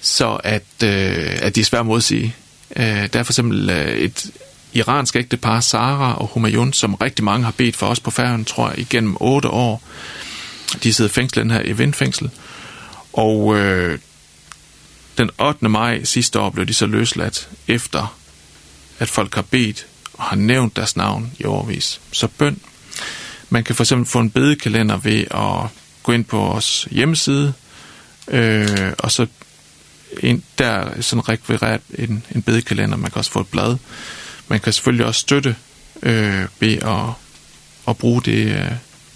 så 0.00 0.40
at, 0.44 0.62
øh, 0.84 1.38
at 1.42 1.54
de 1.54 1.60
er 1.60 1.64
svære 1.64 1.80
at 1.80 1.86
modsige. 1.86 2.34
Øh, 2.76 2.84
der 3.12 3.18
er 3.18 3.22
for 3.22 3.32
eksempel 3.32 3.70
et, 3.70 4.30
iransk 4.72 5.16
ægtepar 5.16 5.60
Sara 5.60 6.14
og 6.14 6.26
Humayun, 6.26 6.72
som 6.72 6.94
rigtig 6.94 7.24
mange 7.24 7.44
har 7.44 7.52
bedt 7.52 7.76
for 7.76 7.86
os 7.86 8.00
på 8.00 8.10
færgen, 8.10 8.44
tror 8.44 8.68
jeg, 8.68 8.78
igennem 8.78 9.16
otte 9.20 9.48
år. 9.48 9.82
De 10.82 10.92
sidder 10.92 11.10
fængslet 11.10 11.52
her 11.52 11.62
i 11.62 11.72
Vindfængsel. 11.72 12.30
Og 13.12 13.56
øh, 13.56 13.98
den 15.18 15.30
8. 15.40 15.68
maj 15.68 16.04
sidste 16.04 16.40
år 16.40 16.50
blev 16.50 16.66
de 16.66 16.74
så 16.74 16.86
løsladt 16.86 17.48
efter, 17.68 18.16
at 18.98 19.08
folk 19.08 19.34
har 19.34 19.42
bedt 19.42 19.86
og 20.14 20.24
har 20.24 20.36
nævnt 20.36 20.76
deres 20.76 20.96
navn 20.96 21.32
i 21.38 21.44
overvis. 21.44 22.00
Så 22.12 22.26
bøn. 22.26 22.60
Man 23.50 23.64
kan 23.64 23.74
for 23.74 23.84
eksempel 23.84 24.06
få 24.06 24.20
en 24.20 24.30
bedekalender 24.30 24.96
ved 24.96 25.24
at 25.30 25.70
gå 26.02 26.12
ind 26.12 26.24
på 26.24 26.36
vores 26.36 26.88
hjemmeside, 26.90 27.52
øh, 28.28 28.92
og 28.98 29.12
så 29.12 29.26
en, 30.20 30.42
der 30.58 31.02
sådan 31.02 31.28
rekvireret 31.28 31.80
en, 31.94 32.24
en 32.34 32.42
bedekalender. 32.42 32.96
Man 32.96 33.10
kan 33.10 33.18
også 33.18 33.30
få 33.30 33.40
et 33.40 33.48
blad 33.48 33.76
man 34.52 34.60
kan 34.60 34.72
selvfølgelig 34.72 35.06
også 35.06 35.20
støtte 35.20 35.56
øh, 36.02 36.46
ved 36.60 36.78
at, 36.82 37.10
at 37.88 37.96
bruge 37.96 38.22
det, 38.22 38.46
øh, 38.46 38.70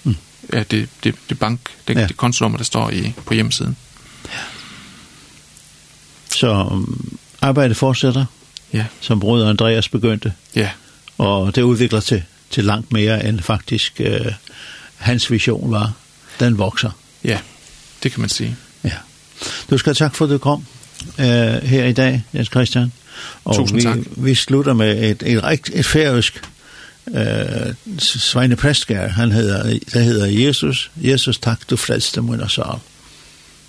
mm. 0.05 0.17
ja, 0.53 0.63
det, 0.63 0.89
det, 1.05 1.15
det 1.29 1.39
bank, 1.39 1.61
det, 1.89 1.97
ja. 1.97 2.07
det 2.07 2.17
kontonummer, 2.17 2.59
der 2.59 2.65
står 2.65 2.91
i, 2.91 3.13
på 3.27 3.35
hjemmesiden. 3.35 3.77
Ja. 4.25 4.39
Så 6.31 6.83
arbejdet 7.41 7.77
fortsætter, 7.77 8.25
ja. 8.73 8.87
som 9.01 9.21
brød 9.21 9.49
Andreas 9.49 9.89
begyndte. 9.89 10.33
Ja. 10.55 10.71
Og 11.19 11.55
det 11.55 11.63
udvikler 11.63 12.01
til, 12.01 12.23
til 12.51 12.65
langt 12.65 12.93
mere, 12.93 13.27
end 13.27 13.41
faktisk 13.41 14.01
øh, 14.01 14.33
hans 14.97 15.31
vision 15.31 15.71
var. 15.71 15.93
Den 16.41 16.59
vokser. 16.59 16.91
Ja, 17.25 17.39
det 18.03 18.13
kan 18.13 18.21
man 18.21 18.31
sige. 18.31 18.57
Ja. 18.85 18.93
Du 19.71 19.79
skal 19.79 19.95
tak 19.95 20.15
for, 20.15 20.25
at 20.25 20.31
du 20.31 20.39
kom 20.39 20.65
øh, 21.19 21.27
her 21.63 21.85
i 21.85 21.93
dag, 21.93 22.23
Jens 22.35 22.49
Christian. 22.49 22.93
Og 23.45 23.57
Tusind 23.57 23.77
vi, 23.77 23.83
tak. 23.83 23.99
vi 24.17 24.35
slutter 24.35 24.75
med 24.75 25.11
et, 25.11 25.23
et, 25.27 25.61
et 25.73 25.87
færøsk 25.87 26.43
eh 27.15 27.75
Sveine 27.99 28.57
Præstgær. 28.57 29.09
han 29.09 29.33
hedder, 29.33 29.79
der 29.93 30.01
hedder 30.01 30.27
Jesus. 30.27 30.91
Jesus, 30.97 31.39
tak, 31.39 31.61
du 31.71 31.77
frelste 31.77 32.23
min 32.23 32.41
og 32.41 32.51
sal. 32.51 32.65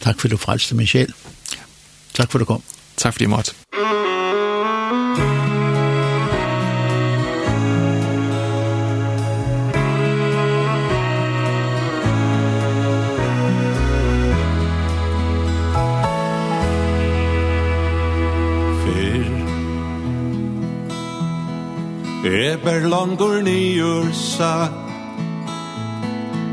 Tak 0.02 0.20
for, 0.20 0.28
du 0.28 0.38
frelste 0.38 0.76
min 0.76 0.88
sjæl. 0.88 1.14
Tak 2.14 2.32
for, 2.32 2.40
du 2.40 2.46
kom. 2.46 2.64
Tak 2.98 3.14
fordi 3.14 3.24
jeg 3.24 3.30
måtte. 3.30 3.52
ver 22.68 22.82
langur 22.82 23.42
nyur 23.42 24.12
sa. 24.12 24.68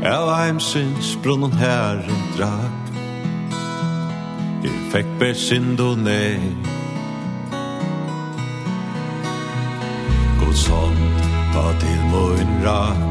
Av 0.05 0.29
heimsins 0.37 1.15
brunnen 1.23 1.51
herren 1.59 2.21
drap 2.37 2.91
Jeg 4.63 4.75
fikk 4.93 5.09
ber 5.19 5.33
synd 5.35 5.81
og 5.83 5.97
nei 6.05 6.37
Guds 10.39 10.63
sånn 10.69 11.01
ta 11.55 11.65
til 11.83 12.01
mun 12.13 12.53
rak. 12.63 13.03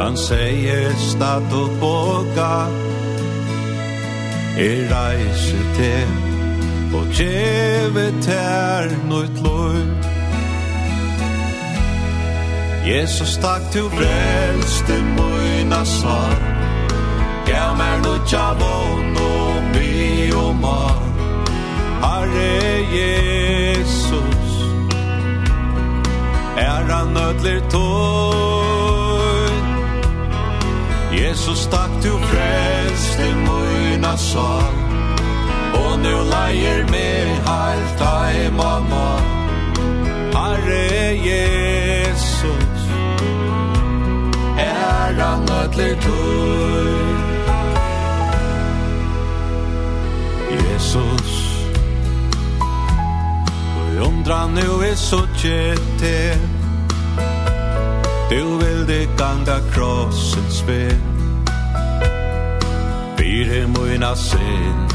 Han 0.00 0.18
sier 0.18 0.92
stad 0.98 1.56
og 1.62 1.76
boga. 1.80 2.54
Jeg 4.58 4.90
reiser 4.90 5.68
til 5.78 6.18
Og 6.94 7.06
djevet 7.16 8.20
ter 8.26 8.92
nøyt 9.08 9.40
løy 9.46 10.13
Jesus, 12.84 13.38
takk 13.40 13.62
du 13.72 13.88
frelste 13.88 14.96
møyna 15.16 15.84
svar. 15.88 16.36
Gav 17.46 17.76
mer 17.78 17.98
no 18.04 18.14
tjavon 18.28 19.16
og 19.16 19.62
mi 19.72 20.30
og 20.36 20.56
mar. 20.60 21.00
Herre 22.04 22.84
Jesus 22.92 24.50
Er 26.56 26.84
han 26.92 27.08
nødler 27.16 27.60
tøyn 27.72 29.64
Jesus, 31.22 31.66
takk 31.66 31.90
du 32.04 32.12
frelste 32.28 33.34
møyna 33.46 34.16
svar. 34.16 34.72
Og 35.74 35.98
nu 36.04 36.16
leier 36.34 36.84
med 36.92 37.26
heilt 37.48 38.00
heima 38.00 38.78
mamma 38.80 39.08
Herre 40.34 41.16
Jesus 41.30 42.73
herran 45.16 45.42
ödler 45.42 46.00
tur 46.00 47.14
Jesus. 50.50 51.64
Du 53.76 54.04
undra 54.04 54.46
nu 54.46 54.86
i 54.86 54.96
suttje 54.96 55.74
te 56.00 56.34
Du 58.30 58.58
vil 58.58 58.86
det 58.86 59.08
ganga 59.18 59.58
krossens 59.74 60.64
väg 60.68 60.96
Fyre 63.16 63.66
mina 63.66 64.14
sin 64.16 64.88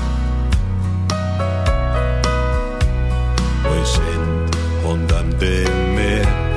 Og 3.65 3.76
i 3.76 3.86
sind 3.86 4.55
hon 4.84 5.07
dømte 5.07 5.65
meg 5.95 6.49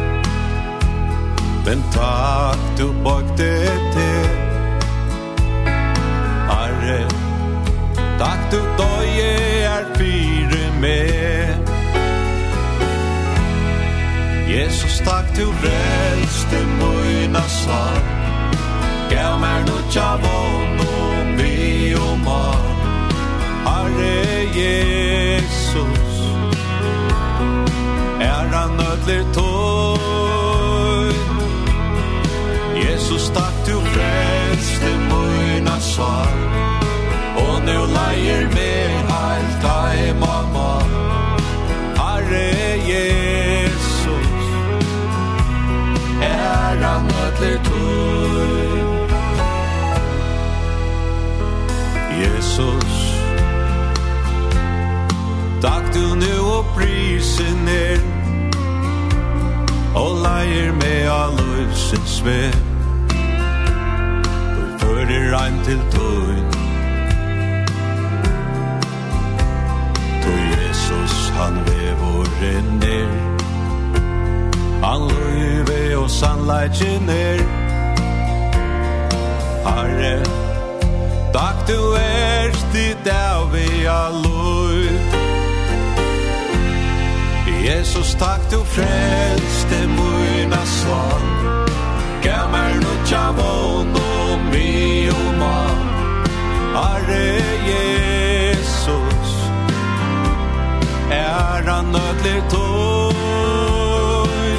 Men 1.73 1.85
takk 1.91 2.65
du 2.79 2.87
bøkte 3.05 3.53
til. 3.93 4.27
Arre 6.53 6.99
Takk 8.21 8.43
du 8.53 8.59
døye 8.81 9.31
er 9.71 9.87
fire 9.97 10.67
med. 10.83 11.71
Jesus 14.53 15.01
takk 15.07 15.33
du 15.39 15.47
frelste 15.63 16.61
møyna 16.77 17.45
sal 17.57 18.05
Gav 19.09 19.41
mer 19.41 19.65
nu 19.71 19.81
tja 19.89 20.11
vån 20.27 20.87
om 20.91 21.35
vi 21.41 21.95
og 21.97 22.19
mar 22.27 22.61
Arre 23.79 24.21
Jesus 24.61 26.21
Er 28.21 28.57
han 28.59 28.77
nødler 28.77 29.33
tål 29.33 30.52
Så 33.13 33.19
stack 33.19 33.67
du 33.67 33.81
frelste 33.81 34.87
i 34.87 34.97
mina 34.97 35.77
Og 37.37 37.61
nu 37.67 37.79
leier 37.97 38.47
mig 38.55 39.05
alt 39.09 39.65
ei 39.65 40.13
mamma 40.13 40.71
Herre 41.99 42.79
Jesus 42.93 44.39
Er 46.23 46.85
han 46.85 47.03
mötler 47.05 47.59
tog 47.65 49.11
Jesus 52.23 52.97
Takk 55.61 55.95
du 55.95 56.15
nu 56.15 56.35
og 56.57 56.65
prisen 56.75 57.57
ned 57.65 58.01
Og 59.95 60.17
leier 60.25 60.73
med 60.73 61.09
all 61.21 61.37
løsens 61.37 62.25
ved 62.25 62.72
til 65.65 65.81
tøyn 65.91 66.47
Tøy 70.23 70.43
Jesus 70.59 71.15
han 71.37 71.55
vevor 71.67 72.27
ner 72.81 73.13
Han 74.83 75.01
løyve 75.11 75.97
og 75.97 76.11
sannleitje 76.11 76.99
ner 77.07 77.43
Herre, 79.67 80.17
takk 81.35 81.67
du 81.69 81.79
erst 81.99 82.75
i 82.75 82.91
dag 83.05 83.53
vi 83.53 83.67
alløy 83.87 84.89
Jesus, 87.63 88.15
takk 88.19 88.51
du 88.51 88.59
frelste 88.75 89.85
møyna 89.97 90.63
svan 90.67 91.29
Gammer 92.23 92.81
nu 92.83 92.95
tja 93.07 93.29
vån 93.39 94.02
mi 94.53 95.07
Veoma 95.07 95.59
Herre 96.75 97.41
Jesus. 97.71 99.31
Er 101.11 101.71
han 101.71 101.85
nødler 101.95 102.43
tøy 102.53 104.51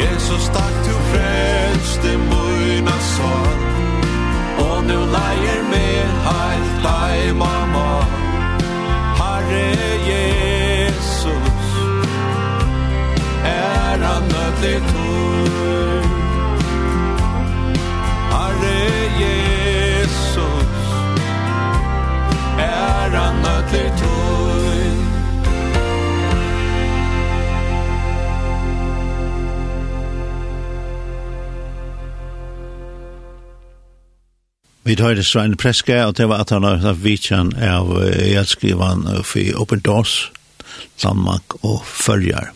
Jesus 0.00 0.44
takk 0.56 0.76
du 0.86 0.94
frelste 1.10 2.10
møyna 2.30 2.96
sann 3.14 3.60
Og 4.66 4.76
nu 4.88 4.98
leier 5.16 5.62
med 5.72 6.00
heilt 6.28 6.76
deg 6.86 7.34
mamma. 7.42 7.90
Herre 9.20 9.68
Jesus. 10.10 11.66
Äran 13.44 14.24
ödlig 14.44 14.80
tøy 14.92 16.17
Jesus 19.18 20.68
Äran 22.58 23.44
ötler 23.44 23.90
tøy 23.98 24.18
Vi 34.88 34.96
tar 34.96 35.14
det 35.14 35.26
Svein 35.28 35.56
Preske, 35.56 35.98
og 36.04 36.16
det 36.16 36.28
var 36.30 36.40
at 36.40 36.50
han 36.50 36.64
har 36.64 36.94
vitsen 36.96 37.50
av 37.60 37.90
hjelpskrivan 38.24 39.04
for 39.20 39.60
Open 39.60 39.82
Doors, 39.84 40.30
Danmark 41.02 41.58
og 41.60 41.82
Følger. 41.84 42.48